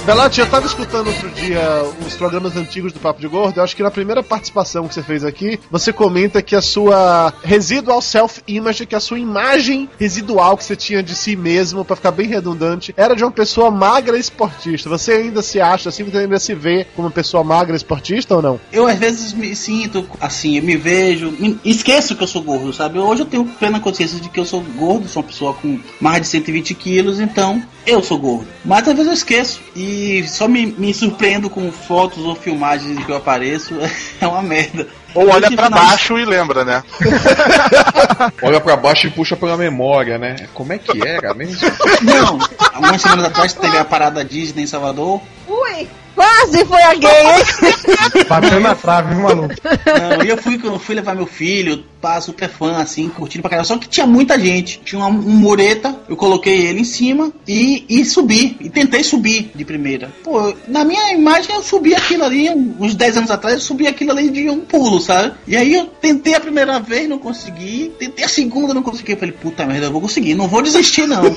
Belati, 0.06 0.40
eu 0.40 0.46
tava 0.46 0.68
escutando 0.68 1.08
outro 1.08 1.28
dia 1.32 1.60
os 2.06 2.14
programas 2.16 2.56
antigos 2.56 2.94
do 2.94 3.00
Papo 3.00 3.20
de 3.20 3.28
Gordo. 3.28 3.60
Eu 3.60 3.64
acho 3.64 3.76
que 3.76 3.82
na 3.82 3.90
primeira 3.90 4.22
participação 4.22 4.88
que 4.88 4.94
você 4.94 5.02
fez 5.02 5.24
aqui, 5.26 5.60
você 5.72 5.92
comenta 5.92 6.44
que 6.44 6.56
a 6.56 6.62
sua 6.62 7.34
residual 7.44 8.00
self-image, 8.04 8.86
que 8.86 8.94
a 8.96 9.00
sua 9.00 9.18
imagem 9.18 9.90
residual 10.00 10.56
que 10.58 10.64
você 10.64 10.76
tinha 10.76 11.02
de 11.02 11.16
si 11.16 11.36
mesmo, 11.36 11.84
pra 11.84 11.96
ficar 11.96 12.12
bem 12.12 12.28
redundante, 12.28 12.94
era 12.96 13.16
de 13.16 13.24
uma 13.24 13.32
pessoa 13.32 13.72
magra 13.72 14.16
esportista. 14.16 14.88
Você 14.90 15.12
ainda 15.14 15.42
se 15.42 15.60
acha 15.60 15.90
assim, 15.90 16.04
você 16.04 16.20
ainda 16.20 16.38
se 16.38 16.54
vê 16.54 16.86
como 16.96 17.08
uma 17.08 17.12
pessoa 17.14 17.44
magra 17.44 17.76
esportista 17.76 18.36
ou 18.36 18.44
não? 18.44 18.60
Eu 18.72 18.86
às 18.88 19.00
vezes 19.00 19.34
me 19.34 19.56
sinto 19.56 20.08
assim, 20.22 20.58
eu 20.58 20.64
me 20.64 20.78
vejo, 20.78 21.32
me- 21.40 21.60
esqueço 21.66 22.16
que 22.16 22.22
eu 22.24 22.28
sou 22.28 22.44
gordo, 22.44 22.72
sabe? 22.72 23.00
Hoje 23.00 23.24
eu 23.24 23.26
tenho 23.26 23.44
plena 23.46 23.80
consciência 23.80 24.20
de 24.20 24.30
que 24.30 24.40
eu 24.40 24.46
sou 24.46 24.62
gordo, 24.62 25.08
sou 25.08 25.24
uma 25.24 25.28
pessoa 25.30 25.54
com 25.56 25.80
mais 26.00 26.22
de 26.22 26.28
120 26.28 26.76
quilos, 26.76 27.20
então 27.20 27.60
eu 27.86 28.02
sou 28.04 28.18
gordo. 28.18 28.48
Mas 28.64 28.88
às 28.88 28.94
vezes 28.94 29.08
eu 29.08 29.14
esqueço 29.14 29.62
e 29.76 30.26
só 30.28 30.48
me, 30.48 30.66
me 30.66 30.94
surpreendo 30.94 31.50
com 31.50 31.72
fotos 31.72 32.24
ou 32.24 32.36
filmagens 32.36 33.04
que 33.06 33.12
eu 33.12 33.16
apareço, 33.18 33.76
é 34.20 34.28
uma 34.28 34.42
merda. 34.42 34.88
Ou 35.14 35.30
olha 35.30 35.48
final- 35.48 35.70
baixo 35.70 36.18
e 36.18 36.26
lembra, 36.26 36.66
né? 36.66 36.84
Olha 38.42 38.60
pra 38.60 38.76
baixo 38.76 39.08
e 39.08 39.10
puxa 39.12 39.36
pela 39.38 39.56
memória, 39.56 40.18
né? 40.18 40.36
Como 40.54 40.74
é 40.74 40.78
que 40.78 41.06
era 41.08 41.34
mesmo? 41.34 41.58
Não, 42.02 42.38
algumas 42.74 43.02
semanas 43.02 43.26
atrás 43.26 43.54
teve 43.54 43.78
a 43.78 43.86
parada 43.86 44.26
Disney 44.26 44.64
em 44.64 44.68
Salvador. 44.68 45.22
Ui, 45.48 45.88
quase 46.14 46.66
foi 46.66 46.82
a 46.82 46.94
gay, 46.96 47.10
hein? 47.28 48.26
Bateu 48.28 48.60
na 48.60 48.76
trave, 48.76 49.14
viu, 49.16 49.24
maluco? 49.24 49.54
Não, 50.20 50.26
e 50.26 50.30
eu 50.30 50.38
fui, 50.38 50.60
eu 50.62 50.80
fui 50.80 50.96
levar 50.96 51.16
meu 51.16 51.26
filho, 51.28 51.86
pá, 52.06 52.22
super 52.22 52.48
fã, 52.48 52.78
assim, 52.78 53.10
curtindo 53.10 53.42
pra 53.42 53.50
caramba. 53.50 53.68
Só 53.68 53.78
que 53.80 53.90
tinha 53.90 54.06
muita 54.06 54.38
gente. 54.40 54.80
Tinha 54.86 55.00
uma- 55.00 55.10
um 55.10 55.14
mureta, 55.32 55.96
eu 56.08 56.16
coloquei 56.16 56.68
ele 56.68 56.82
em 56.82 56.84
cima 56.84 57.32
e, 57.48 57.84
e 57.90 58.06
subi. 58.06 58.56
E 58.62 58.70
tentei 58.70 59.04
subir 59.04 59.50
de 59.56 59.66
primeira. 59.66 60.12
Pô, 60.24 60.54
na 60.68 60.86
minha 60.86 61.12
imagem 61.14 61.56
eu 61.56 61.64
subi 61.64 61.96
aquilo 61.96 62.24
ali, 62.24 62.48
uns 62.80 62.94
10 62.94 63.18
anos 63.18 63.32
atrás, 63.32 63.56
eu 63.56 63.62
subi 63.62 63.88
aquilo 63.88 64.12
ali 64.12 64.30
de 64.30 64.48
um 64.52 64.60
pulo, 64.60 65.00
sabe? 65.00 65.34
E 65.48 65.58
aí 65.58 65.74
eu 65.74 65.86
tentei 65.88 66.36
a 66.36 66.40
primeira 66.40 66.80
vez, 66.80 67.10
não 67.10 67.18
consegui. 67.18 67.92
Tentei 67.98 68.24
a 68.24 68.30
segunda, 68.30 68.72
não 68.72 68.84
consegui. 68.84 69.14
Eu 69.14 69.18
falei, 69.18 69.34
puta 69.34 69.66
merda, 69.66 69.88
eu 69.88 69.92
vou 69.92 70.02
conseguir, 70.02 70.36
não 70.36 70.48
vou 70.48 70.62
desistir 70.62 71.08
não. 71.08 71.26
Eu 71.26 71.34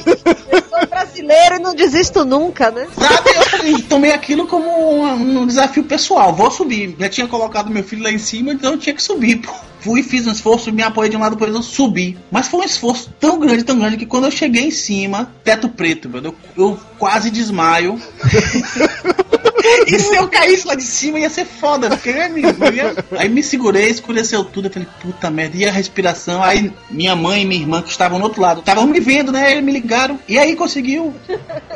sou 0.69 0.87
brasileiro 0.87 1.55
e 1.57 1.59
não 1.61 1.75
desisto 1.75 2.27
nunca, 2.27 2.71
né? 2.71 2.87
Sabe, 2.95 3.31
eu 3.73 3.81
tomei 3.85 4.13
aquilo 4.13 4.47
como 4.47 4.69
um, 4.69 5.41
um 5.41 5.47
desafio 5.47 5.85
pessoal. 5.85 6.35
Vou 6.35 6.51
subir. 6.51 6.95
Já 6.99 7.09
tinha 7.09 7.27
colocado 7.27 7.71
meu 7.71 7.83
filho 7.83 8.03
lá 8.03 8.11
em 8.13 8.19
cima, 8.19 8.53
então 8.53 8.73
eu 8.73 8.79
tinha 8.79 8.95
que 8.95 9.03
subir. 9.03 9.37
Pô. 9.37 9.53
Fui, 9.81 10.03
fiz 10.03 10.27
um 10.27 10.33
esforço, 10.33 10.73
me 10.73 10.83
apoiei 10.83 11.11
de 11.11 11.17
um 11.17 11.21
lado, 11.21 11.37
depois 11.37 11.55
eu 11.55 11.63
subi. 11.63 12.19
Mas 12.31 12.49
foi 12.49 12.61
um 12.61 12.65
esforço 12.65 13.13
tão 13.21 13.39
grande, 13.39 13.65
tão 13.65 13.79
grande, 13.79 13.97
que 13.97 14.07
quando 14.07 14.25
eu 14.25 14.31
cheguei 14.31 14.65
em 14.65 14.71
cima, 14.71 15.31
teto 15.45 15.69
preto, 15.69 16.09
meu, 16.09 16.23
eu, 16.23 16.35
eu 16.57 16.81
quase 16.99 17.31
desmaio. 17.31 18.01
e 19.87 19.99
se 19.99 20.15
eu 20.17 20.29
caísse 20.29 20.67
lá 20.67 20.75
de 20.75 20.83
cima 20.83 21.19
ia 21.19 21.31
ser 21.31 21.45
foda, 21.45 21.89
porque 21.91 22.09
eu 22.11 22.17
ia 22.17 22.29
me- 22.29 22.43
eu 22.43 22.73
ia- 22.75 23.05
Aí 23.19 23.29
me 23.29 23.43
segurei, 23.43 23.89
escureceu 23.89 24.45
tudo, 24.45 24.69
eu 24.69 24.73
falei, 24.73 24.89
puta 25.01 25.31
merda, 25.31 25.57
e 25.57 25.65
a 25.67 25.73
respiração? 25.73 26.43
Aí 26.43 26.73
minha 26.91 27.15
mãe 27.17 27.43
e 27.43 27.47
minha 27.47 27.61
irmã 27.61 27.83
que 27.83 27.91
estavam 27.91 28.19
no 28.19 28.25
outro 28.25 28.41
lado, 28.41 28.61
estavam 28.61 28.87
me 28.87 29.01
vendo, 29.01 29.33
né? 29.33 29.53
Eles 29.53 29.65
me 29.65 29.73
ligaram, 29.73 30.19
e 30.29 30.39
aí 30.39 30.55
conseguiu. 30.57 31.15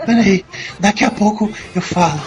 Peraí, 0.07 0.45
daqui 0.79 1.05
a 1.05 1.11
pouco 1.11 1.51
eu 1.75 1.83
falo. 1.83 2.21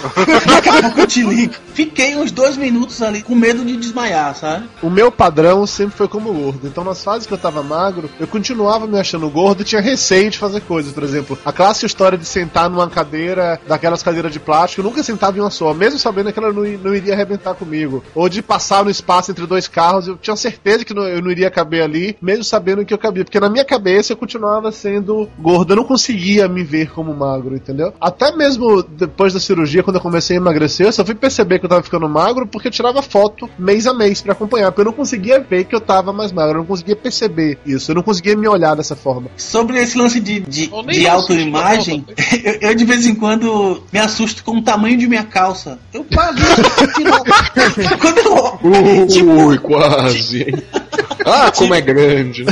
Daqui 0.48 0.70
a 0.70 0.82
pouco 0.84 1.00
eu 1.02 1.08
te 1.08 1.22
ligo. 1.24 1.54
Fiquei 1.74 2.16
uns 2.16 2.32
dois 2.32 2.56
minutos 2.58 3.02
ali 3.02 3.22
com 3.22 3.36
medo 3.36 3.64
de 3.66 3.76
desmaiar, 3.78 4.36
sabe? 4.36 4.68
O 4.82 4.90
meu 4.90 5.12
padrão 5.12 5.66
sempre 5.68 5.96
foi 5.98 6.08
como 6.08 6.32
gordo. 6.34 6.68
Então, 6.68 6.84
nas 6.84 7.04
fases 7.04 7.28
que 7.28 7.34
eu 7.34 7.38
tava 7.38 7.62
magro, 7.62 8.10
eu 8.20 8.28
continuava 8.28 8.88
me 8.88 8.98
achando 9.00 9.30
gordo 9.30 9.62
e 9.62 9.66
tinha 9.66 9.82
receio 9.82 10.30
de 10.30 10.38
fazer 10.38 10.62
coisas. 10.62 10.94
Por 10.94 11.04
exemplo, 11.04 11.38
a 11.46 11.52
clássica 11.52 11.86
história 11.86 12.18
de 12.18 12.26
sentar 12.26 12.70
numa 12.70 12.85
cadeira, 12.90 13.60
daquelas 13.68 14.04
cadeiras 14.04 14.32
de 14.32 14.40
plástico, 14.40 14.82
eu 14.82 14.86
nunca 14.86 15.04
sentava 15.04 15.38
em 15.38 15.42
uma 15.42 15.50
só, 15.50 15.74
mesmo 15.74 16.00
sabendo 16.00 16.32
que 16.32 16.40
ela 16.40 16.52
não, 16.52 16.64
não 16.64 16.96
iria 16.96 17.14
arrebentar 17.14 17.54
comigo. 17.56 18.04
Ou 18.14 18.28
de 18.30 18.42
passar 18.42 18.84
no 18.84 18.90
espaço 18.92 19.32
entre 19.32 19.46
dois 19.46 19.68
carros, 19.68 20.08
eu 20.08 20.18
tinha 20.18 20.36
certeza 20.36 20.84
que 20.86 20.94
não- 20.94 21.08
eu 21.08 21.22
não 21.22 21.32
iria 21.32 21.50
caber 21.50 21.84
ali, 21.84 22.18
mesmo 22.22 22.44
sabendo 22.44 22.86
que 22.86 22.94
eu 22.94 22.98
cabia. 22.98 23.24
Porque 23.24 23.40
na 23.40 23.50
minha 23.50 23.66
cabeça 23.66 24.14
eu 24.14 24.18
continuava 24.18 24.72
sendo 24.72 25.30
gordo, 25.40 25.74
eu 25.74 25.78
não 25.78 25.84
conseguia 25.84 26.48
me 26.48 26.64
ver 26.64 26.92
como 26.92 27.14
magro, 27.14 27.56
entendeu? 27.56 27.94
Até 28.00 28.36
mesmo 28.36 28.84
depois 28.84 29.34
da 29.34 29.40
cirurgia, 29.40 29.84
quando 29.84 29.96
eu 29.98 30.02
comecei 30.02 30.38
a 30.38 30.40
emagrecer, 30.40 30.86
eu 30.88 30.92
só 30.92 31.06
fui 31.06 31.16
perceber 31.16 31.60
que 31.60 31.66
eu 31.66 31.70
tava 31.70 31.84
ficando 31.84 32.08
magro 32.10 32.46
porque 32.48 32.68
eu 32.68 32.72
tirava 32.72 33.02
foto 33.02 33.50
mês 33.58 33.88
a 33.88 33.94
mês 33.94 34.22
pra 34.22 34.34
acompanhar, 34.34 34.72
porque 34.72 34.82
eu 34.82 34.86
não 34.86 34.94
conseguia 34.94 35.40
ver 35.40 35.66
que 35.66 35.76
eu 35.76 35.82
tava 35.82 36.12
mais 36.14 36.32
magro, 36.32 36.54
eu 36.56 36.60
não 36.60 36.66
conseguia 36.66 36.96
perceber 36.96 37.58
isso, 37.66 37.92
eu 37.92 37.96
não 37.96 38.04
conseguia 38.04 38.36
me 38.36 38.48
olhar 38.48 38.76
dessa 38.76 38.96
forma. 38.96 39.30
Sobre 39.38 39.78
esse 39.80 39.98
lance 39.98 40.20
de, 40.20 40.40
de, 40.42 40.68
de 40.68 41.08
autoimagem, 41.08 42.06
eu, 42.44 42.70
eu 42.70 42.75
de 42.76 42.86
vez 42.86 43.06
em 43.06 43.16
quando 43.16 43.84
me 43.92 44.00
assusto 44.00 44.44
com 44.44 44.58
o 44.58 44.62
tamanho 44.62 44.98
de 44.98 45.08
minha 45.08 45.24
calça. 45.24 45.80
Eu 45.94 46.06
quase. 46.06 46.40
quando 48.00 48.18
eu. 48.20 49.08
tipo, 49.08 49.32
Ui, 49.32 49.58
quase, 49.58 50.44
hein? 50.44 50.56
Ah, 51.28 51.52
como 51.52 51.74
é 51.74 51.82
grande, 51.82 52.44
né? 52.44 52.52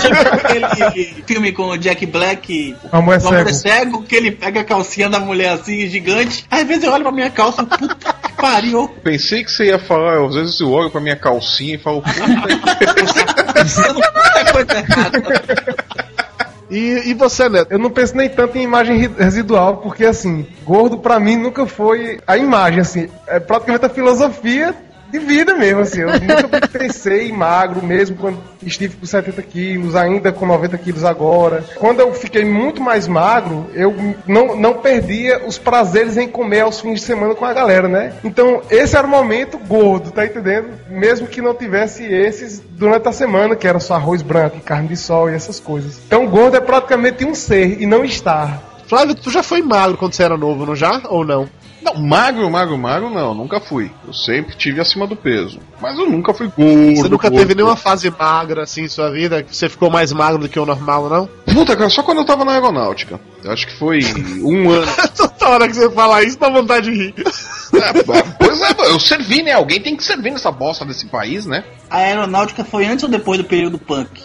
tipo 0.00 0.34
aquele 0.34 1.22
filme 1.24 1.52
com 1.52 1.68
o 1.68 1.78
Jack 1.78 2.04
Black. 2.04 2.74
A 2.90 3.00
mulher 3.00 3.20
Uma 3.20 3.30
mulher 3.30 3.54
cego. 3.54 3.58
cego, 3.60 4.02
que 4.02 4.16
ele 4.16 4.32
pega 4.32 4.62
a 4.62 4.64
calcinha 4.64 5.08
da 5.08 5.20
mulher 5.20 5.50
assim, 5.50 5.88
gigante. 5.88 6.44
Às 6.50 6.66
vezes 6.66 6.82
eu 6.82 6.90
olho 6.90 7.04
pra 7.04 7.12
minha 7.12 7.30
calça, 7.30 7.64
puta 7.64 7.94
que 7.94 8.32
pariu. 8.32 8.88
Pensei 9.04 9.44
que 9.44 9.52
você 9.52 9.66
ia 9.66 9.78
falar, 9.78 10.26
às 10.26 10.34
vezes 10.34 10.58
eu 10.58 10.68
olho 10.68 10.90
pra 10.90 11.00
minha 11.00 11.14
calcinha 11.14 11.76
e 11.76 11.78
falo, 11.78 12.02
puta, 12.02 12.18
coisa 14.52 14.78
errada. 14.78 15.22
E, 16.78 17.10
e 17.10 17.14
você, 17.14 17.48
Neto? 17.48 17.72
Eu 17.72 17.78
não 17.78 17.90
penso 17.90 18.16
nem 18.16 18.28
tanto 18.28 18.56
em 18.56 18.62
imagem 18.62 18.96
residual, 19.18 19.78
porque 19.78 20.04
assim, 20.04 20.46
gordo 20.64 20.98
pra 20.98 21.18
mim 21.18 21.36
nunca 21.36 21.66
foi 21.66 22.20
a 22.24 22.36
imagem, 22.36 22.80
assim, 22.80 23.08
é 23.26 23.40
praticamente 23.40 23.84
a 23.84 23.88
filosofia 23.88 24.74
de 25.10 25.18
vida 25.18 25.54
mesmo, 25.54 25.80
assim. 25.80 26.00
Eu 26.00 26.08
nunca 26.08 26.68
pensei 26.68 27.28
em 27.28 27.32
magro, 27.32 27.84
mesmo 27.84 28.16
quando 28.16 28.38
estive 28.62 28.96
com 28.96 29.06
70 29.06 29.42
quilos, 29.42 29.96
ainda 29.96 30.32
com 30.32 30.46
90 30.46 30.76
quilos 30.78 31.04
agora. 31.04 31.64
Quando 31.76 32.00
eu 32.00 32.12
fiquei 32.12 32.44
muito 32.44 32.82
mais 32.82 33.08
magro, 33.08 33.66
eu 33.74 33.94
não, 34.26 34.56
não 34.56 34.74
perdia 34.74 35.46
os 35.46 35.58
prazeres 35.58 36.16
em 36.16 36.28
comer 36.28 36.60
aos 36.60 36.80
fins 36.80 37.00
de 37.00 37.06
semana 37.06 37.34
com 37.34 37.44
a 37.44 37.52
galera, 37.52 37.88
né? 37.88 38.14
Então, 38.24 38.62
esse 38.70 38.96
era 38.96 39.06
o 39.06 39.10
momento 39.10 39.58
gordo, 39.58 40.10
tá 40.10 40.24
entendendo? 40.24 40.68
Mesmo 40.88 41.26
que 41.26 41.40
não 41.40 41.54
tivesse 41.54 42.04
esses 42.04 42.60
durante 42.60 43.08
a 43.08 43.12
semana, 43.12 43.56
que 43.56 43.66
era 43.66 43.80
só 43.80 43.94
arroz 43.94 44.22
branco, 44.22 44.56
e 44.58 44.60
carne 44.60 44.88
de 44.88 44.96
sol 44.96 45.30
e 45.30 45.34
essas 45.34 45.58
coisas. 45.58 45.98
Então, 46.06 46.26
gordo 46.26 46.56
é 46.56 46.60
praticamente 46.60 47.24
um 47.24 47.34
ser 47.34 47.80
e 47.80 47.86
não 47.86 48.04
estar. 48.04 48.68
Flávio, 48.88 49.14
tu 49.14 49.30
já 49.30 49.42
foi 49.42 49.60
magro 49.60 49.98
quando 49.98 50.14
você 50.14 50.22
era 50.22 50.36
novo, 50.36 50.64
não 50.64 50.74
já? 50.74 51.02
Ou 51.10 51.22
não? 51.22 51.46
Não, 51.82 51.94
magro, 51.94 52.50
magro, 52.50 52.76
magro, 52.76 53.10
não, 53.10 53.34
nunca 53.34 53.60
fui. 53.60 53.90
Eu 54.06 54.12
sempre 54.12 54.56
tive 54.56 54.80
acima 54.80 55.06
do 55.06 55.14
peso. 55.14 55.60
Mas 55.80 55.98
eu 55.98 56.08
nunca 56.08 56.34
fui 56.34 56.48
gordo. 56.48 56.96
Você 56.96 57.08
nunca 57.08 57.28
gordo, 57.28 57.40
teve 57.40 57.54
nenhuma 57.54 57.76
fase 57.76 58.10
magra 58.10 58.64
assim 58.64 58.82
em 58.82 58.88
sua 58.88 59.10
vida? 59.10 59.42
Que 59.42 59.56
você 59.56 59.68
ficou 59.68 59.90
mais 59.90 60.12
magro 60.12 60.40
do 60.40 60.48
que 60.48 60.58
o 60.58 60.66
normal, 60.66 61.08
não? 61.08 61.26
Puta, 61.54 61.76
cara, 61.76 61.88
só 61.88 62.02
quando 62.02 62.18
eu 62.18 62.24
tava 62.24 62.44
na 62.44 62.52
aeronáutica. 62.52 63.20
Eu 63.42 63.52
acho 63.52 63.66
que 63.66 63.76
foi 63.76 64.00
um 64.42 64.70
ano. 64.70 64.90
Toda 65.16 65.48
hora 65.48 65.68
que 65.68 65.74
você 65.74 65.90
fala 65.90 66.22
isso, 66.22 66.38
dá 66.38 66.48
vontade 66.50 66.90
de 66.90 66.96
rir. 66.96 67.14
É, 67.74 68.02
pois 68.38 68.60
é, 68.60 68.90
eu 68.90 68.98
servi, 68.98 69.42
né? 69.42 69.52
Alguém 69.52 69.80
tem 69.80 69.96
que 69.96 70.02
servir 70.02 70.30
nessa 70.30 70.50
bosta 70.50 70.84
desse 70.84 71.06
país, 71.06 71.46
né? 71.46 71.64
A 71.88 71.98
aeronáutica 71.98 72.64
foi 72.64 72.86
antes 72.86 73.04
ou 73.04 73.10
depois 73.10 73.38
do 73.38 73.44
período 73.44 73.78
punk? 73.78 74.22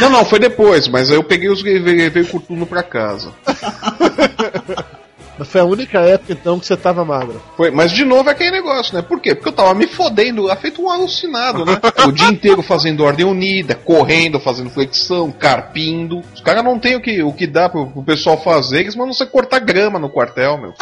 Não, 0.00 0.08
não, 0.08 0.24
foi 0.24 0.38
depois, 0.38 0.88
mas 0.88 1.10
aí 1.10 1.16
eu 1.16 1.24
peguei 1.24 1.50
os 1.50 1.62
veio, 1.62 1.82
veio 1.84 2.26
com 2.26 2.38
tudo 2.38 2.64
pra 2.66 2.82
casa. 2.82 3.32
Foi 5.44 5.60
a 5.60 5.64
única 5.64 6.00
época 6.00 6.32
então 6.32 6.58
que 6.58 6.66
você 6.66 6.76
tava 6.76 7.04
magro. 7.04 7.40
Foi, 7.56 7.70
mas 7.70 7.92
de 7.92 8.04
novo 8.04 8.28
é 8.28 8.32
aquele 8.32 8.50
negócio, 8.50 8.94
né? 8.94 9.02
Por 9.02 9.20
quê? 9.20 9.34
Porque 9.34 9.48
eu 9.48 9.52
tava 9.52 9.74
me 9.74 9.86
fodendo, 9.86 10.48
feito 10.56 10.82
um 10.82 10.90
alucinado, 10.90 11.64
né? 11.64 11.80
O 12.06 12.12
dia 12.12 12.28
inteiro 12.28 12.62
fazendo 12.62 13.04
ordem 13.04 13.26
unida, 13.26 13.74
correndo, 13.74 14.40
fazendo 14.40 14.70
flexão, 14.70 15.30
carpindo. 15.30 16.22
Os 16.34 16.40
caras 16.40 16.64
não 16.64 16.78
tem 16.78 16.96
o 16.96 17.00
que, 17.00 17.22
o 17.22 17.32
que 17.32 17.46
dá 17.46 17.68
pro, 17.68 17.86
pro 17.86 18.02
pessoal 18.02 18.40
fazer, 18.42 18.80
eles 18.80 18.96
mandam 18.96 19.12
você 19.12 19.26
cortar 19.26 19.60
grama 19.60 19.98
no 19.98 20.08
quartel, 20.08 20.58
meu. 20.58 20.74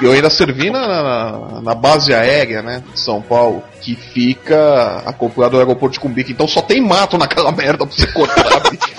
E 0.00 0.04
eu 0.04 0.12
ainda 0.12 0.28
servi 0.28 0.70
na, 0.70 0.86
na, 0.86 1.60
na 1.62 1.74
base 1.74 2.12
aérea, 2.12 2.62
né? 2.62 2.82
De 2.92 3.00
São 3.00 3.22
Paulo, 3.22 3.62
que 3.86 3.94
fica 3.94 5.04
acoplado 5.06 5.54
ao 5.54 5.60
aeroporto 5.60 5.92
de 5.92 6.00
Cumbica. 6.00 6.32
Então 6.32 6.48
só 6.48 6.60
tem 6.60 6.80
mato 6.80 7.16
naquela 7.16 7.52
merda 7.54 7.86
pra 7.86 7.96
você 7.96 8.06
cortar, 8.08 8.68
bicho. 8.68 8.96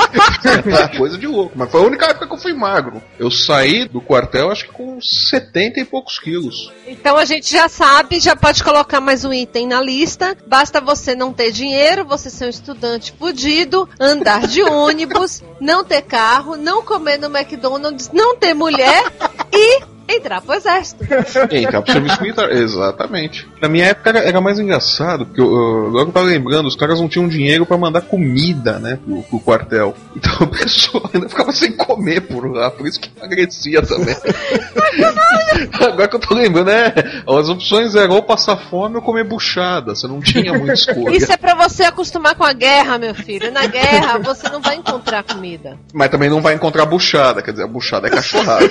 É 0.74 0.98
Coisa 0.98 1.18
de 1.18 1.28
louco. 1.28 1.52
Mas 1.56 1.70
foi 1.70 1.82
a 1.82 1.84
única 1.84 2.06
época 2.06 2.26
que 2.26 2.34
eu 2.34 2.38
fui 2.38 2.54
magro. 2.54 3.02
Eu 3.20 3.30
saí 3.30 3.86
do 3.86 4.00
quartel, 4.00 4.50
acho 4.50 4.66
que 4.66 4.72
com 4.72 4.98
70 5.02 5.82
e 5.82 5.84
poucos 5.86 6.18
quilos. 6.18 6.72
Então 6.88 7.18
a 7.18 7.26
gente 7.26 7.52
já 7.52 7.68
sabe, 7.68 8.22
já 8.22 8.34
pode 8.34 8.64
colocar 8.64 9.02
mais 9.02 9.26
um 9.26 9.34
item 9.34 9.68
na 9.68 9.82
lista. 9.82 10.38
Basta 10.48 10.80
você 10.80 11.14
não 11.14 11.34
ter 11.34 11.52
dinheiro, 11.52 12.06
você 12.06 12.30
ser 12.30 12.46
um 12.46 12.50
estudante 12.50 13.12
fudido, 13.12 13.90
andar 14.00 14.48
de 14.48 14.64
ônibus, 14.72 15.44
não 15.60 15.84
ter 15.84 16.04
carro, 16.04 16.56
não 16.56 16.82
comer 16.82 17.20
no 17.20 17.28
McDonald's, 17.28 18.10
não 18.14 18.38
ter 18.38 18.54
mulher 18.54 19.04
e 19.52 19.97
entrar 20.08 20.42
pro 20.42 20.54
exército. 20.54 21.04
Entrar 21.52 21.82
pro 21.82 21.92
serviço 21.92 22.22
militar, 22.22 22.52
exatamente. 22.52 23.48
Na 23.62 23.68
minha 23.68 23.86
época 23.86 24.10
era, 24.10 24.20
era 24.20 24.42
mais 24.42 24.60
engraçado, 24.60 25.26
porque 25.26 25.42
eu, 25.42 25.48
eu, 25.48 25.98
eu 25.98 26.06
tava 26.12 26.26
lembrando, 26.26 26.68
os 26.68 26.76
caras 26.76 27.00
não 27.00 27.10
tinham 27.10 27.28
dinheiro 27.28 27.66
pra 27.66 27.78
mandar 27.78 28.02
comida, 28.02 28.80
né, 28.80 28.98
pro, 29.04 29.24
pro 29.24 29.40
quartel. 29.40 29.96
Então 30.16 30.34
o 30.42 30.48
pessoal 30.48 31.10
ainda 31.14 31.28
ficava 31.28 31.52
sem 31.52 31.76
comer 31.76 32.22
por 32.22 32.50
lá, 32.50 32.72
por 32.72 32.88
isso 32.88 33.00
que 33.00 33.12
emagrecia 33.18 33.82
também. 33.82 34.16
agora 35.82 36.08
que 36.08 36.16
eu 36.16 36.20
tô 36.20 36.34
lembrando, 36.34 36.68
né, 36.68 36.94
as 37.28 37.50
opções 37.50 37.96
eram 37.96 38.16
ou 38.16 38.24
passar 38.24 38.58
fome 38.58 38.96
ou 38.96 39.02
comer 39.02 39.24
buchada, 39.24 39.96
você 39.96 40.08
não 40.08 40.20
tinha 40.20 40.54
muita 40.54 40.74
escolha. 40.74 41.16
Isso 41.16 41.32
é 41.32 41.38
pra 41.38 41.56
você 41.56 41.84
acostumar 41.84 42.36
com 42.36 42.44
a 42.44 42.54
guerra, 42.54 42.98
meu 42.98 43.14
filho. 43.14 43.52
Na 43.52 43.66
guerra 43.66 44.18
você 44.20 44.50
não 44.50 44.62
vai 44.62 44.76
encontrar 44.76 45.24
comida. 45.24 45.78
Mas 45.94 46.10
também 46.10 46.30
não 46.30 46.42
vai 46.42 46.54
encontrar 46.54 46.86
buchada, 46.86 47.42
quer 47.42 47.52
dizer, 47.52 47.64
a 47.64 47.68
buchada 47.68 48.08
é 48.08 48.12
cachorrada. 48.12 48.70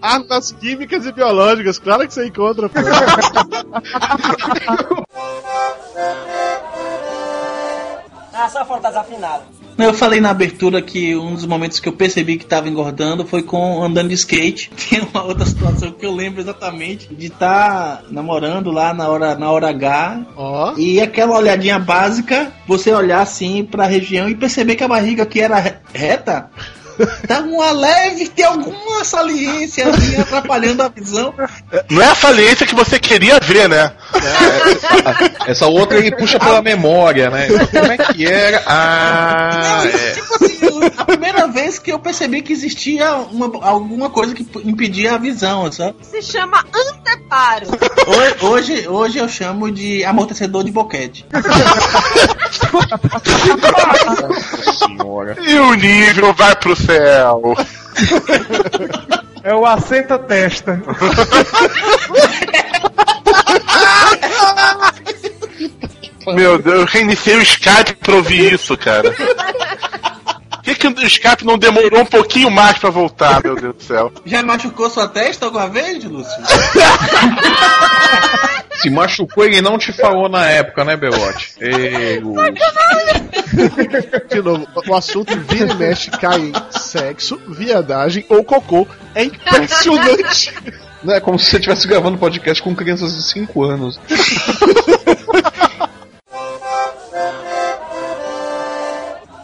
Armas 0.00 0.52
químicas 0.52 1.04
e 1.06 1.12
biológicas, 1.12 1.78
claro 1.78 2.06
que 2.06 2.14
você 2.14 2.26
encontra, 2.26 2.68
pô. 2.68 2.78
Ah, 8.32 8.48
só 8.48 8.64
foram 8.64 8.80
desafinados. 8.80 9.46
Eu 9.76 9.92
falei 9.92 10.20
na 10.20 10.30
abertura 10.30 10.80
que 10.80 11.14
um 11.16 11.34
dos 11.34 11.44
momentos 11.44 11.78
que 11.80 11.88
eu 11.88 11.92
percebi 11.92 12.38
que 12.38 12.46
tava 12.46 12.68
engordando 12.68 13.26
foi 13.26 13.42
com 13.42 13.82
andando 13.82 14.08
de 14.08 14.14
skate. 14.14 14.70
Tem 14.88 15.00
uma 15.00 15.24
outra 15.24 15.44
situação 15.44 15.92
que 15.92 16.06
eu 16.06 16.14
lembro 16.14 16.40
exatamente 16.40 17.12
de 17.14 17.26
estar 17.26 18.02
namorando 18.10 18.70
lá 18.70 18.94
na 18.94 19.08
hora, 19.08 19.34
na 19.34 19.50
hora 19.50 19.68
H. 19.68 20.26
Ó. 20.36 20.74
E 20.78 21.00
aquela 21.02 21.36
olhadinha 21.36 21.78
básica, 21.78 22.50
você 22.66 22.92
olhar 22.92 23.20
assim 23.20 23.64
pra 23.64 23.84
região 23.86 24.28
e 24.28 24.34
perceber 24.34 24.76
que 24.76 24.84
a 24.84 24.88
barriga 24.88 25.24
aqui 25.24 25.40
era 25.40 25.58
re- 25.58 25.76
reta. 25.92 26.50
Tá 27.26 27.40
uma 27.40 27.70
leve, 27.72 28.28
tem 28.28 28.44
alguma 28.44 29.04
saliência 29.04 29.88
assim 29.88 30.20
atrapalhando 30.20 30.82
a 30.82 30.88
visão. 30.88 31.32
Não 31.90 32.02
é 32.02 32.06
a 32.06 32.14
saliência 32.14 32.66
que 32.66 32.74
você 32.74 32.98
queria 32.98 33.38
ver, 33.40 33.68
né? 33.68 33.92
Essa 35.46 35.66
outra 35.66 35.98
ele 35.98 36.14
puxa 36.14 36.38
pela 36.38 36.62
memória, 36.62 37.30
né? 37.30 37.48
Como 37.48 37.92
é 37.92 37.98
que 37.98 38.26
era? 38.26 38.62
Ah, 38.66 39.82
é. 39.84 40.10
Tipo 40.12 40.34
assim, 40.44 40.60
a 40.96 41.04
primeira 41.04 41.46
vez 41.48 41.78
que 41.78 41.92
eu 41.92 41.98
percebi 41.98 42.42
que 42.42 42.52
existia 42.52 43.14
uma- 43.14 43.50
alguma 43.66 44.10
coisa 44.10 44.34
que 44.34 44.46
impedia 44.64 45.14
a 45.14 45.18
visão, 45.18 45.70
sabe? 45.72 45.96
Se 46.02 46.22
chama 46.22 46.64
anteparo. 46.74 47.66
Hoje, 48.06 48.36
hoje, 48.40 48.88
hoje 48.88 49.18
eu 49.18 49.28
chamo 49.28 49.70
de 49.70 50.04
amortecedor 50.04 50.64
de 50.64 50.72
boquete. 50.72 51.26
Nossa 52.72 52.98
senhora. 54.86 55.36
E 55.40 55.54
o 55.58 55.74
nível 55.74 56.32
vai 56.34 56.54
pro 56.56 56.76
céu. 56.76 56.89
É 59.42 59.54
o 59.54 59.64
assenta 59.64 60.18
testa. 60.18 60.82
Meu 66.26 66.58
Deus, 66.58 66.80
eu 66.80 66.84
reiniciei 66.84 67.36
o 67.36 67.42
Skype 67.42 67.94
pra 67.94 68.14
ouvir 68.14 68.52
isso, 68.52 68.76
cara. 68.76 69.10
Por 69.12 70.62
que, 70.62 70.74
que 70.74 70.86
o 70.86 71.06
Skype 71.06 71.44
não 71.44 71.58
demorou 71.58 72.02
um 72.02 72.06
pouquinho 72.06 72.50
mais 72.50 72.76
pra 72.76 72.90
voltar, 72.90 73.42
meu 73.42 73.56
Deus 73.56 73.74
do 73.74 73.82
céu? 73.82 74.12
Já 74.26 74.42
machucou 74.42 74.90
sua 74.90 75.08
testa 75.08 75.46
alguma 75.46 75.68
vez, 75.68 76.04
Lúcio? 76.04 76.30
Se 78.80 78.90
machucou 78.90 79.46
e 79.46 79.60
não 79.60 79.78
te 79.78 79.92
falou 79.92 80.28
na 80.28 80.48
época, 80.48 80.84
né, 80.84 80.96
Belote? 80.96 81.54
De 84.28 84.42
novo, 84.42 84.66
o 84.88 84.94
assunto 84.94 85.38
vira 85.40 85.72
e 85.72 85.76
mexe 85.76 86.10
cai 86.10 86.38
em 86.38 86.52
sexo, 86.70 87.40
viadagem 87.48 88.24
ou 88.28 88.42
cocô. 88.44 88.86
É 89.14 89.24
impressionante. 89.24 90.54
Não 91.02 91.14
é 91.14 91.20
como 91.20 91.38
se 91.38 91.50
você 91.50 91.56
estivesse 91.56 91.88
gravando 91.88 92.18
podcast 92.18 92.62
com 92.62 92.74
crianças 92.74 93.14
de 93.14 93.22
5 93.22 93.64
anos. 93.64 94.00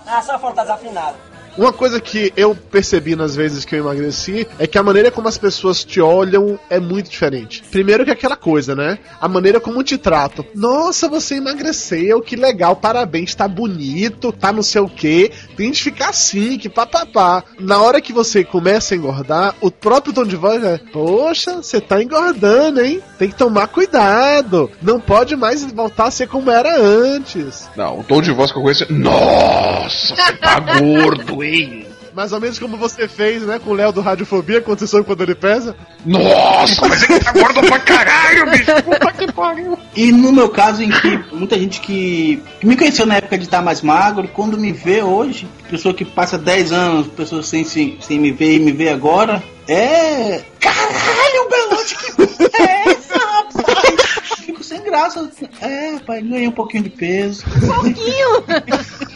Ah, 0.06 0.22
só 0.22 0.38
foram 0.38 0.54
desafinados. 0.54 1.35
Uma 1.56 1.72
coisa 1.72 1.98
que 1.98 2.34
eu 2.36 2.54
percebi 2.54 3.16
nas 3.16 3.34
vezes 3.34 3.64
que 3.64 3.74
eu 3.74 3.78
emagreci 3.78 4.46
é 4.58 4.66
que 4.66 4.76
a 4.76 4.82
maneira 4.82 5.10
como 5.10 5.26
as 5.26 5.38
pessoas 5.38 5.82
te 5.82 6.02
olham 6.02 6.58
é 6.68 6.78
muito 6.78 7.08
diferente. 7.08 7.62
Primeiro 7.70 8.04
que 8.04 8.10
aquela 8.10 8.36
coisa, 8.36 8.74
né? 8.74 8.98
A 9.18 9.26
maneira 9.26 9.58
como 9.58 9.82
te 9.82 9.96
tratam. 9.96 10.44
Nossa, 10.54 11.08
você 11.08 11.36
emagreceu, 11.36 12.20
que 12.20 12.36
legal, 12.36 12.76
parabéns, 12.76 13.34
tá 13.34 13.48
bonito, 13.48 14.32
tá 14.32 14.52
não 14.52 14.62
sei 14.62 14.82
o 14.82 14.88
que. 14.88 15.32
Tem 15.56 15.70
de 15.70 15.82
ficar 15.82 16.10
assim, 16.10 16.58
que 16.58 16.68
papapá. 16.68 17.42
Na 17.58 17.80
hora 17.80 18.02
que 18.02 18.12
você 18.12 18.44
começa 18.44 18.94
a 18.94 18.98
engordar, 18.98 19.54
o 19.62 19.70
próprio 19.70 20.12
tom 20.12 20.24
de 20.24 20.36
voz 20.36 20.62
é: 20.62 20.78
Poxa, 20.92 21.62
você 21.62 21.80
tá 21.80 22.02
engordando, 22.02 22.82
hein? 22.82 23.00
Tem 23.18 23.30
que 23.30 23.34
tomar 23.34 23.68
cuidado. 23.68 24.70
Não 24.82 25.00
pode 25.00 25.34
mais 25.34 25.64
voltar 25.72 26.08
a 26.08 26.10
ser 26.10 26.28
como 26.28 26.50
era 26.50 26.78
antes. 26.78 27.66
Não, 27.74 28.00
o 28.00 28.04
tom 28.04 28.20
de 28.20 28.30
voz 28.30 28.52
que 28.52 28.58
eu 28.58 28.62
conheço 28.62 28.84
é. 28.84 28.92
Nossa, 28.92 30.14
você 30.14 30.32
tá 30.34 30.60
gordo, 30.60 31.42
hein? 31.42 31.45
Mais 32.14 32.32
ou 32.32 32.40
menos 32.40 32.58
como 32.58 32.78
você 32.78 33.06
fez, 33.06 33.42
né, 33.42 33.60
com 33.62 33.70
o 33.70 33.74
Léo 33.74 33.92
do 33.92 34.00
Radiofobia, 34.00 34.62
quando 34.62 34.78
você 34.78 34.86
soube 34.86 35.04
quando 35.04 35.22
ele 35.22 35.34
pesa. 35.34 35.76
Nossa, 36.04 36.88
mas 36.88 37.02
ele 37.02 37.20
tá 37.20 37.30
gordo 37.30 37.60
pra 37.60 37.78
caralho, 37.78 38.48
bicho! 38.52 38.72
Puta 38.82 39.12
que 39.12 39.32
pariu! 39.32 39.78
E 39.94 40.10
no 40.10 40.32
meu 40.32 40.48
caso, 40.48 40.82
em 40.82 40.88
que 40.88 41.24
muita 41.30 41.58
gente 41.58 41.78
que, 41.80 42.42
que 42.58 42.66
me 42.66 42.74
conheceu 42.74 43.04
na 43.04 43.16
época 43.16 43.36
de 43.36 43.44
estar 43.44 43.60
mais 43.60 43.82
magro, 43.82 44.28
quando 44.28 44.56
me 44.56 44.72
vê 44.72 45.02
hoje, 45.02 45.46
pessoa 45.68 45.92
que 45.92 46.06
passa 46.06 46.38
10 46.38 46.72
anos, 46.72 47.06
pessoa 47.08 47.42
sem, 47.42 47.64
sem, 47.64 47.98
sem 48.00 48.18
me 48.18 48.32
ver 48.32 48.54
e 48.54 48.60
me 48.60 48.72
vê 48.72 48.88
agora, 48.88 49.42
é. 49.68 50.42
Caralho, 50.58 51.48
Belote, 51.50 51.96
que 51.96 52.12
puta 52.12 52.62
é 52.62 52.92
essa, 52.92 53.05
sem 54.76 54.84
graça. 54.84 55.30
É, 55.60 55.98
pai, 55.98 56.22
ganhei 56.22 56.48
um 56.48 56.52
pouquinho 56.52 56.84
de 56.84 56.90
peso. 56.90 57.44
Pouquinho. 57.66 58.44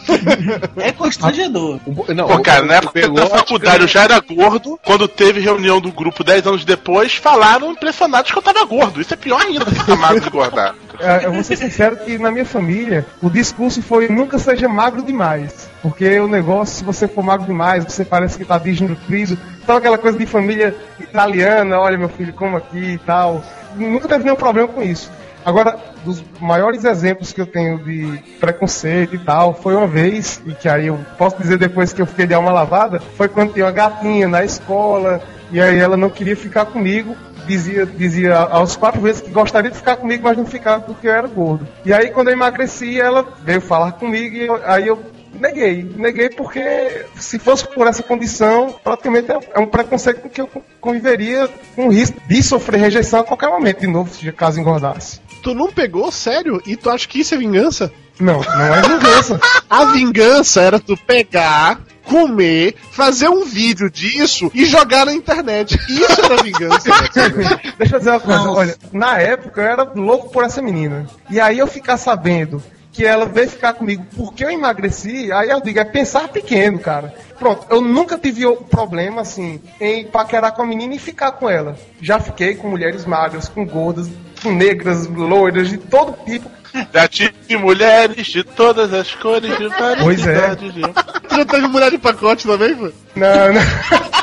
É 0.77 0.91
constrangedor. 0.91 1.79
Não, 2.15 2.27
Pô, 2.27 2.41
cara, 2.41 2.65
o- 2.65 2.67
na 2.67 2.75
o 2.75 2.77
época 2.79 3.09
da 3.11 3.27
faculdade 3.27 3.83
eu 3.83 3.89
já 3.89 4.03
era 4.03 4.19
gordo. 4.19 4.77
Quando 4.85 5.07
teve 5.07 5.39
reunião 5.41 5.81
do 5.81 5.93
grupo 5.93 6.25
10 6.25 6.47
anos 6.49 6.65
depois, 6.65 7.15
falaram 7.15 7.71
impressionados 7.71 8.33
que 8.33 8.37
eu 8.37 8.43
tava 8.43 8.65
gordo. 8.65 9.01
Isso 9.01 9.15
é 9.15 9.17
pior 9.17 9.41
ainda 9.41 9.65
do 9.65 9.71
que 9.71 9.79
ficar 9.79 9.97
magro 9.97 10.25
e 10.25 10.27
engordar. 10.27 10.75
É, 11.03 11.25
eu 11.25 11.33
vou 11.33 11.43
ser 11.43 11.57
sincero 11.57 11.97
que 11.97 12.19
na 12.19 12.31
minha 12.31 12.45
família 12.45 13.07
o 13.23 13.31
discurso 13.31 13.81
foi 13.81 14.07
nunca 14.09 14.39
seja 14.39 14.69
magro 14.69 15.01
demais. 15.01 15.67
Porque 15.81 16.21
o 16.21 16.29
negócio, 16.29 16.77
se 16.77 16.85
você 16.85 17.09
for 17.09 17.25
magro 17.25 17.47
demais, 17.47 17.85
você 17.85 18.05
parece 18.05 18.37
que 18.37 18.45
tá 18.45 18.59
desnutrido. 18.59 19.39
Então 19.63 19.77
aquela 19.79 19.97
coisa 19.97 20.19
de 20.19 20.27
família 20.27 20.75
italiana, 20.99 21.81
olha 21.81 21.97
meu 21.97 22.11
filho, 22.11 22.35
como 22.35 22.59
aqui 22.59 22.77
e 22.95 22.99
tal. 22.99 23.43
Nunca 23.77 24.09
teve 24.09 24.25
nenhum 24.25 24.37
problema 24.37 24.69
com 24.69 24.83
isso. 24.83 25.11
Agora, 25.45 25.79
dos 26.05 26.23
maiores 26.41 26.85
exemplos 26.85 27.33
que 27.33 27.41
eu 27.41 27.47
tenho 27.47 27.79
de 27.79 28.23
preconceito 28.39 29.15
e 29.15 29.19
tal, 29.19 29.55
foi 29.55 29.75
uma 29.75 29.87
vez, 29.87 30.41
e 30.47 30.53
que 30.55 30.69
aí 30.69 30.87
eu 30.89 30.99
posso 31.17 31.37
dizer 31.39 31.59
depois 31.59 31.93
que 31.93 32.03
eu 32.03 32.07
fiquei 32.07 32.27
de 32.27 32.35
alma 32.35 32.53
lavada, 32.53 33.01
foi 33.01 33.29
quando 33.29 33.53
tinha 33.53 33.65
uma 33.65 33.73
gatinha 33.73 34.29
na 34.29 34.45
escola, 34.45 35.21
e 35.51 35.61
aí 35.61 35.79
ela 35.79 35.97
não 35.97 36.11
queria 36.11 36.37
ficar 36.37 36.67
comigo, 36.67 37.17
dizia, 37.47 37.87
dizia 37.87 38.37
aos 38.37 38.77
quatro 38.77 39.01
vezes 39.01 39.23
que 39.23 39.31
gostaria 39.31 39.71
de 39.71 39.77
ficar 39.77 39.97
comigo, 39.97 40.25
mas 40.25 40.37
não 40.37 40.47
ficava 40.47 40.83
porque 40.83 41.09
eu 41.09 41.13
era 41.13 41.27
gordo. 41.27 41.67
E 41.85 41.93
aí 41.93 42.11
quando 42.11 42.29
eu 42.29 42.35
emagreci, 42.35 43.01
ela 43.01 43.27
veio 43.43 43.61
falar 43.61 43.93
comigo 43.93 44.37
e 44.37 44.47
eu- 44.47 44.61
aí 44.65 44.87
eu 44.87 45.03
neguei. 45.33 45.91
Neguei 45.97 46.29
porque 46.29 47.07
se 47.17 47.39
fosse 47.39 47.67
por 47.67 47.87
essa 47.87 48.03
condição, 48.03 48.75
praticamente 48.85 49.33
é- 49.33 49.39
é 49.55 49.59
um 49.59 49.67
preconceito 49.67 50.21
com 50.21 50.29
que 50.29 50.41
eu 50.41 50.49
conviveria 50.81 51.49
com 51.75 51.87
o 51.87 51.91
risco 51.91 52.21
de 52.29 52.43
sofrer 52.43 52.79
rejeição 52.81 53.21
a 53.21 53.25
qualquer 53.25 53.49
momento 53.49 53.81
de 53.81 53.87
novo, 53.87 54.13
se 54.13 54.31
caso 54.33 54.61
engordasse. 54.61 55.21
Tu 55.43 55.55
não 55.55 55.71
pegou, 55.73 56.11
sério? 56.11 56.63
E 56.67 56.77
tu 56.77 56.91
acha 56.91 57.09
que 57.09 57.21
isso 57.21 57.35
é 57.35 57.39
vingança? 57.39 57.93
Não, 58.19 58.41
não 58.41 58.75
é 58.75 58.83
vingança. 58.83 59.41
A 59.69 59.85
vingança 59.87 60.61
era 60.61 60.79
tu 60.79 60.97
pegar, 60.97 61.81
comer, 62.05 62.75
fazer 62.91 63.29
um 63.29 63.45
vídeo 63.45 63.91
disso 63.91 64.51
e 64.53 64.67
jogar 64.67 65.07
na 65.07 65.15
internet. 65.15 65.79
Isso 65.89 66.21
era 66.25 66.43
vingança. 66.43 66.91
Deixa 67.79 67.97
eu 67.97 67.99
dizer 67.99 68.11
uma 68.11 68.21
coisa, 68.21 68.51
olha, 68.51 68.77
na 68.93 69.19
época 69.19 69.61
eu 69.61 69.67
era 69.67 69.85
louco 69.95 70.31
por 70.31 70.45
essa 70.45 70.61
menina. 70.61 71.07
E 71.31 71.41
aí 71.41 71.59
eu 71.59 71.67
ficar 71.67 71.97
sabendo 71.97 72.63
que 72.93 73.07
ela 73.07 73.25
veio 73.27 73.49
ficar 73.49 73.75
comigo 73.75 74.05
porque 74.17 74.45
eu 74.45 74.51
emagreci, 74.51 75.31
aí 75.33 75.49
eu 75.49 75.61
digo, 75.61 75.79
é 75.79 75.85
pensar 75.85 76.29
pequeno, 76.29 76.79
cara. 76.79 77.15
Pronto, 77.39 77.67
eu 77.71 77.81
nunca 77.81 78.19
tive 78.19 78.45
o 78.45 78.57
problema, 78.57 79.23
assim, 79.23 79.61
em 79.81 80.05
paquerar 80.05 80.53
com 80.53 80.63
a 80.63 80.67
menina 80.67 80.95
e 80.95 80.99
ficar 80.99 81.33
com 81.33 81.49
ela. 81.49 81.77
Já 82.03 82.19
fiquei 82.19 82.57
com 82.57 82.69
mulheres 82.69 83.05
magras, 83.05 83.49
com 83.49 83.65
gordas, 83.65 84.11
negras, 84.45 85.07
loiras, 85.07 85.69
de 85.71 85.79
todo 85.79 86.17
tipo. 86.25 86.51
Já 86.95 87.09
tive 87.09 87.57
mulheres 87.57 88.27
de 88.29 88.45
todas 88.45 88.93
as 88.95 89.13
cores, 89.15 89.57
de 89.59 89.69
várias 89.69 90.03
Pois 90.03 90.25
é. 90.27 90.33
idades. 90.37 90.73
viu? 90.75 90.89
tu 91.29 91.35
já 91.37 91.45
teve 91.45 91.67
mulher 91.67 91.91
de 91.91 91.99
pacote 91.99 92.47
também, 92.47 92.75
pô? 92.77 92.93
Não, 93.17 93.53
não. 93.53 94.20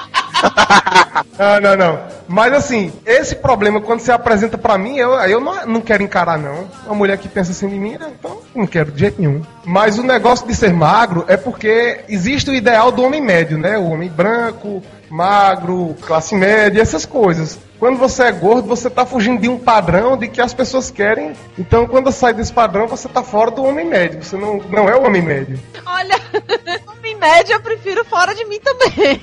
Não, 1.37 1.61
não, 1.61 1.77
não. 1.77 1.99
Mas 2.27 2.51
assim, 2.51 2.91
esse 3.05 3.35
problema 3.35 3.79
quando 3.79 3.99
você 3.99 4.11
apresenta 4.11 4.57
pra 4.57 4.77
mim, 4.77 4.97
eu, 4.97 5.13
eu 5.13 5.39
não, 5.39 5.65
não 5.67 5.81
quero 5.81 6.01
encarar, 6.01 6.37
não. 6.37 6.67
Uma 6.85 6.95
mulher 6.95 7.17
que 7.17 7.29
pensa 7.29 7.51
assim 7.51 7.67
de 7.67 7.75
mim, 7.75 7.91
né, 7.97 8.11
então 8.17 8.39
não 8.55 8.65
quero 8.65 8.91
de 8.91 8.99
jeito 8.99 9.21
nenhum. 9.21 9.41
Mas 9.63 9.99
o 9.99 10.03
negócio 10.03 10.47
de 10.47 10.55
ser 10.55 10.73
magro 10.73 11.25
é 11.27 11.37
porque 11.37 12.01
existe 12.09 12.49
o 12.49 12.55
ideal 12.55 12.91
do 12.91 13.03
homem 13.03 13.21
médio, 13.21 13.57
né? 13.57 13.77
O 13.77 13.91
homem 13.91 14.09
branco, 14.09 14.81
magro, 15.09 15.95
classe 16.01 16.35
média, 16.35 16.81
essas 16.81 17.05
coisas. 17.05 17.59
Quando 17.79 17.97
você 17.97 18.23
é 18.23 18.31
gordo, 18.31 18.67
você 18.67 18.89
tá 18.89 19.05
fugindo 19.05 19.39
de 19.39 19.47
um 19.47 19.59
padrão 19.59 20.17
de 20.17 20.27
que 20.27 20.41
as 20.41 20.53
pessoas 20.53 20.89
querem. 20.89 21.33
Então, 21.57 21.87
quando 21.87 22.11
sai 22.11 22.33
desse 22.33 22.51
padrão, 22.51 22.87
você 22.87 23.07
tá 23.07 23.21
fora 23.21 23.51
do 23.51 23.63
homem 23.63 23.85
médio. 23.85 24.23
Você 24.23 24.35
não, 24.35 24.57
não 24.69 24.89
é 24.89 24.95
o 24.95 25.05
homem 25.05 25.21
médio. 25.21 25.59
Olha, 25.85 26.19
em 27.07 27.15
média 27.15 27.55
eu 27.55 27.61
prefiro 27.61 28.03
fora 28.05 28.33
de 28.35 28.45
mim 28.45 28.59
também. 28.59 29.19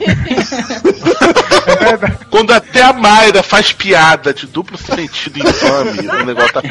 Quando 2.30 2.53
até 2.53 2.82
a 2.82 2.93
Mayra 2.93 3.43
faz 3.43 3.72
piada 3.72 4.32
de 4.32 4.47
duplo 4.47 4.76
sentido 4.76 5.39
infame, 5.39 6.09
o 6.09 6.24
negócio 6.24 6.53
tá... 6.53 6.62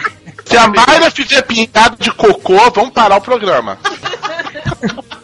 Se 0.46 0.58
a 0.58 0.68
Mayra 0.68 1.10
fizer 1.12 1.42
piada 1.44 1.96
de 1.98 2.12
cocô, 2.12 2.70
vamos 2.72 2.92
parar 2.92 3.18
o 3.18 3.22
programa. 3.22 3.78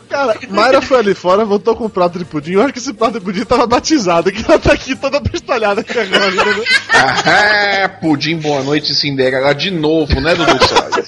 Cara, 0.10 0.36
Mayra 0.50 0.82
foi 0.82 1.00
ali 1.00 1.14
fora, 1.14 1.46
voltou 1.46 1.76
com 1.76 1.86
um 1.86 1.90
prato 1.90 2.18
de 2.18 2.26
pudim. 2.26 2.54
Eu 2.54 2.64
acho 2.64 2.74
que 2.74 2.80
esse 2.80 2.94
prato 2.94 3.20
de 3.20 3.26
pudim 3.26 3.46
tava 3.46 3.68
batizado, 3.68 4.32
que 4.32 4.44
ela 4.44 4.58
tá 4.58 4.74
aqui 4.74 4.96
toda 4.96 5.20
bestalhada 5.20 5.82
aqui 5.82 5.98
agora. 5.98 6.32
né? 6.32 6.64
Ah, 6.94 7.90
pudim, 8.02 8.38
boa 8.38 8.64
noite, 8.64 8.94
Cinderela, 8.96 9.54
de 9.54 9.70
novo, 9.70 10.20
né, 10.20 10.34
Dudu 10.36 10.58
Salles? 10.66 11.06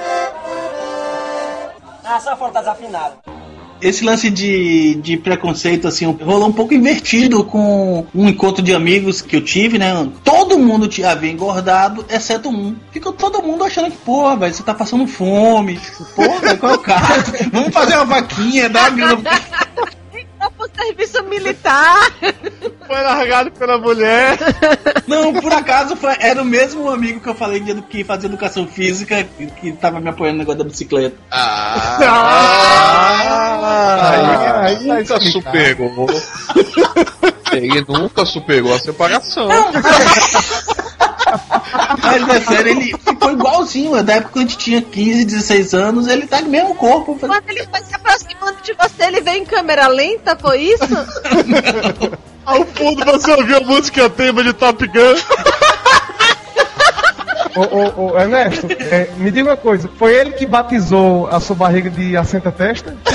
Ah, 2.06 2.20
só 2.20 2.36
falta 2.36 2.60
desafinado. 2.60 3.16
Esse 3.80 4.04
lance 4.04 4.30
de, 4.30 4.94
de 4.94 5.16
preconceito, 5.18 5.86
assim, 5.86 6.06
rolou 6.06 6.48
um 6.48 6.52
pouco 6.52 6.72
invertido 6.72 7.44
com 7.44 8.06
um 8.14 8.28
encontro 8.28 8.62
de 8.62 8.72
amigos 8.72 9.20
que 9.20 9.36
eu 9.36 9.44
tive, 9.44 9.76
né? 9.76 10.08
Todo 10.24 10.58
mundo 10.58 10.88
havia 11.04 11.30
engordado, 11.30 12.06
exceto 12.08 12.48
um. 12.48 12.74
Ficou 12.90 13.12
todo 13.12 13.42
mundo 13.42 13.64
achando 13.64 13.90
que, 13.90 13.98
pô, 13.98 14.34
velho, 14.36 14.54
você 14.54 14.62
tá 14.62 14.72
passando 14.72 15.06
fome. 15.06 15.78
Velho, 16.40 16.58
qual 16.58 16.72
é 16.72 16.74
o 16.76 16.78
caso? 16.78 17.32
Vamos 17.52 17.74
fazer 17.74 17.96
uma 17.96 18.06
vaquinha, 18.06 18.68
dá 18.70 18.88
grana. 18.88 19.22
Tá 20.46 20.50
pro 20.56 20.70
serviço 20.76 21.24
militar. 21.24 22.12
Foi 22.86 23.02
largado 23.02 23.50
pela 23.50 23.78
mulher. 23.78 24.38
Não, 25.08 25.32
por 25.34 25.52
acaso 25.52 25.96
foi- 25.96 26.16
era 26.20 26.40
o 26.40 26.44
mesmo 26.44 26.88
amigo 26.88 27.18
que 27.20 27.28
eu 27.28 27.34
falei 27.34 27.58
de, 27.58 27.74
que 27.82 28.04
fazia 28.04 28.28
educação 28.28 28.66
física 28.68 29.24
que, 29.24 29.46
que 29.46 29.72
tava 29.72 29.98
me 30.00 30.08
apoiando 30.08 30.34
no 30.34 30.38
negócio 30.40 30.58
da 30.58 30.64
bicicleta. 30.64 31.16
Ah, 31.30 31.98
aí 34.62 34.74
ele 34.76 34.84
nunca 35.00 35.20
superou. 35.20 36.06
Ele 37.52 37.84
nunca 37.88 38.24
superou 38.26 38.74
a 38.74 38.78
separação. 38.78 39.48
Mas 42.02 42.28
é 42.28 42.40
sério, 42.40 42.70
ele 42.72 42.94
ficou 42.98 43.32
igualzinho. 43.32 44.02
Da 44.02 44.14
época 44.14 44.32
que 44.34 44.38
a 44.38 44.42
gente 44.42 44.58
tinha 44.58 44.82
15, 44.82 45.24
16 45.24 45.74
anos, 45.74 46.06
ele 46.08 46.26
tá 46.26 46.40
no 46.40 46.48
mesmo 46.48 46.74
corpo. 46.74 47.16
Quando 47.18 47.48
ele 47.48 47.66
foi 47.70 47.80
se 47.82 47.94
aproximando 47.94 48.56
de 48.62 48.74
você, 48.74 49.04
ele 49.04 49.20
veio 49.20 49.42
em 49.42 49.44
câmera 49.44 49.86
lenta, 49.88 50.36
foi 50.36 50.60
isso? 50.60 50.84
Ao 52.44 52.64
fundo 52.64 53.04
você 53.04 53.32
ouviu 53.32 53.56
a 53.56 53.60
música 53.60 54.08
tema 54.08 54.44
de 54.44 54.52
Top 54.52 54.86
Gun. 54.86 55.16
Ô, 57.56 57.62
ô, 57.62 58.12
ô, 58.12 58.18
Ernesto, 58.18 58.68
é, 58.70 59.08
me 59.16 59.30
diga 59.30 59.50
uma 59.50 59.56
coisa, 59.56 59.90
foi 59.96 60.14
ele 60.14 60.32
que 60.32 60.44
batizou 60.44 61.26
a 61.28 61.40
sua 61.40 61.56
barriga 61.56 61.88
de 61.88 62.14
assenta 62.16 62.52
testa? 62.52 62.94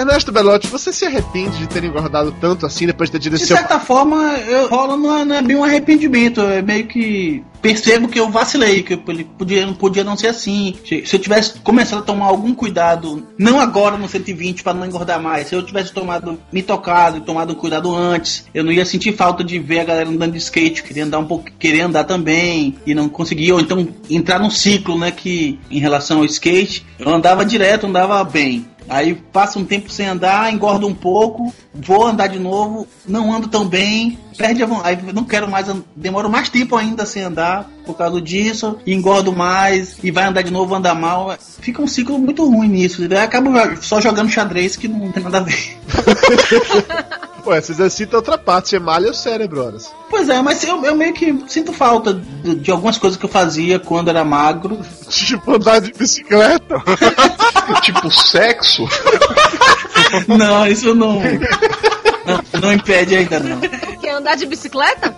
Ernesto 0.00 0.32
Belotti, 0.32 0.66
você 0.66 0.92
se 0.92 1.04
arrepende 1.04 1.58
de 1.58 1.66
ter 1.68 1.84
engordado 1.84 2.34
tanto 2.40 2.66
assim 2.66 2.86
depois 2.86 3.08
de 3.08 3.12
ter 3.12 3.22
tido 3.22 3.38
De 3.38 3.46
seu... 3.46 3.56
certa 3.56 3.78
forma, 3.78 4.16
eu 4.38 4.68
rola 4.68 4.96
não 4.96 5.18
é, 5.18 5.24
não 5.24 5.34
é 5.36 5.42
bem 5.42 5.56
um 5.56 5.64
arrependimento. 5.64 6.40
É 6.40 6.62
meio 6.62 6.86
que 6.86 7.44
percebo 7.60 8.08
que 8.08 8.18
eu 8.18 8.30
vacilei, 8.30 8.82
que 8.82 8.94
eu 8.94 9.02
ele 9.08 9.24
podia, 9.24 9.66
não 9.66 9.74
podia 9.74 10.04
não 10.04 10.16
ser 10.16 10.28
assim. 10.28 10.74
Se, 10.84 11.04
se 11.06 11.16
eu 11.16 11.20
tivesse 11.20 11.58
começado 11.60 12.00
a 12.00 12.02
tomar 12.02 12.26
algum 12.26 12.54
cuidado, 12.54 13.26
não 13.38 13.60
agora 13.60 13.96
no 13.96 14.08
120 14.08 14.62
para 14.62 14.74
não 14.74 14.86
engordar 14.86 15.20
mais, 15.20 15.48
se 15.48 15.54
eu 15.54 15.64
tivesse 15.64 15.92
tomado, 15.92 16.38
me 16.52 16.62
tocado 16.62 17.18
e 17.18 17.20
tomado 17.20 17.52
um 17.52 17.56
cuidado 17.56 17.94
antes, 17.94 18.46
eu 18.54 18.64
não 18.64 18.72
ia 18.72 18.84
sentir 18.84 19.14
falta 19.14 19.44
de 19.44 19.58
ver 19.58 19.80
a 19.80 19.84
galera 19.84 20.08
andando 20.08 20.32
de 20.32 20.38
skate, 20.38 20.82
queria 20.82 21.04
andar 21.04 21.18
um 21.18 21.26
pouco, 21.26 21.46
querer 21.58 21.82
andar 21.82 22.04
também 22.04 22.76
e 22.86 22.94
não 22.94 23.08
conseguia, 23.08 23.54
ou 23.54 23.60
então 23.60 23.86
entrar 24.08 24.38
num 24.38 24.50
ciclo, 24.50 24.98
né, 24.98 25.10
que 25.10 25.58
em 25.70 25.78
relação 25.78 26.18
ao 26.18 26.24
skate, 26.24 26.86
eu 26.98 27.08
andava 27.08 27.44
direto, 27.44 27.86
andava 27.86 28.22
bem. 28.24 28.64
Aí 28.90 29.14
passa 29.14 29.56
um 29.56 29.64
tempo 29.64 29.88
sem 29.88 30.08
andar, 30.08 30.52
engordo 30.52 30.84
um 30.84 30.94
pouco, 30.94 31.54
vou 31.72 32.04
andar 32.04 32.26
de 32.26 32.40
novo, 32.40 32.88
não 33.06 33.32
ando 33.32 33.46
tão 33.46 33.64
bem, 33.64 34.18
perde 34.36 34.64
a 34.64 34.66
vontade. 34.66 35.12
Não 35.12 35.22
quero 35.22 35.48
mais, 35.48 35.68
demoro 35.94 36.28
mais 36.28 36.48
tempo 36.48 36.74
ainda 36.74 37.06
sem 37.06 37.22
andar 37.22 37.70
por 37.86 37.96
causa 37.96 38.20
disso, 38.20 38.78
engordo 38.84 39.32
mais, 39.32 39.96
e 40.02 40.10
vai 40.10 40.24
andar 40.24 40.42
de 40.42 40.50
novo, 40.50 40.74
anda 40.74 40.92
mal. 40.92 41.36
Fica 41.60 41.80
um 41.80 41.86
ciclo 41.86 42.18
muito 42.18 42.44
ruim 42.44 42.68
nisso. 42.68 43.08
Daí 43.08 43.18
acabo 43.18 43.52
só 43.80 44.00
jogando 44.00 44.28
xadrez 44.28 44.74
que 44.74 44.88
não 44.88 45.12
tem 45.12 45.22
nada 45.22 45.38
a 45.38 45.42
ver. 45.42 45.78
Ué, 47.46 47.60
você 47.60 47.72
exercita 47.72 48.16
outra 48.16 48.36
parte, 48.36 48.70
você 48.70 48.78
malha 48.78 49.10
o 49.10 49.14
cérebro, 49.14 49.64
horas. 49.64 49.90
Pois 50.10 50.28
é, 50.28 50.42
mas 50.42 50.62
eu, 50.64 50.84
eu 50.84 50.94
meio 50.94 51.14
que 51.14 51.44
sinto 51.48 51.72
falta 51.72 52.12
de, 52.12 52.56
de 52.56 52.70
algumas 52.70 52.98
coisas 52.98 53.18
que 53.18 53.24
eu 53.24 53.30
fazia 53.30 53.78
quando 53.78 54.08
era 54.08 54.24
magro. 54.24 54.80
Tipo 55.08 55.54
andar 55.54 55.80
de 55.80 55.92
bicicleta. 55.92 56.82
tipo 57.80 58.10
sexo? 58.10 58.88
Não, 60.26 60.66
isso 60.66 60.94
não. 60.94 61.20
Não, 61.20 62.60
não 62.60 62.72
impede 62.72 63.16
ainda 63.16 63.38
não. 63.38 63.60
Quer 63.60 64.10
andar 64.10 64.34
de 64.36 64.46
bicicleta? 64.46 65.14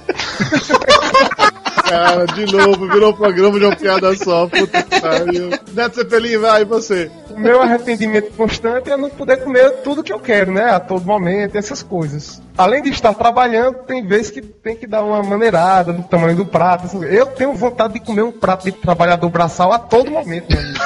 Cara, 1.88 2.26
de 2.26 2.46
novo, 2.46 2.88
virou 2.88 3.12
programa 3.12 3.58
de 3.58 3.66
uma 3.66 3.76
piada 3.76 4.14
só. 4.16 4.46
Puta 4.46 4.82
que 4.82 5.00
pariu. 5.00 5.50
Neto 5.72 5.96
Cepelin, 5.96 6.38
vai, 6.38 6.64
você. 6.64 7.10
O 7.30 7.38
meu 7.38 7.60
arrependimento 7.60 8.32
constante 8.34 8.90
é 8.90 8.96
não 8.96 9.10
poder 9.10 9.38
comer 9.38 9.82
tudo 9.82 10.02
que 10.02 10.12
eu 10.12 10.18
quero, 10.18 10.52
né? 10.52 10.70
A 10.70 10.80
todo 10.80 11.04
momento, 11.04 11.56
essas 11.56 11.82
coisas. 11.82 12.40
Além 12.56 12.82
de 12.82 12.90
estar 12.90 13.12
trabalhando, 13.14 13.78
tem 13.86 14.06
vezes 14.06 14.30
que 14.30 14.40
tem 14.40 14.76
que 14.76 14.86
dar 14.86 15.02
uma 15.02 15.22
maneirada 15.22 15.92
no 15.92 16.02
tamanho 16.02 16.36
do 16.36 16.46
prato. 16.46 17.04
Eu 17.04 17.26
tenho 17.26 17.52
vontade 17.54 17.94
de 17.94 18.00
comer 18.00 18.22
um 18.22 18.32
prato 18.32 18.64
de 18.64 18.72
trabalhador 18.72 19.28
braçal 19.28 19.72
a 19.72 19.78
todo 19.78 20.10
momento, 20.10 20.50
meu 20.50 20.60
amigo. 20.60 20.78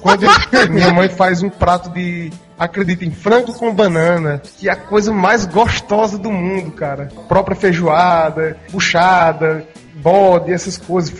Quando 0.00 0.26
minha 0.70 0.92
mãe 0.92 1.08
faz 1.08 1.42
um 1.42 1.50
prato 1.50 1.90
de, 1.90 2.30
acredita 2.58 3.04
em 3.04 3.10
frango 3.10 3.52
com 3.54 3.74
banana, 3.74 4.42
que 4.58 4.68
é 4.68 4.72
a 4.72 4.76
coisa 4.76 5.12
mais 5.12 5.46
gostosa 5.46 6.18
do 6.18 6.30
mundo, 6.30 6.70
cara. 6.72 7.08
Própria 7.28 7.56
feijoada, 7.56 8.56
buchada, 8.70 9.66
bode, 9.94 10.52
essas 10.52 10.76
coisas, 10.76 11.12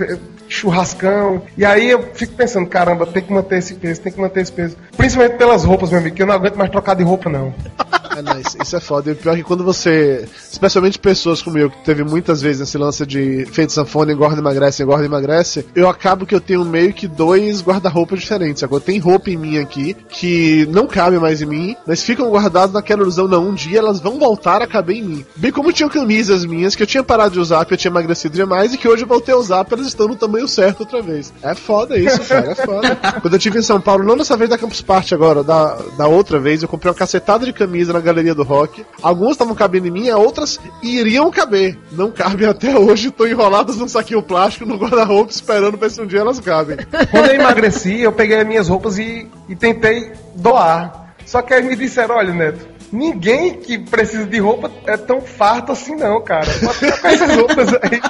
churrascão. 0.51 1.43
E 1.57 1.65
aí 1.65 1.89
eu 1.89 2.11
fico 2.13 2.35
pensando, 2.35 2.69
caramba, 2.69 3.07
tem 3.07 3.23
que 3.23 3.33
manter 3.33 3.59
esse 3.59 3.75
peso, 3.75 4.01
tem 4.01 4.13
que 4.13 4.21
manter 4.21 4.41
esse 4.41 4.53
peso. 4.53 4.77
Principalmente 4.97 5.39
pelas 5.39 5.65
roupas, 5.65 5.91
meu 5.91 6.01
amigo, 6.01 6.15
que 6.15 6.23
eu 6.23 6.27
não 6.27 6.35
aguento 6.35 6.57
mais 6.57 6.71
trocar 6.71 6.95
de 6.95 7.05
roupa, 7.05 7.31
não. 7.31 7.55
É, 8.17 8.23
não, 8.23 8.41
isso, 8.41 8.57
isso 8.61 8.77
é 8.77 8.81
foda. 8.81 9.11
E 9.11 9.13
o 9.13 9.17
pior 9.17 9.35
é 9.35 9.37
que 9.37 9.45
quando 9.45 9.63
você. 9.63 10.29
Especialmente 10.51 10.99
pessoas 10.99 11.41
como 11.41 11.59
eu, 11.59 11.71
que 11.71 11.85
teve 11.85 12.03
muitas 12.03 12.43
vezes 12.43 12.63
esse 12.63 12.77
lance 12.77 13.07
de 13.07 13.47
feito 13.47 13.73
sanfona, 13.73 14.13
engorda, 14.13 14.41
emagrece, 14.41 14.83
engorda, 14.83 15.05
emagrece, 15.05 15.65
eu 15.75 15.89
acabo 15.89 16.27
que 16.27 16.35
eu 16.35 16.41
tenho 16.41 16.65
meio 16.65 16.93
que 16.93 17.07
dois 17.07 17.63
guarda-roupas 17.63 18.21
diferentes. 18.21 18.63
Agora 18.63 18.83
tem 18.83 18.99
roupa 18.99 19.31
em 19.31 19.37
mim 19.37 19.59
aqui 19.59 19.95
que 20.09 20.67
não 20.71 20.87
cabe 20.87 21.19
mais 21.19 21.41
em 21.41 21.47
mim, 21.47 21.77
mas 21.87 22.03
ficam 22.03 22.29
guardadas 22.31 22.73
naquela 22.73 23.03
ilusão, 23.03 23.29
não. 23.29 23.49
Um 23.49 23.55
dia 23.55 23.79
elas 23.79 24.01
vão 24.01 24.19
voltar 24.19 24.61
a 24.61 24.67
caber 24.67 24.97
em 24.97 25.03
mim. 25.03 25.27
Bem 25.37 25.53
como 25.53 25.73
tinham 25.73 25.89
camisas 25.89 26.45
minhas 26.45 26.75
que 26.75 26.83
eu 26.83 26.87
tinha 26.87 27.05
parado 27.05 27.35
de 27.35 27.41
usar, 27.41 27.59
porque 27.59 27.75
eu 27.75 27.79
tinha 27.79 27.91
emagrecido 27.91 28.35
demais, 28.35 28.75
e 28.75 28.79
que 28.79 28.89
hoje 28.89 29.05
eu 29.05 29.09
voltei 29.09 29.35
a 29.35 29.39
usar, 29.39 29.65
porque 29.65 29.75
elas 29.75 29.87
estão 29.87 30.09
no 30.09 30.17
tamanho 30.17 30.40
certo 30.49 30.81
outra 30.81 31.03
vez. 31.03 31.33
É 31.43 31.55
foda 31.55 31.99
isso, 31.99 32.21
cara, 32.25 32.53
é 32.53 32.55
foda. 32.55 32.97
Quando 33.21 33.35
eu 33.35 33.39
tive 33.39 33.59
em 33.59 33.63
São 33.63 33.81
Paulo, 33.81 34.05
não 34.05 34.17
dessa 34.17 34.37
vez 34.37 34.51
da 34.51 34.59
Campus 34.59 34.83
Party 34.83 35.15
agora, 35.15 35.43
da, 35.43 35.77
da 35.97 36.07
outra 36.07 36.39
vez, 36.39 36.63
eu 36.63 36.69
comprei 36.69 36.91
uma 36.91 36.97
cacetada 36.97 37.45
de 37.45 37.53
camisa 37.53 37.93
na 37.93 38.01
galeria 38.01 38.35
do 38.35 38.43
rock. 38.43 38.85
Algumas 39.03 39.33
estavam 39.33 39.55
cabendo 39.55 39.89
em 39.89 39.91
mim, 39.91 40.11
outras 40.11 40.59
iriam 40.83 41.31
caber. 41.31 41.79
Não 41.93 42.11
cabem 42.11 42.49
até 42.49 42.77
hoje, 42.77 43.09
estão 43.09 43.27
enroladas 43.27 43.77
num 43.77 43.89
saquinho 43.89 44.23
plástico 44.23 44.67
no 44.67 44.77
guarda-roupa, 44.77 45.33
esperando 45.33 45.79
pra 45.79 45.89
ver 45.89 45.95
se 45.95 46.01
um 46.01 46.07
dia 46.07 46.21
elas 46.21 46.41
cabem. 46.41 46.77
Quando 47.11 47.27
eu 47.27 47.35
emagreci, 47.35 48.01
eu 48.01 48.13
peguei 48.13 48.39
as 48.39 48.47
minhas 48.47 48.69
roupas 48.69 48.99
e, 48.99 49.29
e 49.49 49.57
tentei 49.57 50.13
doar. 50.35 51.15
Só 51.25 51.43
que 51.43 51.55
aí 51.55 51.63
me 51.63 51.77
disseram, 51.77 52.17
olha, 52.17 52.33
Neto, 52.33 52.67
ninguém 52.93 53.55
que 53.55 53.79
precisa 53.79 54.27
de 54.27 54.39
roupa 54.39 54.71
é 54.87 54.97
tão 54.97 55.21
farto 55.21 55.73
assim 55.73 55.95
não, 55.97 56.23
cara. 56.23 56.47
Pode 56.61 56.79
ficar 56.79 57.01
com 57.01 57.09
essas 57.09 57.37
roupas 57.37 57.69
aí. 57.75 58.01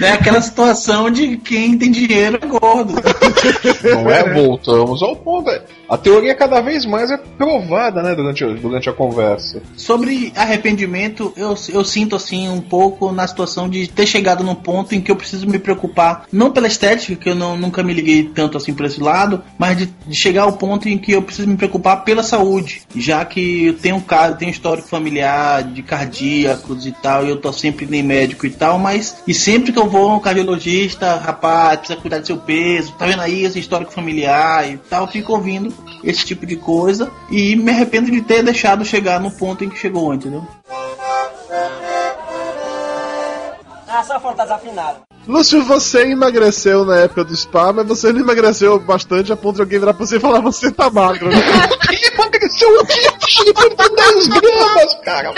É 0.00 0.12
aquela 0.12 0.40
situação 0.40 1.10
de 1.10 1.36
quem 1.36 1.76
tem 1.76 1.90
dinheiro 1.90 2.38
é 2.40 2.46
gordo. 2.46 2.94
Não 3.82 4.10
é? 4.10 4.32
Voltamos 4.32 5.02
ao 5.02 5.16
ponto. 5.16 5.50
A 5.88 5.98
teoria 5.98 6.34
cada 6.34 6.60
vez 6.60 6.86
mais 6.86 7.10
é 7.10 7.16
provada, 7.16 8.02
né, 8.02 8.14
durante, 8.14 8.44
durante 8.54 8.88
a 8.88 8.92
conversa. 8.92 9.62
Sobre 9.76 10.32
arrependimento, 10.34 11.32
eu, 11.36 11.54
eu 11.68 11.84
sinto 11.84 12.16
assim 12.16 12.48
um 12.48 12.60
pouco 12.60 13.12
na 13.12 13.26
situação 13.26 13.68
de 13.68 13.86
ter 13.88 14.06
chegado 14.06 14.42
num 14.42 14.54
ponto 14.54 14.94
em 14.94 15.00
que 15.00 15.10
eu 15.10 15.16
preciso 15.16 15.46
me 15.46 15.58
preocupar, 15.58 16.24
não 16.32 16.50
pela 16.50 16.66
estética, 16.66 17.14
que 17.16 17.28
eu 17.28 17.34
não, 17.34 17.56
nunca 17.56 17.82
me 17.82 17.92
liguei 17.92 18.24
tanto 18.24 18.56
assim 18.56 18.72
por 18.72 18.86
esse 18.86 19.00
lado, 19.00 19.42
mas 19.58 19.76
de, 19.76 19.86
de 20.06 20.16
chegar 20.16 20.44
ao 20.44 20.54
ponto 20.54 20.88
em 20.88 20.96
que 20.96 21.12
eu 21.12 21.22
preciso 21.22 21.48
me 21.48 21.56
preocupar 21.56 22.04
pela 22.04 22.22
saúde, 22.22 22.82
já 22.94 23.24
que 23.24 23.66
eu 23.66 23.74
tenho 23.74 23.96
um 23.96 24.00
caso, 24.00 24.21
tenho 24.30 24.50
um 24.50 24.52
histórico 24.52 24.88
familiar 24.88 25.62
de 25.62 25.82
cardíacos 25.82 26.86
e 26.86 26.92
tal, 26.92 27.24
e 27.24 27.30
eu 27.30 27.40
tô 27.40 27.52
sempre 27.52 27.86
nem 27.86 28.02
médico 28.02 28.46
e 28.46 28.50
tal, 28.50 28.78
mas 28.78 29.22
e 29.26 29.34
sempre 29.34 29.72
que 29.72 29.78
eu 29.78 29.88
vou 29.88 30.10
a 30.10 30.16
um 30.16 30.20
cardiologista, 30.20 31.16
rapaz, 31.16 31.78
precisa 31.78 32.00
cuidar 32.00 32.18
do 32.18 32.26
seu 32.26 32.38
peso, 32.38 32.92
tá 32.92 33.06
vendo 33.06 33.22
aí 33.22 33.44
esse 33.44 33.58
histórico 33.58 33.92
familiar 33.92 34.70
e 34.70 34.76
tal, 34.76 35.04
eu 35.04 35.12
fico 35.12 35.32
ouvindo 35.32 35.72
esse 36.04 36.24
tipo 36.24 36.46
de 36.46 36.56
coisa 36.56 37.10
e 37.30 37.56
me 37.56 37.70
arrependo 37.70 38.10
de 38.10 38.20
ter 38.22 38.42
deixado 38.42 38.84
chegar 38.84 39.20
no 39.20 39.30
ponto 39.30 39.64
em 39.64 39.68
que 39.68 39.78
chegou, 39.78 40.14
entendeu? 40.14 40.46
Ah, 43.88 44.02
só 44.04 44.18
falta 44.18 44.42
desafinado. 44.42 45.02
Lúcio, 45.28 45.62
você 45.64 46.10
emagreceu 46.10 46.84
na 46.84 46.96
época 46.96 47.24
do 47.24 47.36
spa, 47.36 47.72
mas 47.72 47.86
você 47.86 48.12
não 48.12 48.20
emagreceu 48.20 48.78
bastante 48.80 49.32
a 49.32 49.36
ponto 49.36 49.56
de 49.56 49.62
alguém 49.62 49.78
virar 49.78 49.94
pra 49.94 50.04
você 50.04 50.16
e 50.16 50.20
falar 50.20 50.40
você 50.40 50.72
tá 50.72 50.90
magro, 50.90 51.28
né? 51.30 51.36
Emagreceu 52.12 52.80
o 52.80 52.86
quê? 52.86 53.11
Ele 53.40 53.52
perdeu 53.54 53.96
10 53.96 54.26
gramas, 54.28 54.94
cara. 55.04 55.32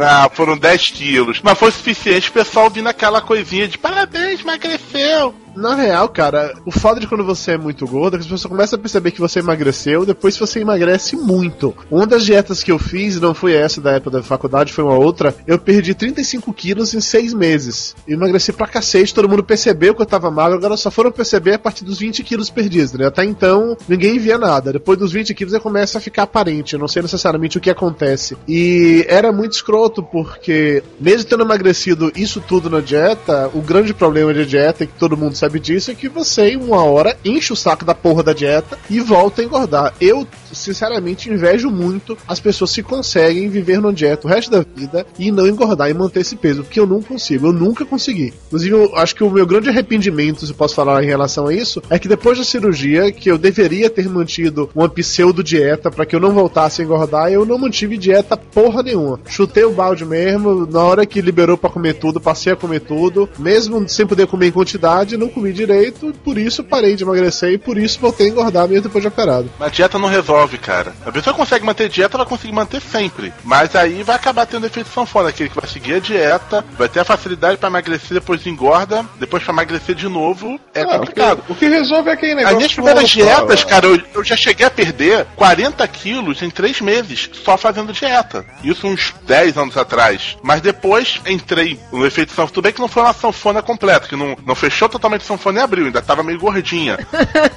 Ah, 0.00 0.30
foram 0.32 0.56
10 0.56 0.90
quilos. 0.90 1.40
Mas 1.42 1.58
foi 1.58 1.70
suficiente 1.70 2.30
o 2.30 2.32
pessoal 2.32 2.70
vir 2.70 2.82
naquela 2.82 3.20
coisinha 3.20 3.68
de 3.68 3.78
parabéns, 3.78 4.40
emagreceu. 4.40 5.34
Na 5.56 5.74
real, 5.74 6.08
cara, 6.08 6.54
o 6.66 6.70
fato 6.70 7.00
de 7.00 7.06
quando 7.06 7.24
você 7.24 7.52
é 7.52 7.58
muito 7.58 7.86
gordo 7.86 8.14
é 8.14 8.18
que 8.18 8.24
as 8.24 8.30
pessoas 8.30 8.50
começam 8.50 8.76
a 8.78 8.82
perceber 8.82 9.10
que 9.12 9.20
você 9.20 9.38
emagreceu 9.38 10.04
depois 10.04 10.36
você 10.36 10.60
emagrece 10.60 11.16
muito. 11.16 11.74
Uma 11.90 12.06
das 12.06 12.24
dietas 12.24 12.62
que 12.62 12.72
eu 12.72 12.78
fiz, 12.78 13.20
não 13.20 13.34
foi 13.34 13.54
essa 13.54 13.80
da 13.80 13.92
época 13.92 14.18
da 14.18 14.22
faculdade, 14.22 14.72
foi 14.72 14.84
uma 14.84 14.98
outra, 14.98 15.34
eu 15.46 15.58
perdi 15.58 15.94
35 15.94 16.52
quilos 16.52 16.92
em 16.94 17.00
6 17.00 17.34
meses. 17.34 17.94
Eu 18.06 18.16
emagreci 18.16 18.52
pra 18.52 18.66
cacete, 18.66 19.14
todo 19.14 19.28
mundo 19.28 19.44
percebeu 19.44 19.94
que 19.94 20.02
eu 20.02 20.06
tava 20.06 20.30
magro, 20.30 20.58
agora 20.58 20.76
só 20.76 20.90
foram 20.90 21.12
perceber 21.12 21.54
a 21.54 21.58
partir 21.58 21.84
dos 21.84 21.98
20 21.98 22.22
quilos 22.24 22.50
perdidos, 22.50 22.92
né? 22.92 23.06
Até 23.06 23.24
então, 23.24 23.76
ninguém 23.88 24.18
via 24.18 24.38
nada. 24.38 24.72
Depois 24.72 24.98
dos 24.98 25.12
20 25.12 25.34
quilos, 25.34 25.56
começa 25.58 25.98
a 25.98 26.00
ficar 26.00 26.24
aparente, 26.24 26.74
eu 26.74 26.80
não 26.80 26.88
sei 26.88 27.02
necessariamente 27.02 27.58
o 27.58 27.60
que 27.60 27.70
acontece. 27.70 28.36
E 28.48 29.04
era 29.08 29.32
muito 29.32 29.52
escroto, 29.52 30.02
porque 30.02 30.82
mesmo 31.00 31.28
tendo 31.28 31.44
emagrecido 31.44 32.12
isso 32.16 32.40
tudo 32.40 32.68
na 32.68 32.80
dieta, 32.80 33.50
o 33.54 33.60
grande 33.60 33.94
problema 33.94 34.34
de 34.34 34.44
dieta, 34.44 34.84
e 34.84 34.86
que 34.86 34.98
todo 34.98 35.16
mundo 35.16 35.36
sabe 35.36 35.43
disso, 35.48 35.90
é 35.90 35.94
que 35.94 36.08
você, 36.08 36.56
uma 36.56 36.82
hora, 36.82 37.16
enche 37.24 37.52
o 37.52 37.56
saco 37.56 37.84
da 37.84 37.94
porra 37.94 38.22
da 38.22 38.32
dieta 38.32 38.78
e 38.88 39.00
volta 39.00 39.42
a 39.42 39.44
engordar. 39.44 39.94
Eu, 40.00 40.26
sinceramente, 40.52 41.30
invejo 41.30 41.70
muito 41.70 42.16
as 42.26 42.40
pessoas 42.40 42.72
que 42.72 42.82
conseguem 42.82 43.48
viver 43.48 43.80
numa 43.80 43.92
dieta 43.92 44.26
o 44.26 44.30
resto 44.30 44.50
da 44.50 44.64
vida 44.74 45.06
e 45.18 45.30
não 45.30 45.46
engordar 45.46 45.90
e 45.90 45.94
manter 45.94 46.20
esse 46.20 46.36
peso, 46.36 46.62
porque 46.62 46.80
eu 46.80 46.86
não 46.86 47.02
consigo, 47.02 47.46
eu 47.46 47.52
nunca 47.52 47.84
consegui. 47.84 48.32
Inclusive, 48.46 48.74
eu 48.74 48.96
acho 48.96 49.14
que 49.14 49.24
o 49.24 49.30
meu 49.30 49.46
grande 49.46 49.68
arrependimento, 49.68 50.44
se 50.44 50.52
eu 50.52 50.56
posso 50.56 50.74
falar 50.74 51.02
em 51.02 51.06
relação 51.06 51.46
a 51.46 51.54
isso, 51.54 51.82
é 51.90 51.98
que 51.98 52.08
depois 52.08 52.38
da 52.38 52.44
cirurgia, 52.44 53.12
que 53.12 53.30
eu 53.30 53.38
deveria 53.38 53.90
ter 53.90 54.08
mantido 54.08 54.70
uma 54.74 54.88
pseudo-dieta 54.88 55.90
para 55.90 56.06
que 56.06 56.14
eu 56.14 56.20
não 56.20 56.32
voltasse 56.32 56.80
a 56.80 56.84
engordar, 56.84 57.30
eu 57.30 57.44
não 57.44 57.58
mantive 57.58 57.96
dieta 57.96 58.36
porra 58.36 58.82
nenhuma. 58.82 59.20
Chutei 59.26 59.64
o 59.64 59.72
balde 59.72 60.04
mesmo, 60.04 60.66
na 60.66 60.82
hora 60.82 61.06
que 61.06 61.20
liberou 61.20 61.56
para 61.56 61.70
comer 61.70 61.94
tudo, 61.94 62.20
passei 62.20 62.52
a 62.52 62.56
comer 62.56 62.80
tudo, 62.80 63.28
mesmo 63.38 63.88
sem 63.88 64.06
poder 64.06 64.26
comer 64.26 64.48
em 64.48 64.52
quantidade, 64.52 65.16
não 65.16 65.28
comi 65.34 65.52
direito, 65.52 66.12
por 66.24 66.38
isso 66.38 66.62
parei 66.64 66.96
de 66.96 67.02
emagrecer 67.04 67.52
e 67.52 67.58
por 67.58 67.76
isso 67.76 67.98
voltei 68.00 68.26
a 68.28 68.30
engordar 68.30 68.68
mesmo 68.68 68.84
depois 68.84 69.02
de 69.02 69.08
operado. 69.08 69.50
Mas 69.58 69.72
dieta 69.72 69.98
não 69.98 70.08
resolve, 70.08 70.58
cara. 70.58 70.92
A 71.04 71.12
pessoa 71.12 71.34
consegue 71.34 71.64
manter 71.64 71.88
dieta, 71.88 72.16
ela 72.16 72.26
consegue 72.26 72.52
manter 72.52 72.80
sempre. 72.80 73.32
Mas 73.44 73.74
aí 73.76 74.02
vai 74.02 74.16
acabar 74.16 74.46
tendo 74.46 74.66
efeito 74.66 74.88
sanfona, 74.88 75.28
aquele 75.28 75.48
que 75.48 75.60
vai 75.60 75.68
seguir 75.68 75.94
a 75.94 75.98
dieta, 75.98 76.64
vai 76.78 76.88
ter 76.88 77.00
a 77.00 77.04
facilidade 77.04 77.56
pra 77.58 77.68
emagrecer, 77.68 78.14
depois 78.14 78.46
engorda, 78.46 79.04
depois 79.18 79.42
pra 79.42 79.52
emagrecer 79.52 79.94
de 79.94 80.08
novo, 80.08 80.58
é 80.74 80.82
Ah, 80.82 80.86
complicado. 80.98 81.40
O 81.40 81.42
que, 81.46 81.52
o 81.52 81.54
que 81.56 81.68
resolve 81.68 82.10
é 82.10 82.12
aquele 82.12 82.34
negócio. 82.34 82.52
As 82.52 82.56
minhas 82.58 82.74
primeiras 82.74 83.08
dietas, 83.10 83.60
fala. 83.60 83.70
cara, 83.70 83.86
eu, 83.86 84.00
eu 84.14 84.24
já 84.24 84.36
cheguei 84.36 84.66
a 84.66 84.70
perder 84.70 85.26
40 85.36 85.86
quilos 85.88 86.42
em 86.42 86.50
3 86.50 86.80
meses, 86.80 87.30
só 87.44 87.56
fazendo 87.56 87.92
dieta. 87.92 88.44
Isso 88.62 88.86
uns 88.86 89.14
10 89.26 89.56
anos 89.58 89.76
atrás. 89.76 90.36
Mas 90.42 90.60
depois 90.60 91.20
entrei 91.26 91.78
no 91.92 92.06
efeito 92.06 92.30
sanfona. 92.30 92.44
Tudo 92.54 92.64
bem 92.64 92.72
que 92.72 92.80
não 92.80 92.88
foi 92.88 93.02
uma 93.02 93.12
sanfona 93.12 93.62
completa, 93.62 94.06
que 94.06 94.16
não, 94.16 94.36
não 94.46 94.54
fechou 94.54 94.88
totalmente 94.88 95.23
sanfona 95.24 95.60
em 95.60 95.62
abril, 95.62 95.86
ainda 95.86 96.02
tava 96.02 96.22
meio 96.22 96.38
gordinha. 96.38 96.98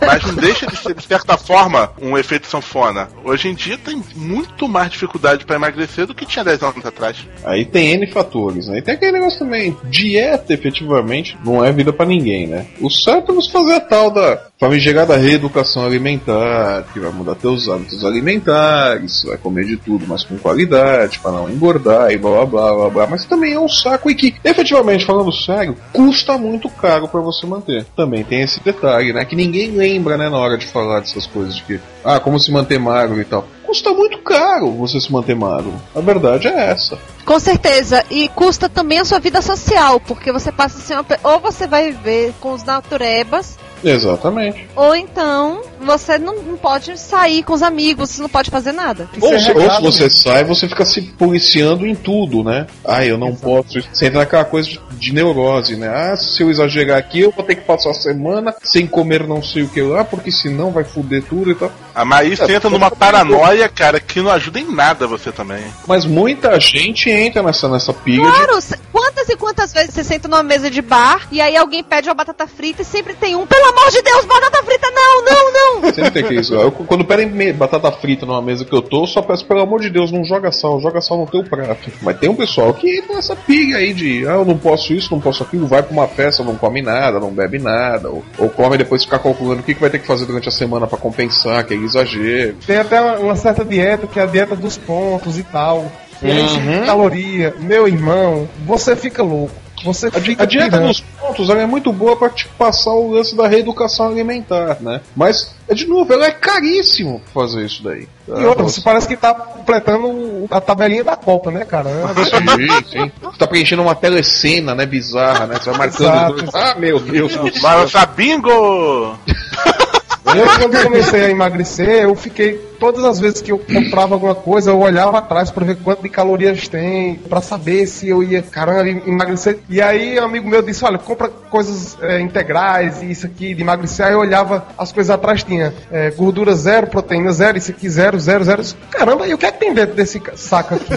Mas 0.06 0.24
não 0.24 0.36
deixa 0.36 0.66
de 0.68 0.76
ser, 0.78 0.94
de 0.94 1.04
certa 1.04 1.38
forma, 1.38 1.92
um 2.02 2.18
efeito 2.18 2.48
sanfona. 2.48 3.10
Hoje 3.24 3.50
em 3.50 3.54
dia 3.54 3.78
tem 3.78 4.02
muito 4.16 4.68
mais 4.68 4.90
dificuldade 4.90 5.46
pra 5.46 5.56
emagrecer 5.56 6.06
do 6.06 6.16
que 6.16 6.26
tinha 6.26 6.44
10 6.44 6.64
anos 6.64 6.86
atrás. 6.86 7.18
Aí 7.44 7.66
tem 7.66 7.94
N 7.94 8.08
fatores, 8.08 8.68
né? 8.68 8.80
E 8.80 8.82
tem 8.82 8.96
aquele 8.96 9.14
negócio 9.14 9.40
também. 9.40 9.76
Dieta, 9.86 10.54
efetivamente, 10.54 11.38
não 11.44 11.64
é 11.64 11.72
vida 11.72 11.94
pra 11.94 12.06
ninguém, 12.06 12.48
né? 12.48 12.68
O 12.80 12.90
certo 12.90 13.32
é 13.32 13.36
você 13.36 13.52
fazer 13.52 13.74
a 13.74 13.80
tal 13.80 14.12
da 14.12 14.47
famigerada 14.60 15.16
reeducação 15.16 15.86
alimentar, 15.86 16.84
que 16.92 17.00
vai 17.00 17.12
mudar 17.12 17.36
teus 17.36 17.70
hábitos 17.70 18.04
alimentares, 18.04 19.24
vai 19.24 19.38
comer 19.38 19.66
de 19.66 19.78
tudo, 19.78 20.06
mas 20.08 20.24
com 20.24 20.38
qualidade, 20.38 21.20
pra 21.20 21.32
não 21.32 21.50
engordar 21.50 22.12
e 22.12 22.18
blá 22.18 22.44
blá 22.44 22.46
blá 22.46 22.74
blá 22.76 22.90
blá. 22.90 23.08
Mas 23.08 23.26
também 23.26 23.54
é 23.54 23.60
um 23.60 23.70
saco 23.70 24.10
e 24.10 24.16
que, 24.16 24.36
efetivamente, 24.44 25.06
falando 25.06 25.32
sério, 25.32 25.78
custa 25.94 26.38
muito 26.38 26.70
caro 26.70 27.08
pra 27.08 27.22
você 27.22 27.46
manter. 27.46 27.86
Também 27.96 28.24
tem 28.24 28.42
esse 28.42 28.64
detalhe, 28.64 29.14
né? 29.14 29.24
Que 29.26 29.36
ninguém 29.36 29.72
lembra, 29.72 30.18
né, 30.18 30.30
na 30.30 30.38
hora 30.38 30.58
de 30.58 30.66
falar 30.66 31.02
dessas 31.02 31.26
coisas 31.28 31.56
de 31.56 31.64
que, 31.64 31.80
ah, 32.04 32.20
como 32.20 32.40
se 32.40 32.52
manter 32.52 32.80
magro 32.80 33.22
e 33.22 33.26
tal. 33.26 33.48
Custa 33.64 33.92
muito 33.94 34.18
caro 34.20 34.72
você 34.72 35.00
se 35.00 35.12
manter 35.12 35.36
magro. 35.36 35.74
A 35.94 36.00
verdade 36.00 36.48
é 36.48 36.72
essa. 36.72 36.98
Com 37.26 37.38
certeza. 37.40 38.04
E 38.10 38.30
custa 38.30 38.70
também 38.70 39.00
a 39.00 39.06
sua 39.06 39.20
vida 39.20 39.42
social, 39.42 40.00
porque 40.00 40.32
você 40.32 40.52
passa 40.52 40.78
assim, 40.78 40.94
uma 40.94 41.04
pe- 41.04 41.20
ou 41.22 41.40
você 41.40 41.68
vai 41.68 41.92
viver 41.92 42.34
com 42.40 42.54
os 42.54 42.64
naturebas, 42.64 43.60
Exatamente. 43.84 44.68
Ou 44.76 44.96
então, 44.96 45.62
você 45.82 46.18
não, 46.18 46.36
não 46.42 46.58
pode 46.58 46.98
sair 47.00 47.44
com 47.44 47.54
os 47.54 47.62
amigos, 47.62 48.10
você 48.12 48.22
não 48.22 48.30
pode 48.30 48.50
fazer 48.50 48.72
nada. 48.72 49.10
Ou, 49.22 49.40
se, 49.40 49.52
ou 49.52 49.72
se 49.72 49.82
você 49.82 50.10
sai, 50.10 50.44
você 50.44 50.68
fica 50.68 50.86
se 50.86 51.02
policiando 51.02 51.86
em 51.86 51.96
tudo, 51.96 52.44
né? 52.44 52.68
Ah, 52.86 53.06
eu 53.06 53.18
não 53.18 53.36
posso. 53.36 53.82
Você 53.94 54.06
entra 54.08 54.20
naquela 54.20 54.46
coisa 54.46 54.70
de, 54.70 54.80
de 54.98 55.14
neurose, 55.14 55.76
né? 55.76 55.88
Ah, 55.88 56.16
se 56.18 56.42
eu 56.42 56.50
exagerar 56.50 56.98
aqui, 56.98 57.20
eu 57.22 57.32
vou 57.32 57.44
ter 57.46 57.56
que 57.56 57.62
passar 57.62 57.92
a 57.92 57.94
semana 57.94 58.56
sem 58.64 58.88
comer 58.88 59.28
não 59.28 59.42
sei 59.44 59.64
o 59.64 59.68
que 59.70 59.82
lá, 59.82 60.04
porque 60.04 60.32
senão 60.32 60.72
vai 60.72 60.84
foder 60.84 61.24
tudo 61.24 61.52
e 61.52 61.56
tal. 61.56 61.72
Ah, 61.94 62.06
mas 62.06 62.20
aí 62.22 62.36
você 62.36 62.54
entra 62.56 62.70
numa 62.70 62.92
paranoia, 62.92 63.68
cara, 63.70 64.00
que 64.00 64.22
não 64.22 64.32
ajuda 64.32 64.60
em 64.60 64.72
nada 64.74 65.08
você 65.08 65.32
também. 65.32 65.64
Mas 65.88 66.06
muita 66.06 66.60
gente 66.60 67.10
entra 67.10 67.42
nessa, 67.42 67.68
nessa 67.68 67.94
pilha 67.94 68.24
de 68.24 68.32
Claro, 68.38 68.62
c- 68.62 68.78
quantas 68.92 69.30
e 69.30 69.36
quantas 69.36 69.74
vezes 69.74 69.94
você 69.94 70.04
senta 70.04 70.28
numa 70.28 70.44
mesa 70.44 70.70
de 70.70 70.82
bar 70.82 71.28
e 71.32 71.42
aí 71.42 71.56
alguém 71.58 71.84
pede 71.84 72.08
uma 72.10 72.16
batata 72.16 72.48
frita 72.48 72.82
e 72.82 72.86
sempre 72.86 73.14
tem 73.14 73.36
um, 73.36 73.46
pelo 73.68 73.80
amor 73.80 73.92
de 73.92 74.02
Deus, 74.02 74.26
batata 74.26 74.64
frita, 74.64 74.88
não, 74.92 75.24
não, 75.24 75.54
não. 75.82 75.94
Sempre 75.94 76.12
tem 76.12 76.24
que 76.24 76.34
isso. 76.36 76.54
Eu, 76.56 76.72
quando 76.72 77.06
pedem 77.06 77.28
me- 77.30 77.54
batata 77.54 77.92
frita 77.92 78.26
numa 78.26 78.42
mesa 78.42 78.66
que 78.66 78.74
eu 78.74 78.82
tô, 78.82 79.04
eu 79.04 79.08
só 79.08 79.22
peço, 79.22 79.46
pelo 79.46 79.62
amor 79.62 79.82
de 79.82 79.90
Deus, 79.90 80.12
não 80.12 80.24
joga 80.24 80.52
sal, 80.52 80.80
joga 80.80 81.02
sal 81.02 81.18
no 81.18 81.28
teu 81.28 81.44
prato. 81.44 81.90
Mas 82.02 82.18
tem 82.20 82.30
um 82.30 82.36
pessoal 82.36 82.74
que 82.74 82.98
entra 83.00 83.16
nessa 83.16 83.36
pilha 83.36 83.78
aí 83.78 83.94
de, 83.94 84.28
ah, 84.28 84.34
eu 84.34 84.46
não 84.46 84.58
posso 84.58 84.94
isso, 84.94 85.12
não 85.12 85.20
posso 85.20 85.44
aquilo, 85.44 85.68
vai 85.68 85.82
pra 85.84 85.92
uma 85.94 86.08
festa, 86.08 86.44
não 86.44 86.56
come 86.56 86.82
nada, 86.82 87.20
não 87.20 87.32
bebe 87.32 87.60
nada, 87.60 88.10
ou, 88.10 88.24
ou 88.38 88.50
come 88.50 88.76
e 88.76 88.78
depois 88.80 89.04
ficar 89.04 89.20
calculando 89.20 89.62
o 89.62 89.64
que, 89.64 89.74
que 89.74 89.82
vai 89.82 89.90
ter 89.90 90.00
que 90.00 90.08
fazer 90.08 90.26
durante 90.26 90.48
a 90.48 90.52
semana 90.52 90.88
pra 90.88 90.98
compensar, 90.98 91.66
que 91.66 91.74
é 91.74 91.78
exagero. 91.78 92.56
Tem 92.66 92.78
até 92.78 93.02
uma, 93.02 93.18
uma 93.20 93.36
certa 93.36 93.64
dieta 93.66 94.08
que 94.08 94.20
é 94.20 94.24
a 94.24 94.28
dieta 94.28 94.56
dos 94.56 94.78
pontos 94.78 95.38
e 95.38 95.44
tal. 95.44 95.86
Uhum. 96.20 96.84
caloria, 96.84 97.54
meu 97.60 97.88
irmão, 97.88 98.50
você 98.66 98.96
fica 98.96 99.22
louco. 99.22 99.54
Você 99.84 100.08
A, 100.08 100.44
a 100.44 100.46
dieta 100.46 100.80
dos 100.80 101.02
pontos 101.02 101.50
ela 101.50 101.62
é 101.62 101.66
muito 101.66 101.92
boa 101.94 102.16
pra 102.16 102.30
te 102.30 102.48
passar 102.48 102.94
o 102.94 103.12
lance 103.12 103.36
da 103.36 103.48
reeducação 103.48 104.08
alimentar, 104.08 104.78
né? 104.82 105.02
Mas, 105.16 105.56
é 105.68 105.74
de 105.74 105.86
novo, 105.86 106.12
ela 106.12 106.26
é 106.26 106.32
caríssimo 106.32 107.22
fazer 107.34 107.66
isso 107.66 107.84
daí. 107.84 108.08
E 108.28 108.46
outra, 108.46 108.64
você 108.64 108.82
parece 108.82 109.08
que 109.08 109.16
tá 109.16 109.34
completando 109.34 110.48
a 110.50 110.60
tabelinha 110.60 111.04
da 111.04 111.16
Copa, 111.16 111.52
né, 111.52 111.64
cara? 111.64 111.90
Sim, 112.26 112.90
sim. 112.90 113.12
Você 113.22 113.38
tá 113.38 113.48
preenchendo 113.48 113.82
uma 113.82 113.96
telecena, 113.96 114.76
né? 114.76 114.86
Bizarra, 114.86 115.48
né? 115.48 115.56
Você 115.56 115.70
vai 115.70 115.80
marcando 115.80 116.08
Exato. 116.08 116.34
dois. 116.34 116.56
Ah, 116.56 116.76
meu 116.78 117.00
Deus 117.00 117.36
do 117.36 117.52
céu. 117.52 117.62
Mas 117.62 117.92
tá 117.92 118.06
bingo! 118.06 119.18
Eu, 120.36 120.46
quando 120.46 120.84
comecei 120.84 121.26
a 121.26 121.30
emagrecer, 121.30 122.04
eu 122.04 122.16
fiquei. 122.16 122.68
Todas 122.80 123.04
as 123.04 123.20
vezes 123.20 123.42
que 123.42 123.52
eu 123.52 123.58
comprava 123.58 124.16
alguma 124.16 124.36
coisa, 124.36 124.70
eu 124.70 124.80
olhava 124.80 125.18
atrás 125.18 125.50
pra 125.50 125.66
ver 125.66 125.78
quanto 125.78 126.04
de 126.04 126.10
calorias 126.10 126.68
tem, 126.68 127.16
pra 127.16 127.42
saber 127.42 127.88
se 127.88 128.08
eu 128.08 128.22
ia, 128.22 128.42
caramba, 128.44 128.88
emagrecer. 128.88 129.60
E 129.68 129.82
aí, 129.82 130.20
um 130.20 130.26
amigo 130.26 130.48
meu 130.48 130.62
disse: 130.62 130.86
Olha, 130.86 130.98
compra 130.98 131.30
coisas 131.30 131.98
é, 132.02 132.20
integrais 132.20 133.02
e 133.02 133.12
isso 133.12 133.26
aqui 133.26 133.56
de 133.56 133.62
emagrecer. 133.62 134.06
Aí 134.06 134.14
eu 134.14 134.20
olhava 134.20 134.68
as 134.78 134.92
coisas 134.92 135.10
atrás, 135.10 135.44
tinha 135.44 135.74
é, 135.92 136.12
gordura 136.12 136.54
zero, 136.56 136.88
proteína 136.88 137.32
zero, 137.32 137.58
isso 137.58 137.72
aqui 137.72 137.90
zero, 137.90 138.20
zero, 138.20 138.44
zero. 138.44 138.64
Caramba, 138.92 139.28
e 139.28 139.34
o 139.34 139.38
que 139.38 139.46
é 139.46 139.52
que 139.52 139.60
tem 139.60 139.74
dentro 139.74 139.96
desse 139.96 140.22
saco 140.36 140.76
aqui? 140.76 140.94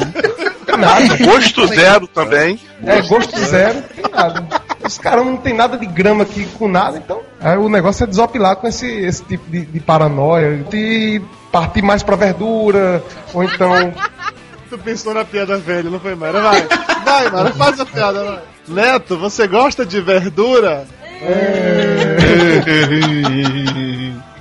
Nada. 0.76 1.16
Gosto 1.24 1.66
zero 1.66 2.06
também. 2.06 2.60
É, 2.84 3.02
gosto 3.02 3.38
zero, 3.38 3.82
tem 3.94 4.04
nada. 4.10 4.46
Os 4.82 4.98
caras 4.98 5.24
não 5.24 5.36
tem 5.36 5.54
nada 5.54 5.76
de 5.76 5.86
grama 5.86 6.22
aqui 6.22 6.46
com 6.58 6.66
nada, 6.66 6.98
então. 6.98 7.20
Aí 7.40 7.56
o 7.56 7.68
negócio 7.68 8.04
é 8.04 8.06
desopilar 8.06 8.56
com 8.56 8.66
esse, 8.66 8.86
esse 8.86 9.22
tipo 9.24 9.50
de, 9.50 9.66
de 9.66 9.80
paranoia. 9.80 10.64
E 10.72 11.20
partir 11.52 11.82
mais 11.82 12.02
pra 12.02 12.16
verdura, 12.16 13.02
ou 13.34 13.44
então. 13.44 13.92
Tu 14.70 14.78
pensou 14.78 15.12
na 15.12 15.24
piada 15.24 15.58
velha, 15.58 15.90
não 15.90 15.98
foi, 15.98 16.14
Mara? 16.14 16.40
Vai, 16.40 16.62
vai, 17.04 17.28
Mara, 17.28 17.50
faz 17.54 17.80
a 17.80 17.84
piada, 17.84 18.24
vai. 18.24 18.40
Neto, 18.68 19.18
você 19.18 19.48
gosta 19.48 19.84
de 19.84 20.00
verdura? 20.00 20.86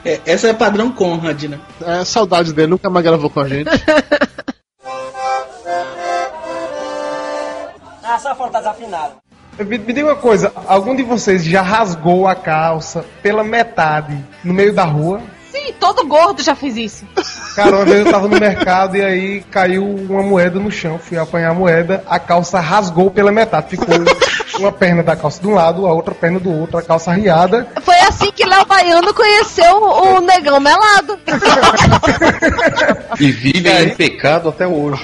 É, 0.06 0.22
essa 0.24 0.48
é 0.50 0.54
padrão 0.54 0.92
Conrad, 0.92 1.46
né? 1.46 1.60
É, 1.84 2.06
saudade 2.06 2.54
dele, 2.54 2.68
nunca 2.68 2.92
mais 2.92 3.04
gravou 3.04 3.30
com 3.30 3.40
a 3.40 3.48
gente. 3.48 3.70
Ah, 8.12 8.18
só 8.18 8.34
foram 8.34 8.52
tá 8.52 8.58
desafinado. 8.58 9.14
Me, 9.60 9.78
me 9.78 9.94
diga 9.94 10.08
uma 10.08 10.16
coisa, 10.16 10.52
algum 10.68 10.96
de 10.96 11.04
vocês 11.04 11.44
já 11.44 11.62
rasgou 11.62 12.28
a 12.28 12.36
calça 12.36 13.06
pela 13.22 13.44
metade 13.44 14.18
no 14.44 14.54
meio 14.54 14.74
da 14.74 14.86
rua? 14.86 15.22
Sim, 15.52 15.74
todo 15.80 16.06
gordo 16.08 16.42
já 16.42 16.56
fez 16.56 16.78
isso. 16.78 17.06
Cara, 17.56 17.76
uma 17.76 17.86
vez 17.86 18.06
eu 18.06 18.12
tava 18.12 18.28
no 18.28 18.38
mercado 18.40 18.96
e 18.96 19.02
aí 19.04 19.42
caiu 19.52 19.84
uma 19.84 20.24
moeda 20.24 20.60
no 20.60 20.72
chão. 20.72 20.98
Fui 20.98 21.18
apanhar 21.18 21.50
a 21.50 21.54
moeda, 21.54 22.04
a 22.08 22.20
calça 22.20 22.60
rasgou 22.60 23.12
pela 23.12 23.32
metade. 23.32 23.72
Ficou 23.72 23.88
uma 24.60 24.72
perna 24.72 25.04
da 25.04 25.16
calça 25.16 25.42
de 25.42 25.48
um 25.48 25.54
lado, 25.54 25.86
a 25.86 25.94
outra 25.94 26.14
perna 26.14 26.40
do 26.40 26.52
outro, 26.52 26.78
a 26.78 26.82
calça 26.82 27.12
riada. 27.12 27.68
Foi 27.82 28.00
assim 28.02 28.32
que 28.32 28.46
Léo 28.46 28.66
Baiano 28.66 29.14
conheceu 29.14 29.76
o 29.78 30.20
negão 30.22 30.60
melado. 30.60 31.20
E 33.20 33.32
vivem 33.32 33.84
em 33.84 33.96
pecado 33.96 34.50
até 34.50 34.68
hoje. 34.68 35.02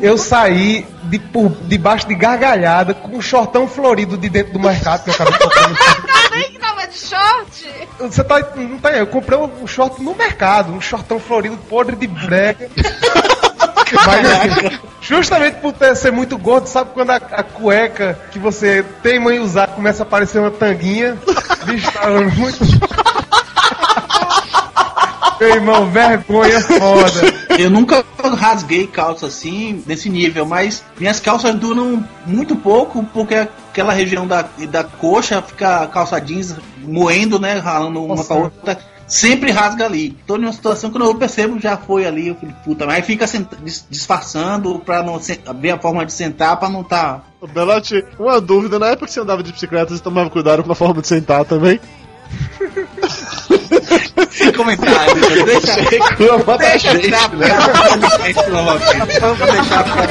Eu 0.00 0.18
saí 0.18 0.86
de, 1.04 1.18
por 1.18 1.50
debaixo 1.62 2.06
de 2.06 2.14
gargalhada 2.14 2.94
com 2.94 3.16
um 3.16 3.22
shortão 3.22 3.68
florido 3.68 4.16
de 4.16 4.28
dentro 4.28 4.52
do 4.52 4.60
mercado 4.60 5.04
que 5.04 5.10
eu 5.10 5.14
acabei 5.14 5.38
comprando. 5.38 5.76
Que 6.34 6.58
tava 6.58 6.86
de 6.88 6.98
short. 6.98 7.88
Você 8.00 8.24
tá. 8.24 8.40
Não 8.56 8.78
tá 8.78 8.88
aí, 8.88 8.98
eu 8.98 9.06
comprei 9.06 9.38
um 9.38 9.66
short 9.68 10.02
no 10.02 10.14
mercado, 10.16 10.72
um 10.72 10.80
shortão 10.80 11.20
florido 11.20 11.56
podre 11.68 11.94
de 11.94 12.08
brega. 12.08 12.68
Mas, 13.94 14.26
assim, 14.26 14.78
justamente 15.00 15.60
por 15.60 15.72
ter, 15.72 15.94
ser 15.96 16.10
muito 16.12 16.36
gordo, 16.38 16.66
sabe 16.66 16.90
quando 16.92 17.10
a, 17.10 17.16
a 17.16 17.42
cueca 17.42 18.18
que 18.30 18.38
você 18.38 18.84
teima 19.02 19.34
em 19.34 19.38
usar 19.38 19.68
começa 19.68 20.02
a 20.02 20.06
parecer 20.06 20.38
uma 20.38 20.50
tanguinha? 20.50 21.16
Bicho, 21.64 21.90
tava 21.92 22.22
muito. 22.22 22.58
Meu 25.40 25.54
irmão, 25.56 25.90
vergonha 25.90 26.60
foda. 26.60 27.34
Eu 27.58 27.68
nunca 27.68 28.04
rasguei 28.36 28.86
calça 28.86 29.26
assim, 29.26 29.82
desse 29.86 30.08
nível, 30.08 30.46
mas 30.46 30.82
minhas 30.98 31.20
calças 31.20 31.54
duram 31.54 32.02
muito 32.26 32.56
pouco, 32.56 33.04
porque 33.12 33.34
aquela 33.34 33.92
região 33.92 34.26
da, 34.26 34.46
da 34.70 34.84
coxa 34.84 35.42
fica 35.42 35.82
a 35.82 35.86
calça 35.86 36.20
jeans 36.20 36.54
moendo, 36.78 37.38
né? 37.38 37.58
Ralando 37.58 38.02
uma 38.04 38.16
Nossa. 38.16 38.28
pra 38.28 38.42
outra. 38.42 38.78
Sempre 39.06 39.50
rasga 39.50 39.84
ali. 39.84 40.16
Tô 40.26 40.36
numa 40.38 40.52
situação 40.52 40.90
que 40.90 41.00
eu 41.00 41.14
percebo 41.14 41.60
já 41.60 41.76
foi 41.76 42.06
ali, 42.06 42.28
eu 42.28 42.34
falei, 42.34 42.54
puta, 42.64 42.86
mas 42.86 42.96
aí 42.96 43.02
fica 43.02 43.26
disfarçando 43.90 44.78
pra 44.78 45.02
não 45.02 45.20
ver 45.60 45.70
a 45.72 45.78
forma 45.78 46.04
de 46.06 46.12
sentar 46.12 46.56
pra 46.58 46.68
não 46.68 46.82
tá. 46.82 47.20
Belote, 47.52 48.04
uma 48.18 48.40
dúvida, 48.40 48.78
na 48.78 48.86
época 48.88 49.06
que 49.06 49.12
você 49.12 49.20
andava 49.20 49.42
de 49.42 49.52
bicicleta, 49.52 49.94
você 49.94 50.02
tomava 50.02 50.30
cuidado 50.30 50.62
com 50.64 50.72
a 50.72 50.74
forma 50.74 51.02
de 51.02 51.08
sentar 51.08 51.44
também? 51.44 51.78
Sem 54.30 54.50
comentário. 54.52 55.14
Deixa, 55.44 55.74
Reclama 55.74 56.44
da 56.44 56.56
deixa 56.56 56.92
gente, 56.92 57.10
pra- 57.10 57.28
né? 57.28 57.48
Vamos 59.20 59.38
deixar 59.52 59.84
pra 59.84 60.04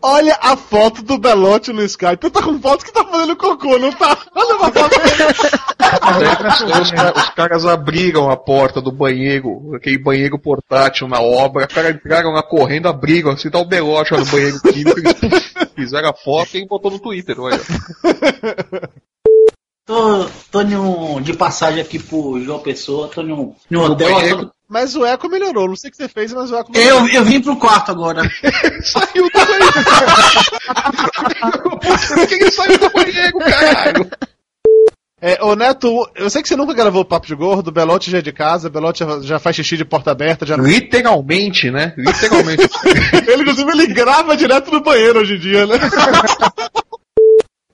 Olha 0.00 0.38
a 0.40 0.56
foto 0.56 1.02
do 1.02 1.18
Belote 1.18 1.72
no 1.72 1.82
Skype. 1.82 2.16
Tu 2.18 2.30
tá 2.30 2.42
com 2.42 2.60
foto 2.60 2.84
que 2.84 2.92
tá 2.92 3.04
fazendo 3.04 3.34
cocô, 3.36 3.78
não 3.78 3.90
tá? 3.92 4.16
Olha 4.34 4.56
uma 4.56 4.70
foto. 4.70 4.94
Aí 6.02 6.80
os, 6.80 6.92
os 7.22 7.30
caras 7.30 7.66
abriram 7.66 8.30
a 8.30 8.36
porta 8.36 8.80
do 8.80 8.92
banheiro, 8.92 9.74
aquele 9.74 9.98
banheiro 9.98 10.38
portátil 10.38 11.08
na 11.08 11.20
obra, 11.20 11.66
os 11.66 11.74
caras 11.74 11.96
entraram 11.96 12.30
lá 12.30 12.42
correndo, 12.42 12.86
abriram, 12.88 13.30
assim, 13.32 13.50
tá 13.50 13.58
o 13.58 13.64
belote 13.64 14.12
no 14.12 14.24
banheiro 14.26 14.60
químico, 14.60 15.00
eles 15.00 15.52
fizeram 15.74 16.10
a 16.10 16.14
foto 16.14 16.56
e 16.56 16.66
botou 16.66 16.90
no 16.92 16.98
Twitter, 17.00 17.40
olha. 17.40 17.58
Tô, 19.86 20.28
tô 20.50 20.62
num- 20.62 21.20
de 21.22 21.32
passagem 21.32 21.80
aqui 21.80 21.98
pro 21.98 22.38
João 22.44 22.58
Pessoa, 22.60 23.08
tô 23.08 23.22
num, 23.22 23.54
num 23.70 23.86
No 23.86 23.92
hotel. 23.92 24.12
banheiro. 24.14 24.50
Mas 24.68 24.94
o 24.94 25.06
eco 25.06 25.28
melhorou. 25.28 25.66
Não 25.66 25.76
sei 25.76 25.88
o 25.88 25.90
que 25.90 25.96
você 25.96 26.08
fez, 26.08 26.32
mas 26.32 26.50
o 26.50 26.56
eco 26.56 26.70
melhorou. 26.70 27.08
Eu, 27.08 27.14
eu 27.14 27.24
vim 27.24 27.40
pro 27.40 27.56
quarto 27.56 27.90
agora. 27.90 28.22
Saiu 28.84 29.24
do 29.24 29.30
banheiro! 29.32 29.72
Por 32.14 32.26
que 32.26 32.34
ele 32.34 32.50
saiu 32.50 32.78
do 32.78 32.90
banheiro, 32.90 33.38
caralho? 33.38 34.10
É, 35.20 35.42
ô 35.42 35.56
Neto, 35.56 36.08
eu 36.14 36.30
sei 36.30 36.42
que 36.42 36.48
você 36.48 36.54
nunca 36.54 36.72
gravou 36.72 37.04
Papo 37.04 37.26
de 37.26 37.34
Gordo, 37.34 37.72
Belote 37.72 38.08
já 38.08 38.18
é 38.18 38.22
de 38.22 38.30
casa, 38.30 38.70
Belote 38.70 39.00
já, 39.00 39.20
já 39.20 39.38
faz 39.40 39.56
xixi 39.56 39.76
de 39.76 39.84
porta 39.84 40.12
aberta, 40.12 40.46
já... 40.46 40.56
Literalmente, 40.56 41.72
né? 41.72 41.92
Literalmente. 41.96 42.68
ele, 43.26 43.42
inclusive, 43.42 43.70
ele 43.70 43.86
grava 43.88 44.36
direto 44.36 44.70
no 44.70 44.80
banheiro 44.80 45.20
hoje 45.20 45.34
em 45.34 45.40
dia, 45.40 45.66
né? 45.66 45.74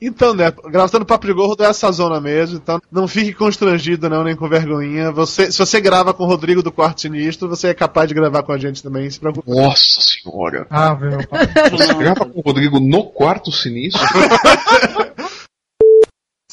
Então, 0.07 0.34
Neto, 0.34 0.62
gravando 0.68 1.07
Papo 1.07 1.26
de 1.26 1.32
Gordo 1.32 1.64
é 1.64 1.66
essa 1.66 1.90
zona 1.90 2.20
mesmo, 2.20 2.57
então 2.57 2.80
não 2.92 3.09
fique 3.09 3.32
constrangido 3.32 4.09
não, 4.09 4.22
nem 4.22 4.36
com 4.36 4.48
vergonhinha. 4.48 5.11
Você, 5.12 5.50
se 5.50 5.59
você 5.59 5.80
grava 5.80 6.12
com 6.12 6.24
o 6.24 6.26
Rodrigo 6.26 6.62
do 6.62 6.70
Quarto 6.70 7.00
Sinistro, 7.00 7.48
você 7.48 7.68
é 7.68 7.74
capaz 7.74 8.09
de 8.09 8.14
gravar 8.14 8.42
com 8.42 8.52
a 8.52 8.59
gente 8.59 8.82
também, 8.82 9.09
se 9.09 9.18
preocupe. 9.18 9.50
Nossa 9.50 10.00
senhora. 10.00 10.66
Ah, 10.68 10.94
meu 10.94 11.26
pai. 11.26 11.46
Você 11.70 11.94
grava 11.94 12.26
com 12.26 12.38
o 12.38 12.42
Rodrigo 12.42 12.78
no 12.78 13.05
quarto 13.05 13.50
sinistro? 13.50 14.02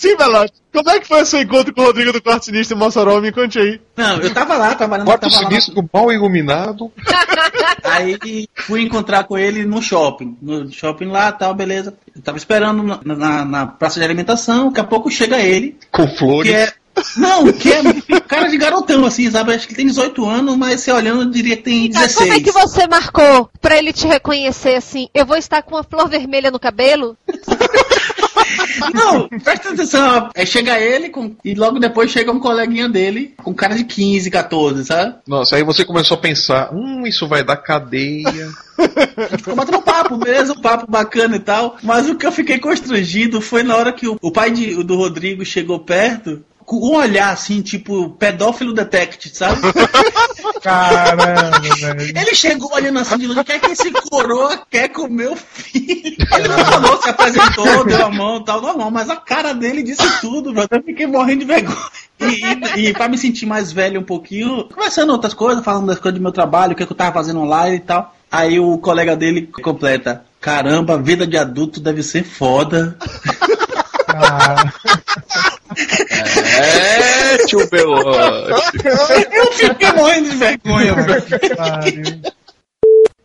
Sim, 0.02 0.18
Belote. 0.18 0.54
Como 0.74 0.90
é 0.90 1.00
que 1.00 1.08
foi 1.08 1.22
o 1.22 1.26
seu 1.28 1.42
encontro 1.42 1.72
com 1.76 1.82
o 1.82 1.86
Rodrigo 1.86 2.12
do 2.12 2.20
Quarto 2.22 2.46
Sinistro 2.46 2.76
em 2.76 2.80
Mossoró? 2.80 3.22
Me 3.22 3.32
conte 3.32 3.60
aí. 3.60 3.80
Não, 3.96 4.18
eu 4.20 4.34
tava 4.34 4.58
lá, 4.58 4.74
trabalhando 4.74 5.06
Quarto 5.06 5.30
tava 5.30 5.36
lá. 5.44 5.50
sinistro 5.50 5.88
mal 5.94 6.12
iluminado. 6.12 6.92
Aí 7.84 8.48
fui 8.56 8.82
encontrar 8.82 9.26
com 9.26 9.38
ele 9.38 9.64
no 9.66 9.80
shopping. 9.82 10.38
No 10.42 10.72
shopping 10.72 11.06
lá, 11.08 11.32
tal, 11.32 11.54
beleza. 11.54 11.94
Eu 12.16 12.22
tava 12.22 12.38
esperando 12.38 12.82
na, 12.82 13.00
na- 13.16 13.46
na 13.46 13.68
praça 13.68 14.00
de 14.00 14.06
alimentação, 14.06 14.70
daqui 14.70 14.80
a 14.80 14.84
pouco 14.86 15.12
chega 15.12 15.40
ele. 15.40 15.78
Com 15.92 16.08
flores. 16.08 16.50
Que 16.50 16.56
é. 16.58 16.74
Não, 17.18 17.52
que 17.52 17.72
é 17.72 17.82
cara 18.28 18.48
de 18.48 18.58
garotão, 18.58 19.06
assim, 19.06 19.30
sabe? 19.30 19.54
Acho 19.54 19.68
que 19.68 19.76
tem 19.76 19.86
18 19.88 20.26
anos, 20.28 20.58
mas 20.58 20.82
você 20.82 20.92
olhando, 20.92 21.22
eu 21.24 21.30
diria 21.30 21.58
que 21.58 21.64
tem 21.64 21.92
Cara, 21.92 22.08
16. 22.08 22.30
como 22.30 22.40
é 22.40 22.44
que 22.44 22.52
você 22.52 22.88
marcou 22.88 23.50
pra 23.62 23.78
ele 23.78 23.92
te 23.94 24.08
reconhecer 24.08 24.76
assim? 24.76 25.08
Eu 25.14 25.26
vou 25.26 25.38
estar 25.38 25.62
com 25.62 25.76
uma 25.76 25.84
flor 25.84 26.08
vermelha 26.10 26.52
no 26.52 26.60
cabelo? 26.60 27.18
Não, 28.94 29.28
presta 29.28 29.70
atenção. 29.70 30.30
É, 30.34 30.46
chega 30.46 30.80
ele 30.80 31.10
com, 31.10 31.36
e 31.44 31.54
logo 31.54 31.80
depois 31.80 32.12
chega 32.12 32.32
um 32.32 32.40
coleguinha 32.40 32.88
dele 32.90 33.34
com 33.44 33.54
cara 33.54 33.76
de 33.76 33.84
15, 33.84 34.30
14, 34.30 34.86
sabe? 34.86 35.16
Nossa, 35.28 35.56
aí 35.56 35.64
você 35.64 35.86
começou 35.86 36.16
a 36.18 36.20
pensar, 36.22 36.74
hum, 36.74 37.06
isso 37.06 37.28
vai 37.28 37.44
dar 37.44 37.58
cadeia. 37.58 38.50
Ficou 39.38 39.56
batendo 39.56 39.78
um 39.78 39.82
papo 39.82 40.18
mesmo, 40.18 40.56
um 40.58 40.62
papo 40.62 40.90
bacana 40.90 41.36
e 41.36 41.40
tal. 41.40 41.78
Mas 41.84 42.10
o 42.10 42.16
que 42.16 42.26
eu 42.26 42.32
fiquei 42.32 42.60
constrangido 42.60 43.40
foi 43.42 43.64
na 43.64 43.76
hora 43.76 43.94
que 43.94 44.08
o, 44.08 44.18
o 44.22 44.32
pai 44.32 44.52
de- 44.52 44.84
do 44.84 44.96
Rodrigo 44.96 45.46
chegou 45.46 45.80
perto, 45.80 46.44
com 46.72 46.78
um 46.78 46.96
olhar 46.96 47.34
assim, 47.34 47.62
tipo, 47.62 48.12
pedófilo 48.12 48.72
detect, 48.74 49.36
sabe? 49.36 49.60
Caramba, 50.64 51.60
velho. 51.60 52.18
Ele 52.18 52.34
chegou 52.34 52.74
olhando 52.74 53.00
assim 53.00 53.18
de 53.18 53.28
longe, 53.28 53.42
o 53.42 53.44
que 53.44 53.52
é 53.52 53.60
que 53.60 53.72
esse 53.72 53.92
coroa 53.92 54.58
quer 54.70 54.88
com 54.88 55.02
o 55.02 55.12
meu 55.12 55.36
filho? 55.36 56.16
Ele 56.34 56.48
não 56.48 56.66
falou, 56.66 57.02
se 57.02 57.10
apresentou, 57.10 57.84
deu 57.84 58.06
a 58.06 58.10
mão 58.10 58.38
e 58.38 58.46
tal, 58.46 58.62
normal, 58.62 58.90
mas 58.90 59.10
a 59.10 59.18
cara 59.18 59.52
dele 59.52 59.84
disse 59.84 60.22
tudo, 60.22 60.54
velho. 60.54 60.70
Eu 60.72 60.82
fiquei 60.82 61.06
morrendo 61.06 61.40
de 61.40 61.46
vergonha. 61.46 61.78
E, 62.22 62.80
e, 62.80 62.88
e 62.88 62.94
pra 62.94 63.10
me 63.10 63.18
sentir 63.18 63.46
mais 63.46 63.74
velho 63.74 64.00
um 64.00 64.06
pouquinho, 64.06 64.70
conversando 64.74 65.12
outras 65.12 65.34
coisas, 65.34 65.66
falando 65.66 65.88
das 65.88 66.00
coisas 66.00 66.18
do 66.18 66.24
meu 66.24 66.32
trabalho, 66.32 66.72
o 66.72 66.76
que, 66.76 66.84
é 66.84 66.86
que 66.86 66.92
eu 66.94 66.98
tava 66.98 67.12
fazendo 67.12 67.42
online 67.42 67.76
e 67.76 67.82
tal. 67.82 68.16
Aí 68.32 68.62
o 68.62 68.78
colega 68.78 69.14
dele 69.14 69.42
completa, 69.62 70.24
caramba, 70.40 70.98
vida 70.98 71.28
de 71.28 71.36
adulto 71.36 71.82
deve 71.82 72.02
ser 72.02 72.24
foda. 72.24 72.98
Ah, 74.16 74.72
É, 76.58 77.38
tio 77.46 77.70
Belote. 77.70 78.50
Eu 79.32 79.52
fiquei 79.54 79.92
morrendo 79.94 80.30
de 80.30 80.36
vergonha, 80.36 80.94
velho. 80.96 81.24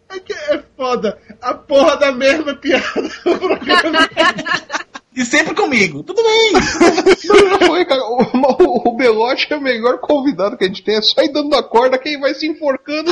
É 0.09 0.18
que 0.20 0.32
é 0.32 0.62
foda. 0.76 1.18
A 1.43 1.55
porra 1.55 1.97
da 1.97 2.12
mesma 2.12 2.55
piada. 2.55 2.84
E 5.14 5.24
sempre 5.24 5.55
comigo. 5.55 6.03
Tudo 6.03 6.22
bem. 6.22 6.53
Foi, 7.66 7.84
cara. 7.87 8.03
O, 8.03 8.22
o, 8.22 8.89
o 8.91 8.97
Belote 8.97 9.47
é 9.51 9.57
o 9.57 9.61
melhor 9.62 9.99
convidado 9.99 10.57
que 10.57 10.64
a 10.64 10.66
gente 10.68 10.82
tem. 10.84 10.97
É 10.97 11.03
só 11.03 11.22
ir 11.22 11.32
dando 11.32 11.55
a 11.57 11.62
corda, 11.62 11.99
quem 11.99 12.20
vai 12.20 12.34
se 12.34 12.47
enforcando. 12.47 13.11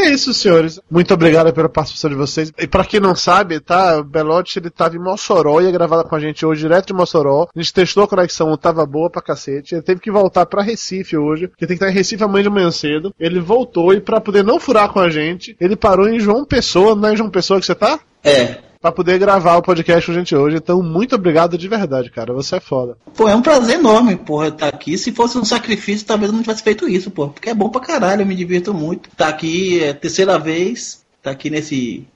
É 0.00 0.10
isso, 0.10 0.32
senhores. 0.32 0.80
Muito 0.90 1.12
obrigado 1.12 1.52
pela 1.52 1.68
participação 1.68 2.08
de 2.08 2.16
vocês. 2.16 2.50
E 2.58 2.66
pra 2.66 2.84
quem 2.84 2.98
não 2.98 3.14
sabe, 3.14 3.60
tá? 3.60 3.98
O 3.98 4.04
Belote 4.04 4.58
ele 4.58 4.70
tava 4.70 4.96
em 4.96 4.98
Mossoró, 4.98 5.60
ia 5.60 5.70
gravar 5.70 6.02
com 6.04 6.16
a 6.16 6.20
gente 6.20 6.44
hoje, 6.44 6.62
direto 6.62 6.86
de 6.86 6.94
Mossoró. 6.94 7.48
A 7.54 7.60
gente 7.60 7.72
testou 7.72 8.04
a 8.04 8.08
conexão, 8.08 8.56
tava 8.56 8.86
boa 8.86 9.10
pra 9.10 9.20
cacete. 9.20 9.74
Ele 9.74 9.82
teve 9.82 10.00
que 10.00 10.10
voltar 10.10 10.46
pra 10.46 10.62
Recife 10.62 11.18
hoje, 11.18 11.48
porque 11.48 11.66
tem 11.66 11.76
que 11.76 11.84
estar 11.84 11.92
em 11.92 11.94
Recife 11.94 12.24
amanhã 12.24 12.44
de 12.44 12.50
manhã 12.50 12.70
cedo. 12.70 13.14
Ele 13.20 13.40
voltou 13.40 13.92
e 13.92 14.00
pra 14.00 14.20
poder 14.20 14.42
não 14.42 14.58
furar 14.58 14.88
com 14.90 15.00
a 15.00 15.10
gente, 15.10 15.54
ele 15.60 15.76
parou 15.76 16.08
em 16.08 16.18
João 16.18 16.46
Pessoa, 16.46 16.94
não 16.94 17.10
é 17.10 17.16
João 17.16 17.30
Pessoa 17.30 17.60
que 17.60 17.66
você 17.66 17.74
tá? 17.74 18.00
É. 18.24 18.69
Pra 18.80 18.90
poder 18.90 19.18
gravar 19.18 19.56
o 19.56 19.62
podcast 19.62 20.06
com 20.06 20.12
a 20.12 20.14
gente 20.14 20.34
hoje. 20.34 20.56
Então, 20.56 20.82
muito 20.82 21.14
obrigado 21.14 21.58
de 21.58 21.68
verdade, 21.68 22.10
cara. 22.10 22.32
Você 22.32 22.56
é 22.56 22.60
foda. 22.60 22.96
Pô, 23.14 23.28
é 23.28 23.36
um 23.36 23.42
prazer 23.42 23.78
enorme, 23.78 24.16
porra, 24.16 24.48
estar 24.48 24.68
aqui. 24.68 24.96
Se 24.96 25.12
fosse 25.12 25.36
um 25.36 25.44
sacrifício, 25.44 26.06
talvez 26.06 26.30
eu 26.30 26.34
não 26.34 26.42
tivesse 26.42 26.62
feito 26.62 26.88
isso, 26.88 27.10
porra. 27.10 27.28
Porque 27.28 27.50
é 27.50 27.54
bom 27.54 27.68
pra 27.68 27.82
caralho, 27.82 28.22
eu 28.22 28.26
me 28.26 28.34
divirto 28.34 28.72
muito. 28.72 29.10
Tá 29.10 29.28
aqui, 29.28 29.84
é 29.84 29.92
terceira 29.92 30.38
vez. 30.38 31.04
Tá 31.22 31.30
aqui 31.30 31.50
nesse. 31.50 32.06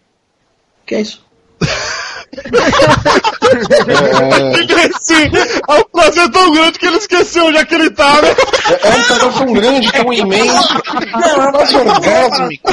Que 0.86 0.94
é 0.94 1.02
isso? 1.02 1.22
Esqueci! 4.54 5.30
É 5.68 5.74
um 5.74 5.84
prazer 5.92 6.30
tão 6.30 6.50
grande 6.50 6.78
que 6.78 6.86
ele 6.86 6.96
esqueceu 6.96 7.44
onde 7.44 7.58
é 7.58 7.64
que 7.66 7.74
ele 7.74 7.90
tá, 7.90 8.22
né? 8.22 8.28
É 8.82 8.88
um 8.88 9.02
prazer 9.02 9.32
tão 9.34 9.52
grande, 9.52 9.92
tão 9.92 10.10
imenso, 10.14 10.82
quase 11.52 11.76
orgásmico. 11.76 12.72